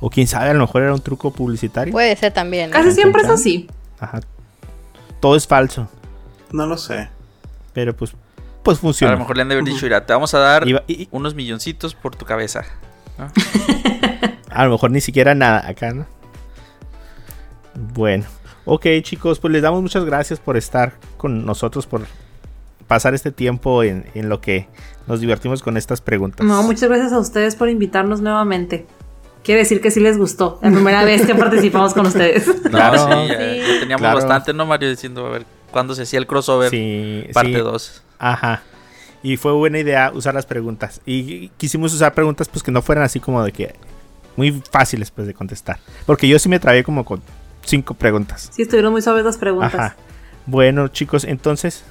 O 0.00 0.10
quién 0.10 0.26
sabe, 0.26 0.50
a 0.50 0.54
lo 0.54 0.60
mejor 0.60 0.82
era 0.82 0.94
un 0.94 1.00
truco 1.00 1.30
publicitario. 1.32 1.92
Puede 1.92 2.16
ser 2.16 2.32
también. 2.32 2.70
¿no? 2.70 2.76
Casi 2.76 2.92
siempre 2.92 3.22
es 3.22 3.28
así. 3.28 3.68
Ajá. 3.98 4.20
Todo 5.20 5.36
es 5.36 5.46
falso, 5.46 5.88
No 6.52 6.66
lo 6.66 6.78
sé. 6.78 7.08
pero 7.74 7.94
pues, 7.94 8.12
pues 8.62 8.78
A 8.78 8.80
funciona. 8.80 9.12
lo 9.12 9.18
mejor 9.18 9.36
le 9.36 9.42
han 9.42 9.48
de 9.48 9.54
haber 9.56 9.64
dicho, 9.64 9.84
mira, 9.84 10.04
te 10.06 10.12
vamos 10.12 10.32
a 10.34 10.38
dar 10.38 10.66
Iba- 10.66 10.82
y- 10.88 11.06
unos 11.10 11.34
milloncitos 11.34 11.94
por 11.94 12.16
tu 12.16 12.24
cabeza. 12.24 12.64
¿No? 13.20 13.32
A 14.50 14.64
lo 14.64 14.72
mejor 14.72 14.90
ni 14.90 15.00
siquiera 15.00 15.34
nada 15.34 15.66
acá, 15.68 15.92
¿no? 15.92 16.06
Bueno. 17.94 18.24
Ok, 18.64 18.86
chicos, 19.02 19.38
pues 19.40 19.52
les 19.52 19.62
damos 19.62 19.80
muchas 19.82 20.04
gracias 20.04 20.38
por 20.38 20.56
estar 20.56 20.92
con 21.16 21.44
nosotros, 21.46 21.86
por 21.86 22.02
pasar 22.86 23.14
este 23.14 23.32
tiempo 23.32 23.82
en, 23.82 24.06
en 24.14 24.28
lo 24.28 24.40
que 24.40 24.68
nos 25.06 25.20
divertimos 25.20 25.62
con 25.62 25.76
estas 25.76 26.00
preguntas. 26.00 26.46
No, 26.46 26.62
muchas 26.62 26.88
gracias 26.88 27.12
a 27.12 27.18
ustedes 27.18 27.56
por 27.56 27.68
invitarnos 27.68 28.20
nuevamente. 28.20 28.86
Quiere 29.42 29.60
decir 29.62 29.80
que 29.80 29.90
sí 29.90 30.00
les 30.00 30.18
gustó. 30.18 30.58
La 30.62 30.70
primera 30.70 31.04
vez 31.04 31.24
que 31.26 31.34
participamos 31.34 31.94
con 31.94 32.06
ustedes. 32.06 32.44
Claro. 32.70 32.98
sí, 32.98 33.28
ya, 33.28 33.38
Sí. 33.38 33.58
ya 33.60 33.80
teníamos 33.80 34.00
Claro. 34.00 34.16
bastante, 34.18 34.52
¿no, 34.52 34.66
Mario? 34.66 34.90
Diciendo, 34.90 35.26
a 35.26 35.30
ver, 35.30 35.46
¿cuándo 35.70 35.94
se 35.94 36.02
hacía 36.02 36.18
el 36.18 36.26
crossover? 36.26 36.68
Sí, 36.70 37.24
parte 37.32 37.54
sí. 37.54 37.58
2. 37.60 38.02
Ajá. 38.18 38.62
Y 39.22 39.36
fue 39.36 39.52
buena 39.52 39.78
idea 39.78 40.10
usar 40.14 40.34
las 40.34 40.46
preguntas. 40.46 41.00
Y 41.06 41.48
quisimos 41.56 41.92
usar 41.94 42.14
preguntas 42.14 42.48
pues 42.48 42.62
que 42.62 42.70
no 42.70 42.80
fueran 42.82 43.04
así 43.04 43.20
como 43.20 43.42
de 43.44 43.52
que 43.52 43.74
muy 44.36 44.62
fáciles 44.70 45.10
pues 45.10 45.26
de 45.26 45.34
contestar. 45.34 45.78
Porque 46.06 46.26
yo 46.28 46.38
sí 46.38 46.48
me 46.48 46.58
trabé 46.58 46.82
como 46.84 47.04
con 47.04 47.20
cinco 47.64 47.94
preguntas. 47.94 48.48
Sí, 48.52 48.62
estuvieron 48.62 48.92
muy 48.92 49.02
suaves 49.02 49.24
las 49.24 49.36
preguntas. 49.38 49.74
Ajá. 49.74 49.96
Bueno, 50.46 50.88
chicos, 50.88 51.24
entonces 51.24 51.84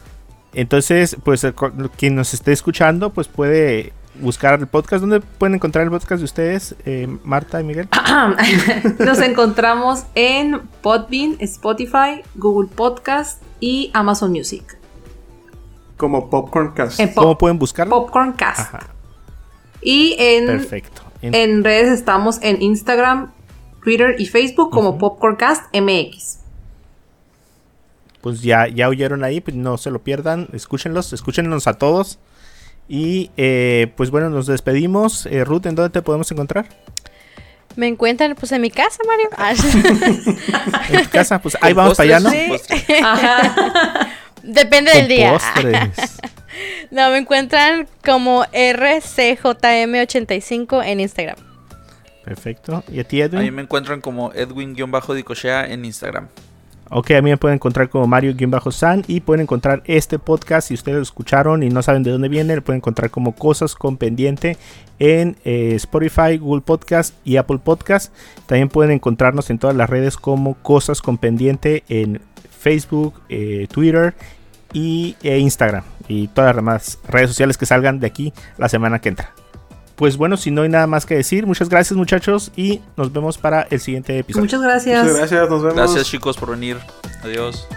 entonces, 0.54 1.16
pues 1.24 1.46
co- 1.54 1.72
quien 1.96 2.16
nos 2.16 2.34
esté 2.34 2.52
escuchando, 2.52 3.12
pues 3.12 3.28
puede 3.28 3.94
buscar 4.20 4.60
el 4.60 4.66
podcast. 4.66 5.02
¿Dónde 5.02 5.20
pueden 5.20 5.54
encontrar 5.54 5.84
el 5.86 5.92
podcast 5.92 6.18
de 6.22 6.26
ustedes, 6.26 6.76
eh, 6.86 7.08
Marta 7.24 7.62
y 7.62 7.64
Miguel? 7.64 7.88
Nos 9.00 9.20
encontramos 9.20 10.06
en 10.16 10.60
Podbean, 10.82 11.36
Spotify, 11.40 12.24
Google 12.34 12.68
Podcast 12.76 13.44
y 13.60 13.92
Amazon 13.94 14.32
Music. 14.32 14.79
Como 16.00 16.30
Popcorn 16.30 16.72
Cast. 16.72 16.98
Pop- 17.00 17.14
¿Cómo 17.16 17.38
pueden 17.38 17.60
buscarlo? 17.60 17.92
Popcorn 17.92 18.32
Cast. 18.34 18.74
Ajá, 18.74 18.88
Y 19.82 20.16
en, 20.18 20.46
perfecto. 20.48 21.02
En- 21.22 21.36
en 21.36 21.64
redes 21.64 21.92
estamos 21.92 22.40
en 22.42 22.62
Instagram, 22.62 23.34
Twitter 23.84 24.16
y 24.18 24.26
Facebook 24.26 24.72
como 24.72 24.98
Popcorn 24.98 25.36
Cast 25.36 25.64
MX. 25.76 26.38
pues 28.22 28.42
ya, 28.42 28.68
ya 28.68 28.88
oyeron 28.90 29.24
ahí, 29.24 29.40
pues 29.42 29.56
no 29.56 29.78
se 29.78 29.92
lo 29.92 30.00
pierdan, 30.00 30.48
escúchenlos, 30.54 31.14
escúchenlos 31.14 31.68
a 31.68 31.74
todos. 31.74 32.18
Y 32.88 33.30
eh, 33.38 33.94
pues 33.98 34.10
bueno, 34.10 34.30
nos 34.30 34.48
despedimos. 34.48 35.26
Eh, 35.28 35.44
Ruth, 35.46 35.66
¿en 35.68 35.76
dónde 35.76 35.90
te 35.92 36.02
podemos 36.02 36.32
encontrar? 36.32 36.68
Me 37.76 37.88
encuentran 37.88 38.36
pues 38.36 38.52
en 38.52 38.62
mi 38.62 38.72
casa, 38.72 38.98
Mario. 39.06 39.30
En 40.90 41.04
tu 41.04 41.10
casa, 41.12 41.40
pues 41.42 41.56
ahí 41.62 41.74
vamos 41.74 41.96
para 41.98 42.18
allá, 42.18 42.20
¿no? 42.20 42.30
Sí. 42.32 42.74
Depende 44.44 44.92
del 44.92 45.08
día. 45.08 45.32
postres. 45.34 46.20
No, 46.92 47.10
me 47.12 47.20
encuentran 47.20 47.88
como 48.04 48.44
RCJM85 48.46 50.84
en 50.84 51.00
Instagram. 51.00 51.38
Perfecto. 52.26 52.84
¿Y 52.92 53.00
a 53.00 53.04
ti, 53.04 53.22
A 53.22 53.30
mí 53.30 53.38
Edwin? 53.38 53.54
me 53.56 53.62
encuentran 53.62 54.02
como 54.02 54.34
Edwin-Dicochea 54.34 55.72
en 55.72 55.86
Instagram. 55.86 56.28
Ok, 56.92 57.12
a 57.12 57.22
mí 57.22 57.30
me 57.30 57.38
pueden 57.38 57.58
encontrar 57.58 57.88
como 57.90 58.08
Mario-San 58.08 59.04
y 59.08 59.20
pueden 59.20 59.44
encontrar 59.44 59.84
este 59.86 60.18
podcast 60.18 60.70
si 60.70 60.74
ustedes 60.74 60.96
lo 60.98 61.04
escucharon 61.04 61.62
y 61.62 61.70
no 61.70 61.84
saben 61.84 62.02
de 62.02 62.10
dónde 62.10 62.30
viene, 62.30 62.56
lo 62.56 62.64
pueden 62.64 62.80
encontrar 62.80 63.12
como 63.12 63.36
Cosas 63.36 63.76
con 63.76 63.98
Pendiente 63.98 64.58
en 64.98 65.38
eh, 65.46 65.74
Spotify, 65.76 66.40
Google 66.40 66.62
Podcast 66.62 67.14
y 67.24 67.38
Apple 67.38 67.60
Podcast. 67.64 68.12
También 68.48 68.70
pueden 68.70 68.92
encontrarnos 68.92 69.52
en 69.52 69.60
todas 69.60 69.76
las 69.76 69.88
redes 69.88 70.18
como 70.18 70.56
Cosas 70.56 71.04
con 71.04 71.20
Pendiente 71.20 71.84
en 71.90 72.22
Facebook, 72.60 73.14
eh, 73.30 73.68
Twitter 73.72 74.14
y 74.74 75.16
e 75.24 75.38
Instagram 75.40 75.84
y 76.08 76.28
todas 76.28 76.50
las 76.50 76.56
demás 76.56 77.00
redes 77.08 77.30
sociales 77.30 77.58
que 77.58 77.66
salgan 77.66 78.00
de 78.00 78.08
aquí 78.08 78.34
la 78.58 78.70
semana 78.70 79.00
que 79.00 79.10
entra. 79.10 79.34
Pues 79.96 80.16
bueno, 80.16 80.38
si 80.38 80.50
no 80.50 80.62
hay 80.62 80.70
nada 80.70 80.88
más 80.88 81.06
que 81.06 81.16
decir, 81.16 81.46
muchas 81.46 81.68
gracias 81.70 81.98
muchachos 81.98 82.52
y 82.56 82.82
nos 82.96 83.12
vemos 83.12 83.38
para 83.38 83.64
el 83.70 83.80
siguiente 83.80 84.18
episodio. 84.18 84.46
Muchas 84.46 84.62
gracias. 84.62 85.04
Muchas 85.04 85.18
gracias, 85.18 85.50
nos 85.50 85.62
vemos. 85.62 85.76
Gracias 85.76 86.08
chicos 86.08 86.38
por 86.38 86.52
venir. 86.52 86.78
Adiós. 87.24 87.68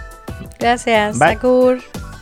Gracias. 0.59 1.19
Bye. 1.19 1.33
Sakur. 1.33 2.12